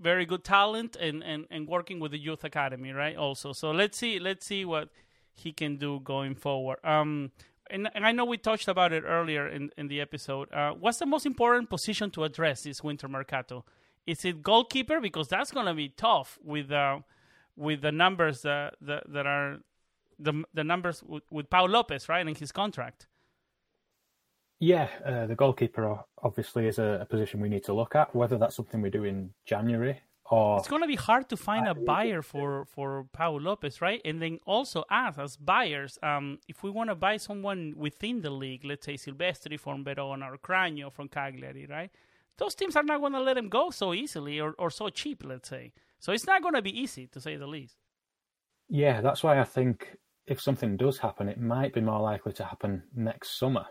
very 0.00 0.26
good 0.26 0.44
talent 0.44 0.96
and, 0.96 1.22
and, 1.22 1.46
and 1.50 1.66
working 1.66 2.00
with 2.00 2.12
the 2.12 2.18
youth 2.18 2.44
academy, 2.44 2.90
right? 2.90 3.16
Also, 3.16 3.52
so 3.52 3.70
let's 3.70 3.96
see 3.98 4.18
let's 4.18 4.46
see 4.46 4.64
what 4.64 4.90
he 5.32 5.52
can 5.52 5.76
do 5.76 6.00
going 6.00 6.34
forward. 6.34 6.78
Um, 6.84 7.32
and, 7.70 7.88
and 7.94 8.06
I 8.06 8.12
know 8.12 8.24
we 8.24 8.38
touched 8.38 8.68
about 8.68 8.92
it 8.92 9.04
earlier 9.06 9.48
in, 9.48 9.70
in 9.76 9.88
the 9.88 10.00
episode. 10.00 10.52
Uh, 10.52 10.72
what's 10.72 10.98
the 10.98 11.06
most 11.06 11.26
important 11.26 11.70
position 11.70 12.10
to 12.12 12.24
address 12.24 12.62
this 12.62 12.82
winter 12.82 13.08
mercato? 13.08 13.64
Is 14.06 14.24
it 14.24 14.42
goalkeeper 14.42 15.00
because 15.00 15.28
that's 15.28 15.50
going 15.50 15.66
to 15.66 15.74
be 15.74 15.88
tough 15.88 16.38
with 16.44 16.70
uh, 16.70 17.00
with 17.56 17.80
the 17.80 17.92
numbers 17.92 18.42
that 18.42 18.74
that, 18.80 19.04
that 19.08 19.26
are 19.26 19.58
the 20.18 20.44
the 20.54 20.64
numbers 20.64 21.02
with, 21.02 21.24
with 21.30 21.50
Pau 21.50 21.66
Lopez, 21.66 22.08
right, 22.08 22.26
in 22.26 22.34
his 22.34 22.52
contract. 22.52 23.06
Yeah, 24.58 24.88
uh, 25.04 25.26
the 25.26 25.34
goalkeeper 25.34 25.98
obviously 26.22 26.66
is 26.66 26.78
a, 26.78 27.00
a, 27.02 27.04
position 27.04 27.40
we 27.40 27.50
need 27.50 27.64
to 27.64 27.74
look 27.74 27.94
at. 27.94 28.14
Whether 28.14 28.38
that's 28.38 28.56
something 28.56 28.80
we 28.80 28.88
do 28.88 29.04
in 29.04 29.30
January 29.44 30.00
or 30.30 30.58
it's 30.58 30.68
going 30.68 30.82
to 30.82 30.88
be 30.88 30.96
hard 30.96 31.28
to 31.28 31.36
find 31.36 31.68
a 31.68 31.74
buyer 31.74 32.22
for 32.22 32.64
for 32.64 33.06
Pau 33.12 33.38
Lopez, 33.38 33.80
right? 33.80 34.00
And 34.04 34.20
then 34.20 34.38
also 34.46 34.84
us 34.90 35.18
as 35.18 35.36
buyers, 35.36 35.98
um, 36.02 36.38
if 36.48 36.62
we 36.62 36.70
want 36.70 36.90
to 36.90 36.96
buy 36.96 37.16
someone 37.16 37.74
within 37.76 38.22
the 38.22 38.30
league, 38.30 38.64
let's 38.64 38.86
say 38.86 38.94
Silvestri 38.94 39.58
from 39.58 39.84
Verona 39.84 40.32
or 40.32 40.38
Cragno 40.38 40.92
from 40.92 41.08
Cagliari, 41.08 41.66
right? 41.66 41.90
Those 42.38 42.54
teams 42.54 42.76
are 42.76 42.82
not 42.82 43.00
going 43.00 43.14
to 43.14 43.20
let 43.20 43.38
him 43.38 43.48
go 43.48 43.70
so 43.70 43.94
easily 43.94 44.40
or, 44.40 44.54
or 44.58 44.70
so 44.70 44.90
cheap, 44.90 45.22
let's 45.24 45.48
say. 45.48 45.72
So 45.98 46.12
it's 46.12 46.26
not 46.26 46.42
going 46.42 46.54
to 46.54 46.62
be 46.62 46.78
easy, 46.78 47.06
to 47.08 47.20
say 47.20 47.36
the 47.36 47.46
least. 47.46 47.76
Yeah, 48.68 49.00
that's 49.00 49.22
why 49.22 49.40
I 49.40 49.44
think 49.44 49.96
if 50.26 50.40
something 50.40 50.76
does 50.76 50.98
happen, 50.98 51.28
it 51.28 51.40
might 51.40 51.72
be 51.72 51.80
more 51.80 52.00
likely 52.00 52.32
to 52.34 52.44
happen 52.44 52.82
next 52.94 53.38
summer. 53.38 53.66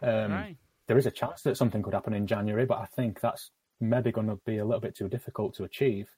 Um, 0.00 0.32
right. 0.32 0.56
There 0.86 0.98
is 0.98 1.06
a 1.06 1.10
chance 1.10 1.42
that 1.42 1.56
something 1.56 1.82
could 1.82 1.94
happen 1.94 2.12
in 2.12 2.26
January, 2.26 2.66
but 2.66 2.78
I 2.78 2.86
think 2.86 3.20
that's 3.20 3.50
maybe 3.82 4.12
going 4.12 4.28
to 4.28 4.38
be 4.46 4.58
a 4.58 4.64
little 4.64 4.80
bit 4.80 4.96
too 4.96 5.08
difficult 5.08 5.54
to 5.54 5.64
achieve. 5.64 6.08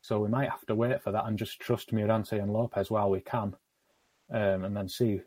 So 0.00 0.20
we 0.20 0.28
might 0.28 0.50
have 0.50 0.64
to 0.66 0.74
wait 0.74 1.02
for 1.02 1.12
that 1.12 1.26
and 1.26 1.38
just 1.38 1.60
trust 1.60 1.92
Mirante 1.92 2.40
and 2.40 2.52
Lopez 2.52 2.90
while 2.90 3.10
we 3.10 3.20
can, 3.20 3.54
um, 4.32 4.64
and 4.64 4.76
then 4.76 4.88
see 4.88 5.20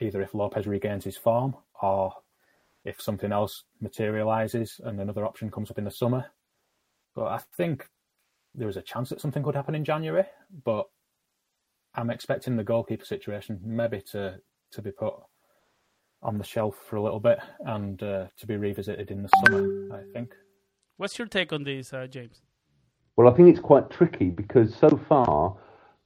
either 0.00 0.20
if 0.20 0.34
Lopez 0.34 0.66
regains 0.66 1.04
his 1.04 1.16
form 1.16 1.56
or 1.80 2.12
if 2.84 3.00
something 3.00 3.32
else 3.32 3.64
materialises 3.80 4.80
and 4.84 5.00
another 5.00 5.24
option 5.24 5.50
comes 5.50 5.70
up 5.70 5.78
in 5.78 5.84
the 5.84 5.90
summer. 5.90 6.26
But 7.14 7.26
I 7.26 7.38
think 7.56 7.88
there 8.54 8.68
is 8.68 8.76
a 8.76 8.82
chance 8.82 9.08
that 9.08 9.20
something 9.20 9.42
could 9.42 9.54
happen 9.54 9.74
in 9.74 9.84
January, 9.84 10.26
but 10.64 10.86
I'm 11.94 12.10
expecting 12.10 12.56
the 12.56 12.64
goalkeeper 12.64 13.04
situation 13.04 13.60
maybe 13.64 14.02
to, 14.12 14.40
to 14.72 14.82
be 14.82 14.90
put 14.90 15.14
on 16.22 16.38
the 16.38 16.44
shelf 16.44 16.76
for 16.88 16.96
a 16.96 17.02
little 17.02 17.20
bit 17.20 17.38
and 17.66 18.02
uh, 18.02 18.26
to 18.36 18.46
be 18.46 18.56
revisited 18.56 19.10
in 19.10 19.22
the 19.22 19.28
summer, 19.44 19.96
I 19.96 20.02
think. 20.12 20.34
What's 20.96 21.18
your 21.18 21.26
take 21.26 21.52
on 21.52 21.64
this, 21.64 21.92
uh, 21.92 22.06
James? 22.06 22.42
Well, 23.16 23.28
I 23.28 23.36
think 23.36 23.48
it's 23.48 23.60
quite 23.60 23.90
tricky 23.90 24.30
because 24.30 24.74
so 24.74 25.00
far 25.08 25.56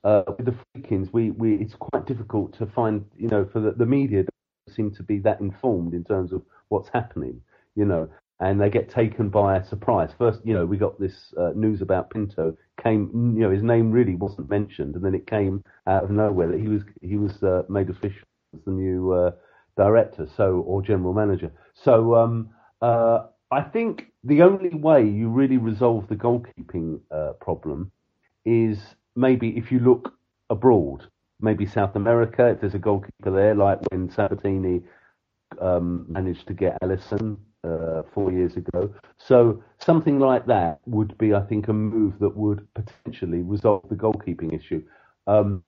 uh, 0.05 0.22
with 0.37 0.46
the 0.46 0.55
Friedkins, 0.74 1.12
we, 1.12 1.31
we 1.33 1.57
it's 1.57 1.74
quite 1.74 2.07
difficult 2.07 2.57
to 2.59 2.66
find, 2.66 3.05
you 3.16 3.29
know, 3.29 3.48
for 3.53 3.61
the, 3.61 3.72
the 3.72 3.87
media 3.87 4.24
don't 4.24 4.74
seem 4.74 4.94
to 4.94 5.03
be 5.03 5.18
that 5.20 5.40
informed 5.40 5.94
in 5.94 6.05
terms 6.05 6.33
of 6.33 6.42
what's 6.68 6.88
happening, 6.92 7.40
you 7.74 7.85
know, 7.85 8.09
and 8.40 8.61
they 8.61 8.70
get 8.70 8.90
taken 8.90 9.29
by 9.29 9.61
surprise. 9.62 10.11
First, 10.16 10.40
you 10.44 10.55
know, 10.55 10.64
we 10.64 10.77
got 10.77 10.98
this 11.01 11.35
uh, 11.38 11.51
news 11.55 11.83
about 11.83 12.11
Pinto 12.11 12.57
came, 12.83 13.35
you 13.37 13.42
know, 13.42 13.51
his 13.51 13.62
name 13.62 13.90
really 13.90 14.14
wasn't 14.14 14.48
mentioned, 14.48 14.94
and 14.94 15.05
then 15.05 15.14
it 15.14 15.27
came 15.27 15.62
out 15.87 16.05
of 16.05 16.11
nowhere 16.11 16.48
that 16.48 16.61
he 16.61 16.68
was 16.68 16.83
he 17.03 17.16
was 17.16 17.42
uh, 17.42 17.62
made 17.68 17.90
official 17.90 18.27
as 18.55 18.61
the 18.64 18.70
new 18.70 19.12
uh, 19.12 19.33
director, 19.77 20.29
so 20.37 20.61
or 20.66 20.83
general 20.83 21.12
manager. 21.12 21.51
So 21.74 22.14
um, 22.14 22.51
uh, 22.81 23.27
I 23.50 23.62
think 23.62 24.12
the 24.24 24.42
only 24.42 24.70
way 24.70 25.04
you 25.08 25.28
really 25.30 25.56
resolve 25.56 26.08
the 26.08 26.16
goalkeeping 26.16 27.00
uh, 27.11 27.32
problem 27.40 27.90
is 28.44 28.78
maybe 29.16 29.56
if 29.56 29.72
you 29.72 29.80
look 29.80 30.14
abroad, 30.50 31.06
maybe 31.40 31.64
South 31.66 31.96
America, 31.96 32.48
if 32.48 32.61
there's 32.61 32.74
a 32.74 32.78
goalkeeper 32.78 33.30
there, 33.30 33.54
like 33.54 33.78
when 33.90 34.11
Sabatini 34.11 34.82
um, 35.61 36.06
managed 36.08 36.46
to 36.48 36.54
get 36.54 36.80
Alisson 36.82 37.38
uh, 37.64 38.02
four 38.12 38.32
years 38.32 38.56
ago. 38.56 38.92
So 39.16 39.62
something 39.78 40.18
like 40.18 40.46
that 40.46 40.80
would 40.87 41.16
be, 41.18 41.34
I 41.34 41.40
think, 41.40 41.68
a 41.68 41.72
move 41.72 42.18
that 42.20 42.37
would 42.37 42.66
potentially 42.74 43.42
resolve 43.42 43.84
the 43.88 43.96
goalkeeping 43.96 44.54
issue. 44.54 44.82
Um, 45.26 45.62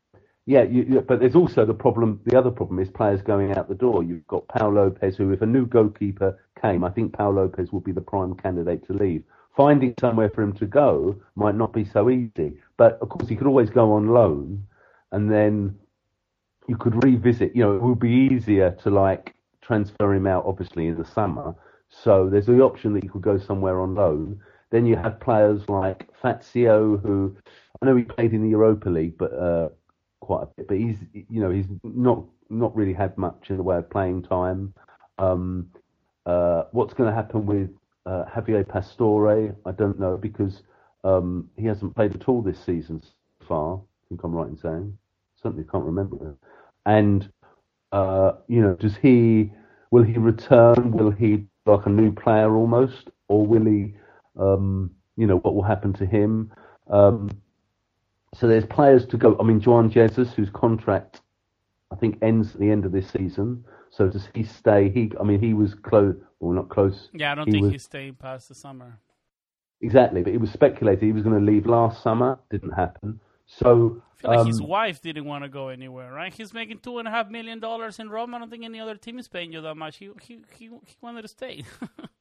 yeah, 0.51 0.65
you, 0.65 0.83
you, 0.83 1.01
but 1.01 1.21
there's 1.21 1.37
also 1.37 1.65
the 1.65 1.73
problem. 1.73 2.21
The 2.25 2.37
other 2.37 2.51
problem 2.51 2.81
is 2.81 2.91
players 2.91 3.23
going 3.23 3.57
out 3.57 3.69
the 3.69 3.75
door. 3.77 4.03
You've 4.03 4.27
got 4.27 4.49
Pau 4.49 4.69
Lopez, 4.69 5.17
who, 5.17 5.33
if 5.33 5.43
a 5.43 5.47
new 5.47 5.65
goalkeeper 5.65 6.41
came, 6.61 6.83
I 6.83 6.91
think 6.91 7.13
Pau 7.13 7.31
Lopez 7.31 7.71
would 7.71 7.85
be 7.85 7.93
the 7.93 8.01
prime 8.01 8.35
candidate 8.35 8.85
to 8.89 8.93
leave. 8.93 9.23
Finding 9.57 9.95
somewhere 10.01 10.29
for 10.29 10.43
him 10.43 10.53
to 10.55 10.67
go 10.67 11.15
might 11.37 11.55
not 11.55 11.73
be 11.73 11.85
so 11.85 12.11
easy. 12.11 12.55
But 12.77 12.99
of 13.01 13.11
course, 13.11 13.29
he 13.29 13.37
could 13.37 13.47
always 13.47 13.71
go 13.71 13.93
on 13.93 14.09
loan, 14.09 14.67
and 15.13 15.31
then 15.31 15.79
you 16.67 16.77
could 16.77 17.05
revisit. 17.05 17.55
You 17.55 17.63
know, 17.63 17.77
it 17.77 17.83
would 17.83 18.01
be 18.01 18.29
easier 18.33 18.73
to 18.83 18.91
like 18.91 19.37
transfer 19.63 20.13
him 20.13 20.27
out, 20.27 20.47
obviously, 20.47 20.89
in 20.89 20.97
the 20.97 21.05
summer. 21.05 21.55
So 21.91 22.29
there's 22.29 22.47
the 22.47 22.61
option 22.61 22.93
that 22.95 23.05
you 23.05 23.11
could 23.11 23.23
go 23.23 23.39
somewhere 23.39 23.81
on 23.81 23.95
loan. 23.95 24.41
Then 24.71 24.85
you 24.85 24.97
have 24.97 25.21
players 25.21 25.63
like 25.69 26.09
Fazio, 26.21 26.97
who 26.97 27.37
I 27.81 27.87
know 27.87 27.95
he 27.95 28.03
played 28.03 28.33
in 28.33 28.43
the 28.43 28.51
Europa 28.51 28.91
League, 28.91 29.17
but 29.17 29.33
uh, 29.33 29.69
quite 30.21 30.45
a 30.45 30.47
bit, 30.57 30.69
but 30.69 30.77
he's 30.79 30.99
you 31.13 31.41
know 31.41 31.51
he's 31.51 31.67
not 31.85 32.25
not 32.51 32.75
really 32.77 32.95
had 32.95 33.17
much 33.19 33.47
in 33.51 33.57
the 33.57 33.63
way 33.63 33.77
of 33.77 33.91
playing 33.91 34.23
time. 34.23 34.75
Um, 35.19 35.69
uh, 36.27 36.65
what's 36.73 36.95
going 36.95 37.11
to 37.11 37.15
happen 37.15 37.47
with 37.47 37.71
uh, 38.07 38.25
Javier 38.35 38.67
Pastore? 38.67 39.55
I 39.67 39.73
don't 39.73 39.99
know 40.01 40.17
because 40.17 40.63
um, 41.05 41.51
he 41.57 41.67
hasn't 41.67 41.95
played 41.97 42.15
at 42.15 42.29
all 42.29 42.43
this 42.43 42.59
season 42.65 43.01
so 43.03 43.47
far. 43.49 43.77
I 43.77 43.81
think 44.09 44.23
I'm 44.25 44.33
right 44.33 44.49
in 44.49 44.59
saying. 44.59 44.99
Certainly 45.43 45.67
can't 45.71 45.85
remember. 45.85 46.37
And 46.87 47.31
uh, 47.93 48.33
you 48.49 48.63
know, 48.63 48.75
does 48.75 48.97
he? 48.97 49.53
Will 49.91 50.05
he 50.05 50.19
return? 50.19 50.93
Will 50.93 51.11
he 51.11 51.47
like 51.67 51.87
a 51.87 51.91
new 51.91 52.13
player 52.13 52.55
almost, 52.57 53.11
or 53.29 53.47
will 53.47 53.65
he? 53.67 53.95
Um, 54.39 54.93
you 55.17 55.27
know, 55.27 55.39
what 55.39 55.55
will 55.55 55.63
happen 55.63 55.93
to 55.95 56.07
him? 56.07 56.53
Um, 56.91 57.31
so 58.35 58.47
there's 58.47 58.67
players 58.67 59.07
to 59.07 59.17
go. 59.17 59.37
I 59.41 59.43
mean, 59.43 59.61
Juan 59.61 59.91
Jesus, 59.91 60.33
whose 60.35 60.51
contract 60.51 61.21
I 61.91 61.97
think 61.97 62.19
ends 62.23 62.55
at 62.55 62.61
the 62.61 62.71
end 62.71 62.85
of 62.85 62.93
this 62.93 63.11
season. 63.11 63.65
So 63.91 64.09
does 64.09 64.29
he 64.35 64.45
stay? 64.45 64.89
He, 64.89 65.11
I 65.19 65.25
mean, 65.25 65.41
he 65.41 65.55
was 65.55 65.75
close, 65.75 66.15
well, 66.39 66.53
not 66.53 66.69
close. 66.69 67.09
Yeah, 67.13 67.33
I 67.33 67.35
don't 67.35 67.47
he 67.47 67.53
think 67.53 67.65
was, 67.65 67.73
he's 67.73 67.83
staying 67.83 68.15
past 68.15 68.49
the 68.49 68.55
summer. 68.55 68.99
Exactly, 69.81 70.23
but 70.23 70.33
it 70.33 70.41
was 70.41 70.51
speculated 70.51 71.03
he 71.03 71.13
was 71.13 71.25
going 71.25 71.39
to 71.39 71.45
leave 71.45 71.67
last 71.67 72.03
summer. 72.03 72.39
Didn't 72.51 72.73
happen. 72.73 73.19
So 73.47 74.01
I 74.19 74.21
feel 74.21 74.31
like 74.31 74.39
um, 74.41 74.47
his 74.47 74.63
wife 74.63 75.03
didn't 75.03 75.25
want 75.25 75.43
to 75.43 75.49
go 75.49 75.69
anywhere, 75.69 76.13
right? 76.13 76.33
He's 76.33 76.55
making 76.55 76.81
two 76.81 76.99
and 76.99 77.09
a 77.09 77.11
half 77.11 77.29
million 77.29 77.59
dollars 77.59 77.99
in 77.99 78.11
Rome. 78.11 78.35
I 78.35 78.39
don't 78.39 78.51
think 78.51 78.65
any 78.65 78.79
other 78.79 78.95
team 78.95 79.19
is 79.19 79.27
paying 79.27 79.53
you 79.53 79.61
that 79.63 79.75
much. 79.75 79.97
He 79.97 80.11
he 80.23 80.41
he, 80.57 80.67
he 80.67 80.97
wanted 81.01 81.23
to 81.23 81.29
stay. 81.29 81.65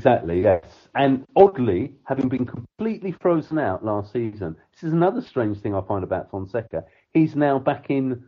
Exactly, 0.00 0.40
yes. 0.40 0.64
And 0.94 1.26
oddly, 1.36 1.92
having 2.04 2.30
been 2.30 2.46
completely 2.46 3.12
frozen 3.20 3.58
out 3.58 3.84
last 3.84 4.14
season, 4.14 4.56
this 4.72 4.82
is 4.82 4.94
another 4.94 5.20
strange 5.20 5.58
thing 5.60 5.74
I 5.74 5.82
find 5.82 6.02
about 6.02 6.30
Fonseca. 6.30 6.84
He's 7.12 7.36
now 7.36 7.58
back 7.58 7.90
in, 7.90 8.24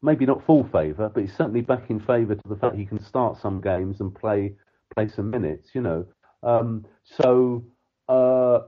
maybe 0.00 0.24
not 0.24 0.42
full 0.46 0.64
favour, 0.64 1.10
but 1.10 1.20
he's 1.20 1.36
certainly 1.36 1.60
back 1.60 1.90
in 1.90 2.00
favour 2.00 2.34
to 2.34 2.48
the 2.48 2.56
fact 2.56 2.76
he 2.76 2.86
can 2.86 2.98
start 2.98 3.38
some 3.38 3.60
games 3.60 4.00
and 4.00 4.14
play 4.14 4.54
play 4.94 5.06
some 5.06 5.28
minutes. 5.28 5.74
You 5.74 5.82
know, 5.82 6.06
um, 6.42 6.86
so 7.04 7.62
uh, 8.08 8.60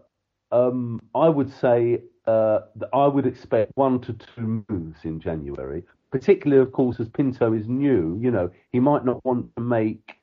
um, 0.53 1.01
I 1.15 1.31
would 1.31 1.51
say 1.51 2.03
uh, 2.27 2.59
that 2.77 2.91
I 2.93 3.07
would 3.07 3.25
expect 3.27 3.73
one 3.75 4.03
to 4.03 4.13
two 4.13 4.63
moves 4.69 4.99
in 5.05 5.19
January. 5.19 5.83
Particularly, 6.11 6.61
of 6.63 6.73
course, 6.73 7.01
as 7.01 7.09
Pinto 7.09 7.55
is 7.55 7.67
new. 7.69 8.19
You 8.21 8.31
know, 8.33 8.51
he 8.71 8.81
might 8.81 9.07
not 9.07 9.25
want 9.25 9.49
to 9.57 9.63
make 9.63 10.16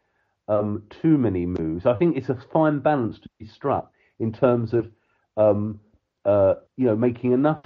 um, 0.47 0.83
too 0.89 1.17
many 1.17 1.45
moves. 1.45 1.85
I 1.85 1.95
think 1.95 2.17
it's 2.17 2.29
a 2.29 2.43
fine 2.51 2.79
balance 2.79 3.19
to 3.19 3.29
be 3.39 3.45
struck 3.45 3.91
in 4.19 4.31
terms 4.31 4.73
of 4.73 4.89
um, 5.37 5.79
uh, 6.25 6.55
you 6.77 6.85
know 6.85 6.95
making 6.95 7.31
enough 7.31 7.63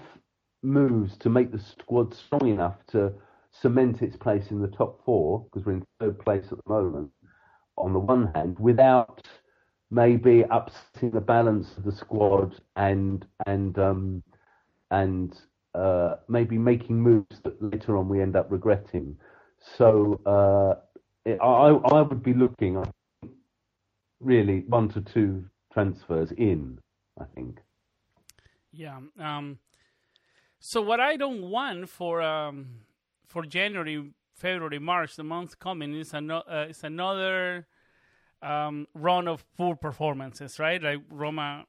moves 0.64 1.18
to 1.18 1.30
make 1.30 1.52
the 1.52 1.60
squad 1.60 2.14
strong 2.14 2.48
enough 2.48 2.78
to 2.88 3.14
cement 3.52 4.02
its 4.02 4.16
place 4.16 4.52
in 4.52 4.62
the 4.62 4.68
top 4.68 5.04
four 5.06 5.46
because 5.46 5.66
we're 5.66 5.74
in 5.74 5.86
third 6.00 6.20
place 6.20 6.46
at 6.52 6.58
the 6.64 6.70
moment. 6.72 7.12
On 7.78 7.94
the 7.94 8.00
one 8.00 8.32
hand, 8.34 8.58
without 8.60 9.28
maybe 9.92 10.44
upsetting 10.50 11.12
the 11.12 11.22
balance 11.22 11.78
of 11.78 11.84
the 11.84 11.92
squad 11.92 12.60
and 12.76 13.26
and 13.46 13.78
um, 13.78 14.24
and 14.92 15.40
uh, 15.76 16.16
maybe 16.28 16.58
making 16.58 17.00
moves 17.00 17.40
that 17.44 17.62
later 17.62 17.98
on 17.98 18.10
we 18.10 18.22
end 18.22 18.36
up 18.36 18.52
regretting. 18.52 19.16
So 19.78 20.20
uh, 20.26 20.82
I 21.28 21.70
I 21.70 22.02
would 22.02 22.24
be 22.24 22.34
looking 22.34 22.84
really 24.20 24.64
one 24.68 24.90
to 24.90 25.02
two 25.02 25.46
transfers 25.74 26.32
in. 26.32 26.80
I 27.20 27.26
think. 27.36 27.60
Yeah. 28.72 29.00
Um, 29.20 29.60
so 30.60 30.82
what 30.82 31.00
I 31.00 31.18
don't 31.18 31.50
want 31.50 31.90
for 31.90 32.22
um, 32.22 32.68
for 33.26 33.44
January, 33.44 34.12
February, 34.36 34.80
March, 34.80 35.16
the 35.16 35.24
month 35.24 35.60
coming 35.60 35.94
is, 35.94 36.14
ano- 36.14 36.44
uh, 36.50 36.68
is 36.70 36.84
another 36.84 37.68
um, 38.42 38.88
run 38.94 39.28
of 39.28 39.46
poor 39.58 39.76
performances, 39.76 40.60
right? 40.60 40.82
Like 40.82 41.00
Roma 41.10 41.66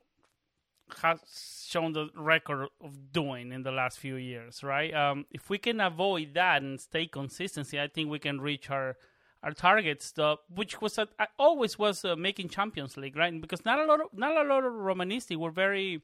has 1.03 1.67
shown 1.67 1.93
the 1.93 2.09
record 2.15 2.69
of 2.81 3.13
doing 3.13 3.53
in 3.53 3.63
the 3.63 3.73
last 3.73 3.99
few 3.99 4.17
years, 4.17 4.63
right? 4.63 4.95
Um, 4.95 5.27
if 5.31 5.51
we 5.51 5.59
can 5.59 5.81
avoid 5.81 6.35
that 6.35 6.63
and 6.63 6.81
stay 6.81 7.07
consistency, 7.07 7.81
I 7.81 7.89
think 7.89 8.11
we 8.11 8.19
can 8.19 8.41
reach 8.41 8.71
our 8.71 8.97
our 9.43 9.53
targets, 9.53 10.13
which 10.53 10.81
was 10.81 10.99
always 11.39 11.79
was 11.79 12.05
uh, 12.05 12.17
making 12.17 12.49
Champions 12.49 12.97
League, 12.97 13.17
right? 13.17 13.41
Because 13.41 13.65
not 13.65 13.79
a 13.79 13.85
lot 13.85 14.01
of 14.01 14.07
not 14.13 14.37
a 14.37 14.49
lot 14.49 14.65
of 14.65 14.73
Romanisti 14.73 15.37
were 15.37 15.51
very 15.51 16.03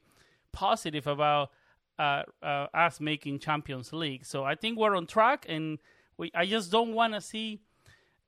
positive 0.51 1.05
about 1.05 1.51
uh, 1.99 2.23
uh, 2.41 2.67
us 2.73 2.99
making 2.99 3.39
Champions 3.39 3.91
League. 3.93 4.25
So 4.25 4.43
I 4.43 4.55
think 4.55 4.77
we're 4.77 4.95
on 4.95 5.05
track, 5.05 5.45
and 5.49 5.79
we 6.17 6.31
I 6.33 6.45
just 6.45 6.71
don't 6.71 6.93
want 6.93 7.13
to 7.13 7.21
see 7.21 7.59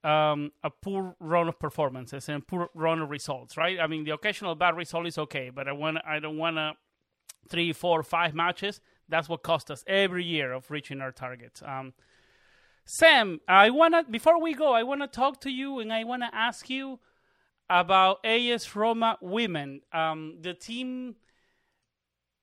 um, 0.03 0.51
a 0.63 0.69
poor 0.69 1.15
run 1.19 1.47
of 1.47 1.59
performances 1.59 2.29
and 2.29 2.45
poor 2.45 2.69
run 2.73 3.01
of 3.01 3.09
results, 3.09 3.57
right? 3.57 3.79
I 3.79 3.87
mean, 3.87 4.03
the 4.03 4.11
occasional 4.11 4.55
bad 4.55 4.75
result 4.75 5.07
is 5.07 5.17
okay, 5.17 5.49
but 5.49 5.67
I 5.67 5.71
want 5.71 5.99
I 6.05 6.19
don't 6.19 6.37
want 6.37 6.57
to 6.57 6.73
three, 7.49 7.73
four, 7.73 8.03
five 8.03 8.33
matches. 8.33 8.81
That's 9.09 9.29
what 9.29 9.41
cost 9.43 9.71
us 9.71 9.83
every 9.87 10.25
year 10.25 10.51
of 10.51 10.69
reaching 10.69 10.99
our 10.99 11.11
targets. 11.11 11.61
Um, 11.65 11.93
Sam, 12.89 13.41
I 13.49 13.69
wanna 13.69 14.05
before 14.09 14.41
we 14.41 14.53
go, 14.53 14.71
I 14.71 14.83
wanna 14.83 15.07
talk 15.07 15.41
to 15.41 15.49
you 15.49 15.79
and 15.79 15.91
I 15.91 16.05
wanna 16.05 16.29
ask 16.31 16.69
you 16.69 16.99
about 17.69 18.25
AS 18.25 18.77
Roma 18.77 19.17
women. 19.21 19.81
Um, 19.91 20.38
the 20.39 20.53
team, 20.53 21.17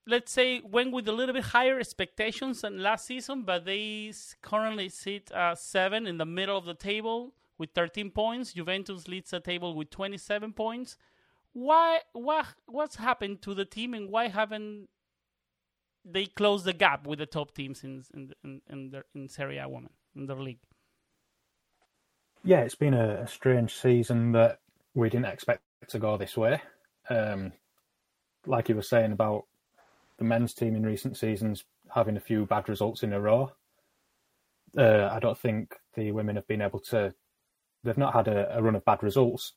let's 0.07 0.35
say, 0.35 0.61
went 0.61 0.93
with 0.93 1.09
a 1.09 1.13
little 1.13 1.33
bit 1.33 1.45
higher 1.45 1.81
expectations 1.81 2.61
than 2.61 2.83
last 2.83 3.07
season, 3.07 3.45
but 3.45 3.65
they 3.65 4.13
currently 4.43 4.91
sit 4.91 5.33
uh, 5.33 5.55
seven 5.55 6.07
in 6.07 6.19
the 6.19 6.27
middle 6.27 6.59
of 6.59 6.67
the 6.67 6.75
table 6.75 7.33
with 7.57 7.71
13 7.75 8.11
points. 8.11 8.53
Juventus 8.53 9.09
leads 9.09 9.31
the 9.31 9.41
table 9.41 9.75
with 9.75 9.89
27 9.89 10.53
points. 10.53 10.99
Why? 11.55 12.01
What? 12.13 12.49
What's 12.67 12.97
happened 12.97 13.41
to 13.43 13.55
the 13.55 13.65
team, 13.65 13.95
and 13.95 14.11
why 14.11 14.29
haven't 14.29 14.89
they 16.05 16.27
closed 16.27 16.67
the 16.67 16.75
gap 16.75 17.07
with 17.07 17.21
the 17.21 17.27
top 17.27 17.55
teams 17.55 17.83
in 17.83 18.05
in 18.13 18.35
in, 18.45 18.61
in, 18.69 18.91
their, 18.91 19.05
in 19.15 19.31
Serie 19.31 19.57
A 19.57 19.67
women 19.67 19.93
in 20.17 20.27
league? 20.45 20.59
Yeah, 22.43 22.61
it's 22.61 22.75
been 22.75 22.95
a, 22.95 23.23
a 23.23 23.27
strange 23.27 23.75
season 23.75 24.33
that 24.33 24.59
we 24.95 25.09
didn't 25.09 25.27
expect 25.27 25.63
to 25.89 25.99
go 25.99 26.17
this 26.17 26.37
way. 26.37 26.61
Um, 27.09 27.53
like 28.47 28.69
you 28.69 28.77
were 28.77 28.83
saying 28.83 29.13
about 29.13 29.45
the 30.19 30.25
men's 30.25 30.55
team 30.55 30.77
in 30.77 30.85
recent 30.85 31.17
seasons 31.17 31.65
having 31.95 32.17
a 32.17 32.21
few 32.21 32.47
bad 32.47 32.69
results 32.69 33.03
in 33.03 33.13
a 33.13 33.21
row. 33.21 33.51
Uh, 34.77 35.09
I 35.11 35.21
don't 35.21 35.39
think 35.39 35.75
the 35.95 36.13
women 36.13 36.37
have 36.37 36.47
been 36.47 36.63
able 36.63 36.81
to. 36.81 37.15
They've 37.83 37.99
not 37.99 38.15
had 38.15 38.29
a, 38.29 38.59
a, 38.59 38.63
run 38.63 38.75
of 38.75 38.85
bad 38.85 39.03
results, 39.03 39.53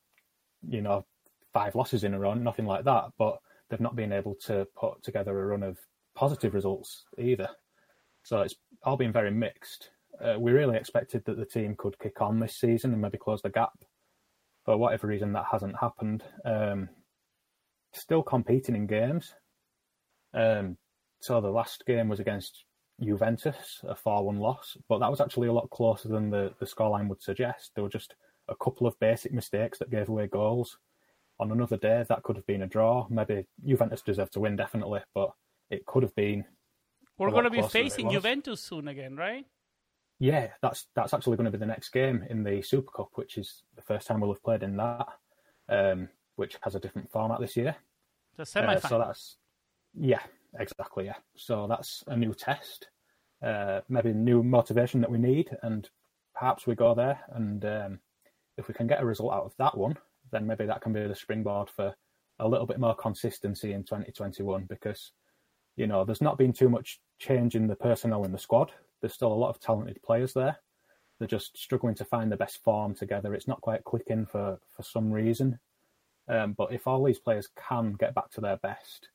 you 0.67 0.81
know, 0.81 1.05
five 1.53 1.75
losses 1.75 2.03
in 2.03 2.13
a 2.13 2.19
row, 2.19 2.33
nothing 2.33 2.65
like 2.65 2.83
that. 2.85 3.05
But 3.17 3.39
they've 3.69 3.79
not 3.79 3.95
been 3.95 4.11
able 4.11 4.35
to 4.45 4.67
put 4.75 5.01
together 5.01 5.39
a 5.39 5.45
run 5.45 5.63
of 5.63 5.77
positive 6.15 6.53
results 6.53 7.05
either. 7.17 7.49
So 8.23 8.41
it's 8.41 8.55
all 8.83 8.97
been 8.97 9.13
very 9.13 9.31
mixed. 9.31 9.89
Uh, 10.23 10.39
we 10.39 10.51
really 10.51 10.77
expected 10.77 11.23
that 11.25 11.37
the 11.37 11.45
team 11.45 11.75
could 11.77 11.97
kick 11.99 12.21
on 12.21 12.39
this 12.39 12.55
season 12.55 12.91
and 12.93 13.01
maybe 13.01 13.17
close 13.17 13.41
the 13.41 13.49
gap 13.49 13.73
for 14.65 14.77
whatever 14.77 15.07
reason 15.07 15.33
that 15.33 15.45
hasn't 15.51 15.77
happened. 15.79 16.23
Um, 16.43 16.89
still 17.93 18.23
competing 18.23 18.75
in 18.75 18.87
games. 18.87 19.33
Um, 20.33 20.77
so 21.19 21.41
the 21.41 21.49
last 21.49 21.85
game 21.85 22.09
was 22.09 22.19
against 22.19 22.65
Juventus, 23.01 23.81
a 23.83 23.95
4-1 23.95 24.39
loss, 24.39 24.77
but 24.89 24.99
that 24.99 25.09
was 25.09 25.21
actually 25.21 25.47
a 25.47 25.53
lot 25.53 25.69
closer 25.69 26.07
than 26.07 26.29
the, 26.29 26.53
the 26.59 26.65
scoreline 26.65 27.07
would 27.09 27.21
suggest. 27.21 27.71
There 27.75 27.83
were 27.83 27.89
just 27.89 28.15
a 28.49 28.55
couple 28.55 28.87
of 28.87 28.99
basic 28.99 29.33
mistakes 29.33 29.77
that 29.79 29.91
gave 29.91 30.09
away 30.09 30.27
goals. 30.27 30.77
On 31.39 31.51
another 31.51 31.77
day, 31.77 32.03
that 32.09 32.23
could 32.23 32.35
have 32.35 32.47
been 32.47 32.63
a 32.63 32.67
draw. 32.67 33.05
Maybe 33.09 33.45
Juventus 33.63 34.01
deserved 34.01 34.33
to 34.33 34.39
win, 34.39 34.55
definitely, 34.55 35.01
but 35.13 35.31
it 35.69 35.85
could 35.85 36.01
have 36.01 36.15
been. 36.15 36.45
We're 37.17 37.29
going 37.29 37.43
to 37.43 37.49
be 37.49 37.61
facing 37.61 38.09
Juventus 38.09 38.61
soon 38.61 38.87
again, 38.87 39.15
right? 39.15 39.45
Yeah, 40.19 40.47
that's 40.61 40.87
that's 40.95 41.13
actually 41.13 41.37
going 41.37 41.45
to 41.45 41.51
be 41.51 41.59
the 41.59 41.65
next 41.65 41.89
game 41.89 42.25
in 42.29 42.43
the 42.43 42.61
Super 42.61 42.91
Cup, 42.91 43.09
which 43.15 43.37
is 43.37 43.63
the 43.75 43.83
first 43.83 44.07
time 44.07 44.19
we'll 44.19 44.33
have 44.33 44.43
played 44.43 44.63
in 44.63 44.75
that, 44.77 45.07
um, 45.69 46.09
which 46.37 46.57
has 46.61 46.75
a 46.75 46.79
different 46.79 47.11
format 47.11 47.39
this 47.39 47.55
year. 47.55 47.75
The 48.35 48.45
semi 48.45 48.75
uh, 48.75 48.79
So 48.79 48.97
that's 48.97 49.37
yeah, 49.93 50.21
exactly 50.59 51.05
yeah. 51.05 51.17
So 51.35 51.67
that's 51.67 52.03
a 52.07 52.17
new 52.17 52.33
test, 52.33 52.87
uh, 53.43 53.81
maybe 53.89 54.11
new 54.13 54.41
motivation 54.41 55.01
that 55.01 55.11
we 55.11 55.19
need, 55.19 55.55
and 55.61 55.87
perhaps 56.33 56.65
we 56.65 56.73
go 56.73 56.95
there. 56.95 57.19
And 57.29 57.63
um, 57.65 57.99
if 58.57 58.67
we 58.67 58.73
can 58.73 58.87
get 58.87 59.01
a 59.01 59.05
result 59.05 59.33
out 59.33 59.45
of 59.45 59.53
that 59.59 59.77
one, 59.77 59.97
then 60.31 60.47
maybe 60.47 60.65
that 60.65 60.81
can 60.81 60.93
be 60.93 61.05
the 61.05 61.15
springboard 61.15 61.69
for 61.69 61.93
a 62.39 62.47
little 62.47 62.65
bit 62.65 62.79
more 62.79 62.95
consistency 62.95 63.73
in 63.73 63.83
2021 63.83 64.65
because 64.65 65.11
you 65.75 65.87
know 65.87 66.05
there's 66.05 66.21
not 66.21 66.37
been 66.37 66.53
too 66.53 66.69
much 66.69 66.99
change 67.19 67.55
in 67.55 67.67
the 67.67 67.75
personnel 67.75 68.25
in 68.25 68.31
the 68.31 68.37
squad 68.37 68.71
there's 69.01 69.13
still 69.13 69.31
a 69.31 69.33
lot 69.33 69.49
of 69.49 69.59
talented 69.59 70.01
players 70.03 70.33
there. 70.33 70.57
They're 71.19 71.27
just 71.27 71.57
struggling 71.57 71.95
to 71.95 72.05
find 72.05 72.31
the 72.31 72.37
best 72.37 72.63
form 72.63 72.93
together. 72.93 73.33
It's 73.33 73.47
not 73.47 73.61
quite 73.61 73.83
clicking 73.83 74.25
for, 74.25 74.59
for 74.69 74.83
some 74.83 75.11
reason. 75.11 75.59
Um, 76.27 76.53
but 76.53 76.73
if 76.73 76.87
all 76.87 77.03
these 77.03 77.19
players 77.19 77.49
can 77.55 77.93
get 77.93 78.13
back 78.13 78.29
to 78.31 78.41
their 78.41 78.57
best, 78.57 79.09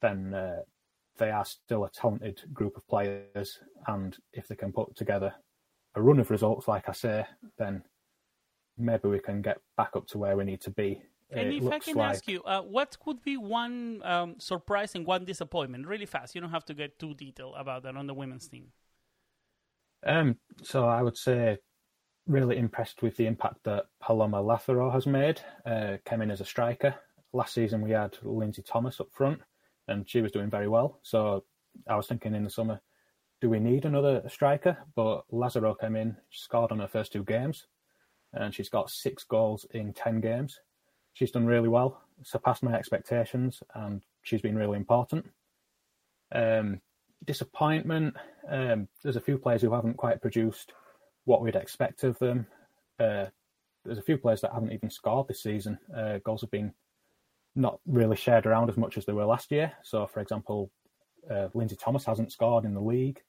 then 0.00 0.34
uh, 0.34 0.60
they 1.18 1.30
are 1.30 1.44
still 1.44 1.84
a 1.84 1.90
talented 1.90 2.42
group 2.52 2.76
of 2.76 2.86
players. 2.86 3.58
And 3.86 4.16
if 4.32 4.46
they 4.46 4.54
can 4.54 4.72
put 4.72 4.94
together 4.94 5.34
a 5.94 6.02
run 6.02 6.20
of 6.20 6.30
results, 6.30 6.68
like 6.68 6.88
I 6.88 6.92
say, 6.92 7.26
then 7.58 7.82
maybe 8.76 9.08
we 9.08 9.18
can 9.18 9.42
get 9.42 9.58
back 9.76 9.90
up 9.96 10.06
to 10.08 10.18
where 10.18 10.36
we 10.36 10.44
need 10.44 10.60
to 10.62 10.70
be. 10.70 11.02
And 11.30 11.52
it 11.52 11.64
if 11.64 11.72
I 11.72 11.78
can 11.78 11.96
like... 11.96 12.10
ask 12.10 12.28
you, 12.28 12.42
uh, 12.42 12.60
what 12.62 12.96
could 13.00 13.22
be 13.22 13.36
one 13.36 14.02
um, 14.04 14.36
surprise 14.38 14.94
and 14.94 15.06
one 15.06 15.24
disappointment? 15.24 15.86
Really 15.86 16.06
fast. 16.06 16.34
You 16.34 16.40
don't 16.40 16.50
have 16.50 16.66
to 16.66 16.74
get 16.74 16.98
too 16.98 17.14
detailed 17.14 17.54
about 17.56 17.82
that 17.84 17.96
on 17.96 18.06
the 18.06 18.14
women's 18.14 18.46
team. 18.46 18.68
Um, 20.06 20.36
so 20.62 20.86
I 20.86 21.02
would 21.02 21.16
say 21.16 21.58
really 22.26 22.56
impressed 22.56 23.02
with 23.02 23.16
the 23.16 23.26
impact 23.26 23.64
that 23.64 23.86
Paloma 24.00 24.40
Lazaro 24.40 24.90
has 24.90 25.06
made. 25.06 25.40
Uh, 25.66 25.96
came 26.04 26.22
in 26.22 26.30
as 26.30 26.40
a 26.40 26.44
striker. 26.44 26.94
Last 27.32 27.54
season 27.54 27.82
we 27.82 27.90
had 27.90 28.16
Lindsay 28.22 28.62
Thomas 28.62 29.00
up 29.00 29.08
front, 29.12 29.40
and 29.88 30.08
she 30.08 30.22
was 30.22 30.32
doing 30.32 30.50
very 30.50 30.68
well. 30.68 31.00
So 31.02 31.44
I 31.88 31.96
was 31.96 32.06
thinking 32.06 32.34
in 32.34 32.44
the 32.44 32.50
summer, 32.50 32.80
do 33.40 33.50
we 33.50 33.58
need 33.58 33.84
another 33.84 34.22
striker? 34.28 34.78
But 34.94 35.24
Lazaro 35.30 35.74
came 35.74 35.96
in, 35.96 36.16
scored 36.30 36.72
on 36.72 36.78
her 36.78 36.88
first 36.88 37.12
two 37.12 37.24
games, 37.24 37.66
and 38.32 38.54
she's 38.54 38.68
got 38.68 38.90
six 38.90 39.24
goals 39.24 39.66
in 39.72 39.92
ten 39.92 40.20
games. 40.20 40.60
She's 41.12 41.30
done 41.30 41.46
really 41.46 41.68
well, 41.68 42.00
surpassed 42.22 42.62
my 42.62 42.74
expectations, 42.74 43.62
and 43.74 44.02
she's 44.22 44.42
been 44.42 44.56
really 44.56 44.78
important. 44.78 45.26
Um, 46.32 46.80
disappointment. 47.26 48.14
Um, 48.48 48.88
there's 49.02 49.16
a 49.16 49.20
few 49.20 49.38
players 49.38 49.62
who 49.62 49.72
haven't 49.72 49.96
quite 49.96 50.20
produced 50.20 50.72
what 51.24 51.40
we'd 51.40 51.56
expect 51.56 52.04
of 52.04 52.18
them. 52.18 52.46
Uh, 53.00 53.26
there's 53.84 53.98
a 53.98 54.02
few 54.02 54.18
players 54.18 54.40
that 54.40 54.52
haven't 54.52 54.72
even 54.72 54.90
scored 54.90 55.28
this 55.28 55.42
season. 55.42 55.78
Uh, 55.94 56.18
goals 56.24 56.40
have 56.40 56.50
been 56.50 56.72
not 57.54 57.80
really 57.86 58.16
shared 58.16 58.46
around 58.46 58.68
as 58.68 58.76
much 58.76 58.98
as 58.98 59.04
they 59.04 59.12
were 59.12 59.24
last 59.24 59.50
year. 59.52 59.72
So, 59.82 60.06
for 60.06 60.20
example, 60.20 60.70
uh, 61.30 61.48
Lindsay 61.54 61.76
Thomas 61.76 62.04
hasn't 62.04 62.32
scored 62.32 62.64
in 62.64 62.74
the 62.74 62.80
league. 62.80 63.22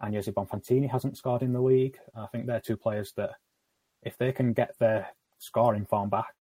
and 0.00 0.14
Agnese 0.14 0.32
Bonfantini 0.32 0.90
hasn't 0.90 1.16
scored 1.16 1.42
in 1.42 1.52
the 1.52 1.60
league. 1.60 1.98
I 2.16 2.26
think 2.26 2.46
they're 2.46 2.60
two 2.60 2.76
players 2.76 3.12
that, 3.16 3.30
if 4.02 4.18
they 4.18 4.32
can 4.32 4.52
get 4.52 4.78
their 4.78 5.08
scoring 5.38 5.86
form 5.86 6.10
back, 6.10 6.34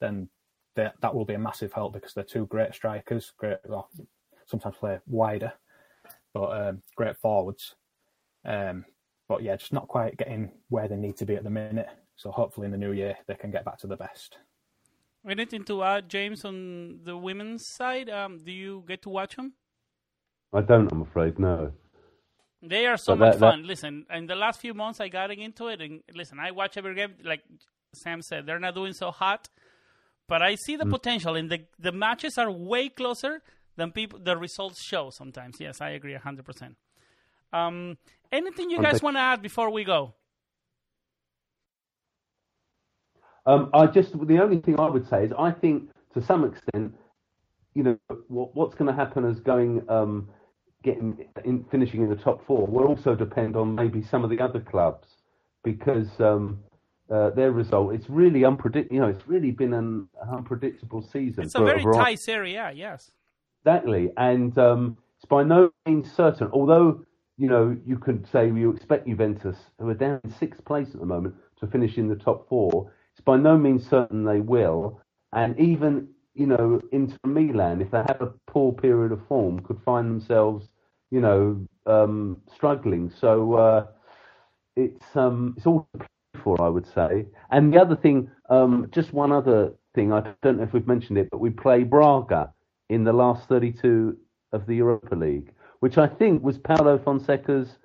then 0.00 0.28
that 0.76 1.14
will 1.14 1.24
be 1.24 1.34
a 1.34 1.38
massive 1.38 1.72
help 1.72 1.92
because 1.92 2.14
they're 2.14 2.24
two 2.24 2.46
great 2.46 2.74
strikers. 2.74 3.32
Great, 3.36 3.58
well, 3.66 3.88
sometimes 4.46 4.76
play 4.76 4.98
wider, 5.06 5.52
but 6.34 6.50
um, 6.50 6.82
great 6.96 7.16
forwards. 7.16 7.76
Um, 8.44 8.84
but 9.28 9.42
yeah, 9.42 9.56
just 9.56 9.72
not 9.72 9.88
quite 9.88 10.18
getting 10.18 10.50
where 10.68 10.88
they 10.88 10.96
need 10.96 11.16
to 11.18 11.24
be 11.24 11.36
at 11.36 11.44
the 11.44 11.50
minute. 11.50 11.88
So 12.16 12.30
hopefully 12.30 12.66
in 12.66 12.72
the 12.72 12.78
new 12.78 12.92
year 12.92 13.16
they 13.26 13.34
can 13.34 13.50
get 13.50 13.64
back 13.64 13.78
to 13.78 13.86
the 13.86 13.96
best. 13.96 14.36
Anything 15.26 15.64
to 15.64 15.82
add, 15.82 16.10
James, 16.10 16.44
on 16.44 17.00
the 17.02 17.16
women's 17.16 17.66
side? 17.66 18.10
Um, 18.10 18.40
do 18.44 18.52
you 18.52 18.84
get 18.86 19.00
to 19.02 19.08
watch 19.08 19.36
them? 19.36 19.54
I 20.52 20.60
don't, 20.60 20.92
I'm 20.92 21.00
afraid, 21.00 21.38
no. 21.38 21.72
They 22.62 22.86
are 22.86 22.98
so 22.98 23.14
but 23.14 23.18
much 23.18 23.32
that, 23.34 23.40
fun. 23.40 23.66
Listen, 23.66 24.06
in 24.12 24.26
the 24.26 24.34
last 24.34 24.60
few 24.60 24.74
months, 24.74 25.00
I 25.00 25.08
got 25.08 25.30
into 25.30 25.68
it, 25.68 25.80
and 25.80 26.02
listen, 26.14 26.38
I 26.38 26.50
watch 26.50 26.76
every 26.76 26.94
game. 26.94 27.14
Like 27.24 27.42
Sam 27.94 28.22
said, 28.22 28.46
they're 28.46 28.60
not 28.60 28.74
doing 28.74 28.92
so 28.92 29.10
hot, 29.10 29.48
but 30.28 30.42
I 30.42 30.54
see 30.54 30.76
the 30.76 30.84
mm. 30.84 30.90
potential, 30.90 31.36
and 31.36 31.50
the 31.50 31.60
the 31.78 31.92
matches 31.92 32.38
are 32.38 32.50
way 32.50 32.88
closer 32.88 33.42
than 33.76 33.90
people 33.92 34.18
the 34.18 34.36
results 34.36 34.82
show 34.82 35.10
sometimes. 35.10 35.60
Yes, 35.60 35.80
I 35.80 35.90
agree 35.90 36.14
hundred 36.14 36.44
percent. 36.44 36.76
Um, 37.52 37.98
anything 38.32 38.70
you 38.70 38.82
guys 38.82 39.02
want 39.02 39.16
to 39.16 39.20
add 39.20 39.40
before 39.40 39.70
we 39.70 39.84
go? 39.84 40.14
Um, 43.46 43.70
I 43.74 43.86
just 43.86 44.12
the 44.26 44.42
only 44.42 44.60
thing 44.60 44.80
I 44.80 44.88
would 44.88 45.08
say 45.08 45.24
is 45.24 45.32
I 45.38 45.50
think 45.50 45.90
to 46.14 46.22
some 46.22 46.44
extent, 46.44 46.94
you 47.74 47.82
know, 47.82 47.98
what, 48.28 48.54
what's 48.54 48.74
going 48.74 48.88
to 48.88 48.96
happen 48.96 49.24
is 49.24 49.38
going 49.40 49.82
um, 49.88 50.28
getting 50.82 51.26
in, 51.44 51.64
finishing 51.70 52.02
in 52.02 52.08
the 52.08 52.16
top 52.16 52.46
four 52.46 52.66
will 52.66 52.84
also 52.84 53.14
depend 53.14 53.56
on 53.56 53.74
maybe 53.74 54.02
some 54.02 54.24
of 54.24 54.30
the 54.30 54.40
other 54.40 54.60
clubs 54.60 55.08
because 55.62 56.08
um, 56.20 56.58
uh, 57.10 57.30
their 57.30 57.52
result. 57.52 57.94
It's 57.94 58.08
really 58.08 58.44
unpredictable. 58.44 58.94
You 58.94 59.00
know, 59.02 59.08
it's 59.08 59.28
really 59.28 59.50
been 59.50 59.74
an 59.74 60.08
unpredictable 60.32 61.02
season. 61.02 61.44
It's 61.44 61.54
a 61.54 61.64
very 61.64 61.84
tight 61.84 62.26
area. 62.28 62.72
Yes. 62.74 63.10
Exactly, 63.64 64.10
and 64.18 64.56
um, 64.58 64.98
it's 65.16 65.24
by 65.24 65.42
no 65.42 65.70
means 65.86 66.12
certain. 66.12 66.48
Although 66.52 67.04
you 67.38 67.48
know 67.48 67.76
you 67.86 67.96
could 67.98 68.26
say 68.30 68.46
you 68.48 68.70
expect 68.70 69.06
Juventus, 69.08 69.56
who 69.78 69.88
are 69.88 69.94
down 69.94 70.20
in 70.24 70.30
sixth 70.30 70.64
place 70.66 70.92
at 70.94 71.00
the 71.00 71.06
moment, 71.06 71.34
to 71.60 71.66
finish 71.66 71.96
in 71.98 72.08
the 72.08 72.16
top 72.16 72.48
four. 72.48 72.92
It's 73.12 73.22
by 73.24 73.36
no 73.38 73.56
means 73.56 73.88
certain 73.88 74.24
they 74.24 74.40
will, 74.40 75.00
and 75.32 75.58
even 75.58 76.08
you 76.34 76.46
know 76.46 76.80
Inter 76.92 77.16
Milan, 77.24 77.80
if 77.80 77.90
they 77.90 78.02
have 78.06 78.20
a 78.20 78.34
poor 78.46 78.72
period 78.72 79.12
of 79.12 79.26
form, 79.28 79.60
could 79.60 79.80
find 79.82 80.10
themselves 80.10 80.68
you 81.10 81.20
know 81.22 81.66
um, 81.86 82.42
struggling. 82.54 83.10
So 83.10 83.54
uh, 83.54 83.86
it's 84.76 85.16
um, 85.16 85.54
it's 85.56 85.66
all 85.66 85.88
to 85.94 85.98
play 86.00 86.42
for, 86.42 86.62
I 86.62 86.68
would 86.68 86.86
say. 86.86 87.26
And 87.50 87.72
the 87.72 87.80
other 87.80 87.96
thing, 87.96 88.30
um, 88.50 88.88
just 88.92 89.12
one 89.14 89.32
other 89.32 89.74
thing, 89.94 90.12
I 90.12 90.34
don't 90.42 90.58
know 90.58 90.64
if 90.64 90.72
we've 90.74 90.88
mentioned 90.88 91.18
it, 91.18 91.28
but 91.30 91.40
we 91.40 91.50
play 91.50 91.84
Braga 91.84 92.53
in 92.88 93.04
the 93.04 93.12
last 93.12 93.48
32 93.48 94.16
of 94.52 94.66
the 94.66 94.76
Europa 94.76 95.14
League, 95.14 95.52
which 95.80 95.98
I 95.98 96.06
think 96.06 96.42
was 96.42 96.58
Paulo 96.58 96.98
Fonseca's 96.98 97.78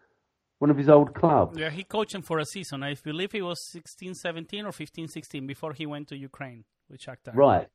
one 0.60 0.70
of 0.70 0.78
his 0.78 0.90
old 0.90 1.16
clubs. 1.16 1.58
Yeah, 1.58 1.70
he 1.70 1.84
coached 1.84 2.14
him 2.14 2.22
for 2.22 2.38
a 2.40 2.46
season. 2.46 2.84
I 2.84 2.94
believe 2.96 3.32
he 3.32 3.42
was 3.42 3.66
16 3.72 4.14
17 4.14 4.66
or 4.66 4.72
15 4.72 5.08
16 5.08 5.48
before 5.48 5.74
he 5.74 5.86
went 5.86 6.10
to 6.10 6.18
Ukraine 6.18 6.66
with 6.90 7.02
Shakhtar. 7.02 7.34
Right, 7.34 7.68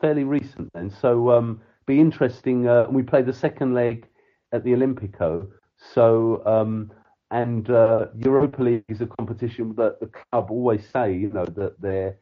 fairly 0.00 0.24
recent 0.24 0.72
then. 0.74 0.90
So, 0.90 1.30
um, 1.30 1.60
be 1.86 2.00
interesting. 2.00 2.66
Uh, 2.66 2.86
we 2.90 3.02
play 3.02 3.22
the 3.22 3.32
second 3.32 3.74
leg 3.74 4.08
at 4.52 4.64
the 4.64 4.72
Olimpico. 4.72 5.48
So, 5.92 6.42
um, 6.44 6.90
and 7.30 7.68
uh, 7.70 8.06
Europa 8.16 8.62
League 8.62 8.84
is 8.88 9.00
a 9.00 9.06
competition 9.06 9.74
that 9.76 10.00
the 10.00 10.06
club 10.06 10.50
always 10.50 10.82
say, 10.92 11.14
you 11.14 11.30
know, 11.30 11.44
that 11.44 11.80
they're 11.80 12.16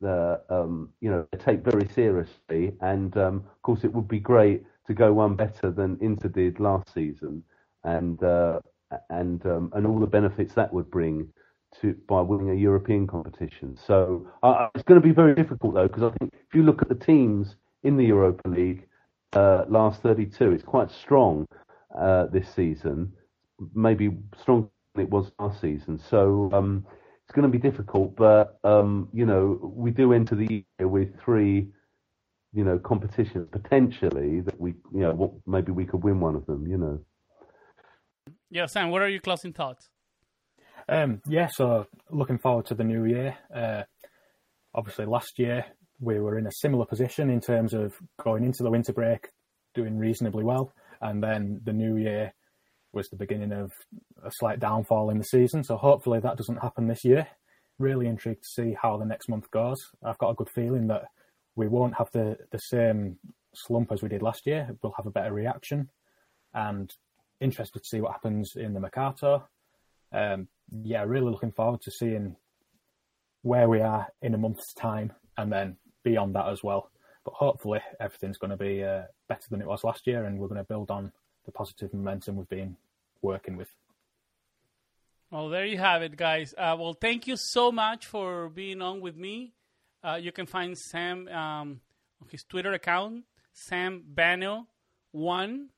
the 0.00 0.40
um, 0.48 0.90
you 1.00 1.10
know 1.10 1.26
take 1.38 1.60
very 1.60 1.88
seriously, 1.88 2.72
and 2.80 3.16
um, 3.16 3.36
of 3.36 3.62
course 3.62 3.84
it 3.84 3.92
would 3.92 4.08
be 4.08 4.20
great 4.20 4.64
to 4.86 4.94
go 4.94 5.12
one 5.12 5.36
better 5.36 5.70
than 5.70 5.98
Inter 6.00 6.28
did 6.28 6.60
last 6.60 6.92
season, 6.92 7.42
and 7.84 8.22
uh, 8.22 8.60
and 9.10 9.44
um, 9.46 9.70
and 9.74 9.86
all 9.86 9.98
the 9.98 10.06
benefits 10.06 10.54
that 10.54 10.72
would 10.72 10.90
bring 10.90 11.28
to 11.80 11.94
by 12.08 12.20
winning 12.20 12.50
a 12.50 12.54
European 12.54 13.06
competition. 13.06 13.76
So 13.86 14.26
uh, 14.42 14.68
it's 14.74 14.84
going 14.84 15.00
to 15.00 15.06
be 15.06 15.12
very 15.12 15.34
difficult 15.34 15.74
though, 15.74 15.88
because 15.88 16.02
I 16.02 16.10
think 16.18 16.32
if 16.34 16.54
you 16.54 16.62
look 16.62 16.82
at 16.82 16.88
the 16.88 16.94
teams 16.94 17.56
in 17.82 17.96
the 17.96 18.04
Europa 18.04 18.48
League 18.48 18.86
uh, 19.34 19.64
last 19.68 20.02
32, 20.02 20.52
it's 20.52 20.64
quite 20.64 20.90
strong 20.90 21.46
uh, 21.98 22.26
this 22.26 22.48
season, 22.54 23.12
maybe 23.74 24.16
stronger 24.40 24.68
than 24.94 25.04
it 25.04 25.10
was 25.10 25.30
last 25.38 25.60
season. 25.60 25.98
So 25.98 26.50
um, 26.52 26.86
it's 27.28 27.34
going 27.34 27.50
to 27.50 27.58
be 27.58 27.58
difficult, 27.58 28.16
but 28.16 28.58
um, 28.64 29.08
you 29.12 29.26
know 29.26 29.58
we 29.76 29.90
do 29.90 30.14
enter 30.14 30.34
the 30.34 30.64
year 30.78 30.88
with 30.88 31.08
three. 31.20 31.68
You 32.54 32.64
know, 32.64 32.78
competitions 32.78 33.46
potentially 33.52 34.40
that 34.40 34.58
we, 34.58 34.70
you 34.94 35.00
know, 35.00 35.38
maybe 35.46 35.70
we 35.70 35.84
could 35.84 36.02
win 36.02 36.18
one 36.18 36.34
of 36.34 36.46
them. 36.46 36.66
You 36.66 36.78
know. 36.78 37.00
Yeah, 38.50 38.64
Sam, 38.64 38.90
what 38.90 39.02
are 39.02 39.08
your 39.08 39.20
closing 39.20 39.52
thoughts? 39.52 39.90
Um, 40.88 41.20
yeah, 41.28 41.48
so 41.48 41.86
looking 42.10 42.38
forward 42.38 42.64
to 42.66 42.74
the 42.74 42.84
new 42.84 43.04
year. 43.04 43.36
Uh, 43.54 43.82
obviously, 44.74 45.04
last 45.04 45.38
year 45.38 45.66
we 46.00 46.18
were 46.18 46.38
in 46.38 46.46
a 46.46 46.52
similar 46.52 46.86
position 46.86 47.28
in 47.28 47.40
terms 47.42 47.74
of 47.74 47.92
going 48.24 48.44
into 48.44 48.62
the 48.62 48.70
winter 48.70 48.94
break 48.94 49.28
doing 49.74 49.98
reasonably 49.98 50.42
well, 50.42 50.72
and 51.02 51.22
then 51.22 51.60
the 51.64 51.74
new 51.74 51.96
year 51.96 52.32
was 52.92 53.08
the 53.08 53.16
beginning 53.16 53.52
of 53.52 53.72
a 54.24 54.30
slight 54.30 54.60
downfall 54.60 55.10
in 55.10 55.18
the 55.18 55.24
season. 55.24 55.62
So 55.62 55.76
hopefully 55.76 56.20
that 56.20 56.36
doesn't 56.36 56.62
happen 56.62 56.86
this 56.86 57.04
year. 57.04 57.26
Really 57.78 58.06
intrigued 58.06 58.42
to 58.42 58.48
see 58.48 58.76
how 58.80 58.96
the 58.96 59.04
next 59.04 59.28
month 59.28 59.50
goes. 59.50 59.78
I've 60.02 60.18
got 60.18 60.30
a 60.30 60.34
good 60.34 60.50
feeling 60.50 60.88
that 60.88 61.04
we 61.54 61.68
won't 61.68 61.96
have 61.96 62.10
the, 62.12 62.38
the 62.50 62.58
same 62.58 63.18
slump 63.54 63.92
as 63.92 64.02
we 64.02 64.08
did 64.08 64.22
last 64.22 64.46
year. 64.46 64.76
We'll 64.82 64.94
have 64.96 65.06
a 65.06 65.10
better 65.10 65.32
reaction, 65.32 65.90
and 66.54 66.92
interested 67.40 67.82
to 67.82 67.88
see 67.88 68.00
what 68.00 68.12
happens 68.12 68.54
in 68.56 68.74
the 68.74 68.80
Mercato. 68.80 69.46
Um, 70.12 70.48
yeah, 70.82 71.04
really 71.04 71.30
looking 71.30 71.52
forward 71.52 71.80
to 71.82 71.90
seeing 71.90 72.36
where 73.42 73.68
we 73.68 73.80
are 73.80 74.08
in 74.22 74.34
a 74.34 74.38
month's 74.38 74.72
time 74.74 75.12
and 75.36 75.52
then 75.52 75.76
beyond 76.02 76.34
that 76.34 76.48
as 76.48 76.62
well. 76.62 76.90
But 77.24 77.34
hopefully 77.34 77.80
everything's 78.00 78.38
going 78.38 78.50
to 78.50 78.56
be 78.56 78.82
uh, 78.82 79.02
better 79.28 79.46
than 79.50 79.60
it 79.60 79.68
was 79.68 79.84
last 79.84 80.06
year 80.06 80.24
and 80.24 80.38
we're 80.38 80.48
going 80.48 80.60
to 80.60 80.64
build 80.64 80.90
on 80.90 81.12
the 81.48 81.52
positive 81.52 81.94
momentum 81.94 82.36
we've 82.36 82.48
been 82.50 82.76
working 83.22 83.56
with. 83.56 83.70
Well, 85.30 85.48
there 85.48 85.64
you 85.64 85.78
have 85.78 86.02
it, 86.02 86.14
guys. 86.14 86.54
Uh, 86.56 86.76
well, 86.78 86.92
thank 86.92 87.26
you 87.26 87.36
so 87.38 87.72
much 87.72 88.04
for 88.04 88.50
being 88.50 88.82
on 88.82 89.00
with 89.00 89.16
me. 89.16 89.54
Uh, 90.04 90.18
you 90.20 90.30
can 90.30 90.44
find 90.44 90.76
Sam 90.76 91.26
um, 91.28 91.80
on 92.20 92.28
his 92.30 92.44
Twitter 92.44 92.72
account, 92.74 93.24
Sam 93.54 94.04
Bano1. 94.14 95.68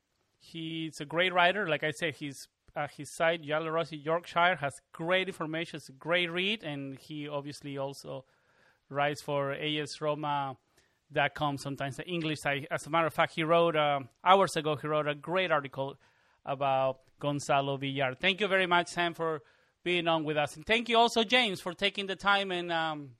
He's 0.41 1.01
a 1.01 1.05
great 1.05 1.33
writer. 1.33 1.69
Like 1.69 1.85
I 1.85 1.93
said, 1.93 2.17
he's 2.17 2.49
uh, 2.75 2.89
his 2.89 3.15
site, 3.15 3.43
Rossi 3.49 3.97
Yorkshire, 3.97 4.57
has 4.57 4.75
great 4.93 5.29
information. 5.29 5.77
It's 5.77 5.89
a 5.89 5.93
great 5.93 6.33
read, 6.33 6.65
and 6.65 6.99
he 6.99 7.29
obviously 7.29 7.79
also 7.79 8.25
writes 8.89 9.23
for 9.23 9.53
ASRoma.com, 11.15 11.59
sometimes 11.59 11.97
the 11.97 12.07
English. 12.07 12.41
As 12.71 12.87
a 12.87 12.91
matter 12.91 13.07
of 13.07 13.15
fact, 13.15 13.35
he 13.35 13.43
wrote, 13.45 13.77
uh, 13.77 14.01
hours 14.25 14.57
ago, 14.57 14.77
he 14.77 14.87
wrote 14.87 15.09
a 15.09 15.15
great 15.15 15.51
article 15.51 15.97
about 16.45 17.01
Gonzalo 17.19 17.77
Villar. 17.77 18.15
Thank 18.15 18.41
you 18.41 18.49
very 18.49 18.67
much, 18.67 18.89
Sam, 18.89 19.15
for 19.15 19.43
being 19.85 20.09
on 20.09 20.25
with 20.25 20.37
us. 20.37 20.57
And 20.57 20.67
thank 20.67 20.89
you 20.89 20.99
also, 20.99 21.25
James, 21.25 21.61
for 21.61 21.75
taking 21.75 22.07
the 22.07 22.17
time 22.17 22.51
and 22.51 22.73
um, 22.73 23.11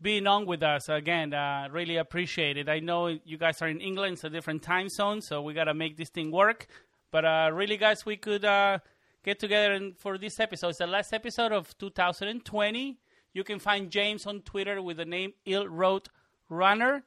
being 0.00 0.26
on 0.26 0.46
with 0.46 0.62
us 0.62 0.88
again. 0.88 1.32
Uh, 1.32 1.68
really 1.70 1.96
appreciate 1.96 2.56
it. 2.56 2.68
I 2.68 2.80
know 2.80 3.06
you 3.06 3.38
guys 3.38 3.60
are 3.62 3.68
in 3.68 3.80
England, 3.80 4.14
it's 4.14 4.24
a 4.24 4.30
different 4.30 4.62
time 4.62 4.88
zone, 4.88 5.20
so 5.20 5.42
we 5.42 5.54
got 5.54 5.64
to 5.64 5.74
make 5.74 5.96
this 5.96 6.10
thing 6.10 6.30
work. 6.30 6.66
But 7.10 7.24
uh, 7.24 7.50
really, 7.52 7.76
guys, 7.76 8.06
we 8.06 8.16
could 8.16 8.44
uh, 8.44 8.78
get 9.22 9.38
together 9.38 9.72
and 9.72 9.96
for 9.96 10.16
this 10.16 10.40
episode. 10.40 10.70
It's 10.70 10.78
the 10.78 10.86
last 10.86 11.12
episode 11.12 11.52
of 11.52 11.76
2020. 11.78 12.98
You 13.34 13.44
can 13.44 13.58
find 13.58 13.90
James 13.90 14.26
on 14.26 14.40
Twitter 14.40 14.82
with 14.82 14.98
the 14.98 15.04
name 15.04 15.32
Ill 15.46 15.66
Road 15.66 16.08
Runner. 16.52 17.02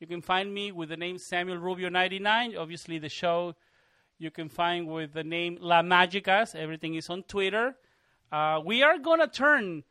You 0.00 0.06
can 0.06 0.20
find 0.20 0.52
me 0.52 0.72
with 0.72 0.90
the 0.90 0.96
name 0.96 1.18
Samuel 1.18 1.58
Rubio 1.58 1.88
99. 1.88 2.56
Obviously, 2.56 2.98
the 2.98 3.08
show 3.08 3.54
you 4.18 4.30
can 4.30 4.48
find 4.48 4.86
with 4.86 5.12
the 5.12 5.24
name 5.24 5.58
La 5.60 5.82
Magicast. 5.82 6.54
Everything 6.54 6.94
is 6.94 7.08
on 7.08 7.22
Twitter. 7.22 7.76
Uh, 8.30 8.60
we 8.64 8.82
are 8.82 8.98
going 8.98 9.20
to 9.20 9.28
turn 9.28 9.84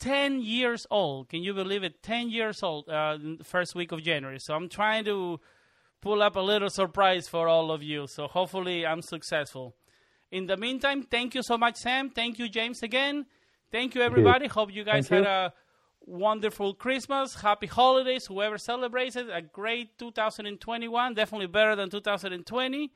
10 0.00 0.40
years 0.40 0.86
old. 0.90 1.28
Can 1.28 1.42
you 1.42 1.54
believe 1.54 1.84
it? 1.84 2.02
10 2.02 2.30
years 2.30 2.62
old, 2.62 2.88
uh, 2.88 3.18
first 3.42 3.74
week 3.74 3.92
of 3.92 4.02
January. 4.02 4.40
So 4.40 4.54
I'm 4.54 4.68
trying 4.68 5.04
to 5.04 5.40
pull 6.00 6.22
up 6.22 6.36
a 6.36 6.40
little 6.40 6.70
surprise 6.70 7.28
for 7.28 7.48
all 7.48 7.70
of 7.70 7.82
you. 7.82 8.06
So 8.06 8.26
hopefully 8.26 8.86
I'm 8.86 9.02
successful. 9.02 9.74
In 10.30 10.46
the 10.46 10.56
meantime, 10.56 11.02
thank 11.02 11.34
you 11.34 11.42
so 11.42 11.56
much, 11.56 11.76
Sam. 11.76 12.10
Thank 12.10 12.38
you, 12.38 12.48
James, 12.48 12.82
again. 12.82 13.26
Thank 13.70 13.94
you, 13.94 14.02
everybody. 14.02 14.46
Hope 14.46 14.72
you 14.72 14.84
guys 14.84 15.08
Thank 15.08 15.24
had 15.26 15.30
you. 15.30 15.48
a 15.48 15.52
wonderful 16.06 16.74
Christmas, 16.74 17.36
happy 17.36 17.66
holidays, 17.66 18.26
whoever 18.26 18.58
celebrates 18.58 19.16
it. 19.16 19.26
A 19.32 19.42
great 19.42 19.98
2021, 19.98 21.14
definitely 21.14 21.46
better 21.46 21.74
than 21.76 21.90
2020. 21.90 22.90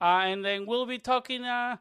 Uh, 0.00 0.04
and 0.04 0.44
then 0.44 0.66
we'll 0.66 0.86
be 0.86 0.98
talking 0.98 1.44
uh, 1.44 1.76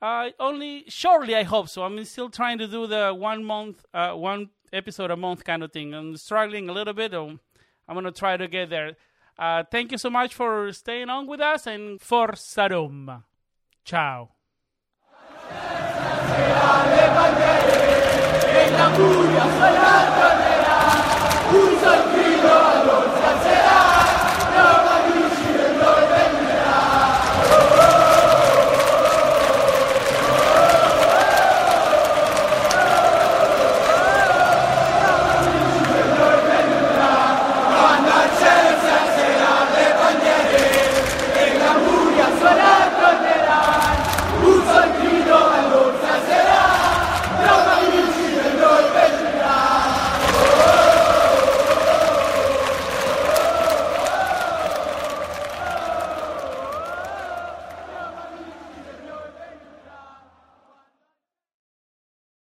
uh, 0.00 0.30
only 0.38 0.84
shortly, 0.88 1.34
I 1.34 1.42
hope. 1.42 1.68
So 1.68 1.82
I'm 1.82 2.04
still 2.04 2.30
trying 2.30 2.58
to 2.58 2.66
do 2.66 2.86
the 2.86 3.14
one 3.16 3.44
month, 3.44 3.84
uh, 3.92 4.12
one 4.12 4.50
episode 4.72 5.10
a 5.10 5.16
month 5.16 5.44
kind 5.44 5.62
of 5.62 5.72
thing. 5.72 5.94
I'm 5.94 6.16
struggling 6.16 6.68
a 6.68 6.72
little 6.72 6.94
bit. 6.94 7.14
I'm 7.14 7.38
going 7.88 8.04
to 8.04 8.12
try 8.12 8.36
to 8.36 8.48
get 8.48 8.70
there. 8.70 8.96
Uh, 9.38 9.64
thank 9.70 9.92
you 9.92 9.98
so 9.98 10.10
much 10.10 10.34
for 10.34 10.72
staying 10.72 11.08
on 11.08 11.26
with 11.26 11.40
us 11.40 11.66
and 11.66 12.00
for 12.00 12.34
Roma. 12.56 13.24
Ciao. 13.84 14.30
la 18.82 18.90
furia, 18.90 19.42
soy 19.58 19.72
la 19.74 20.02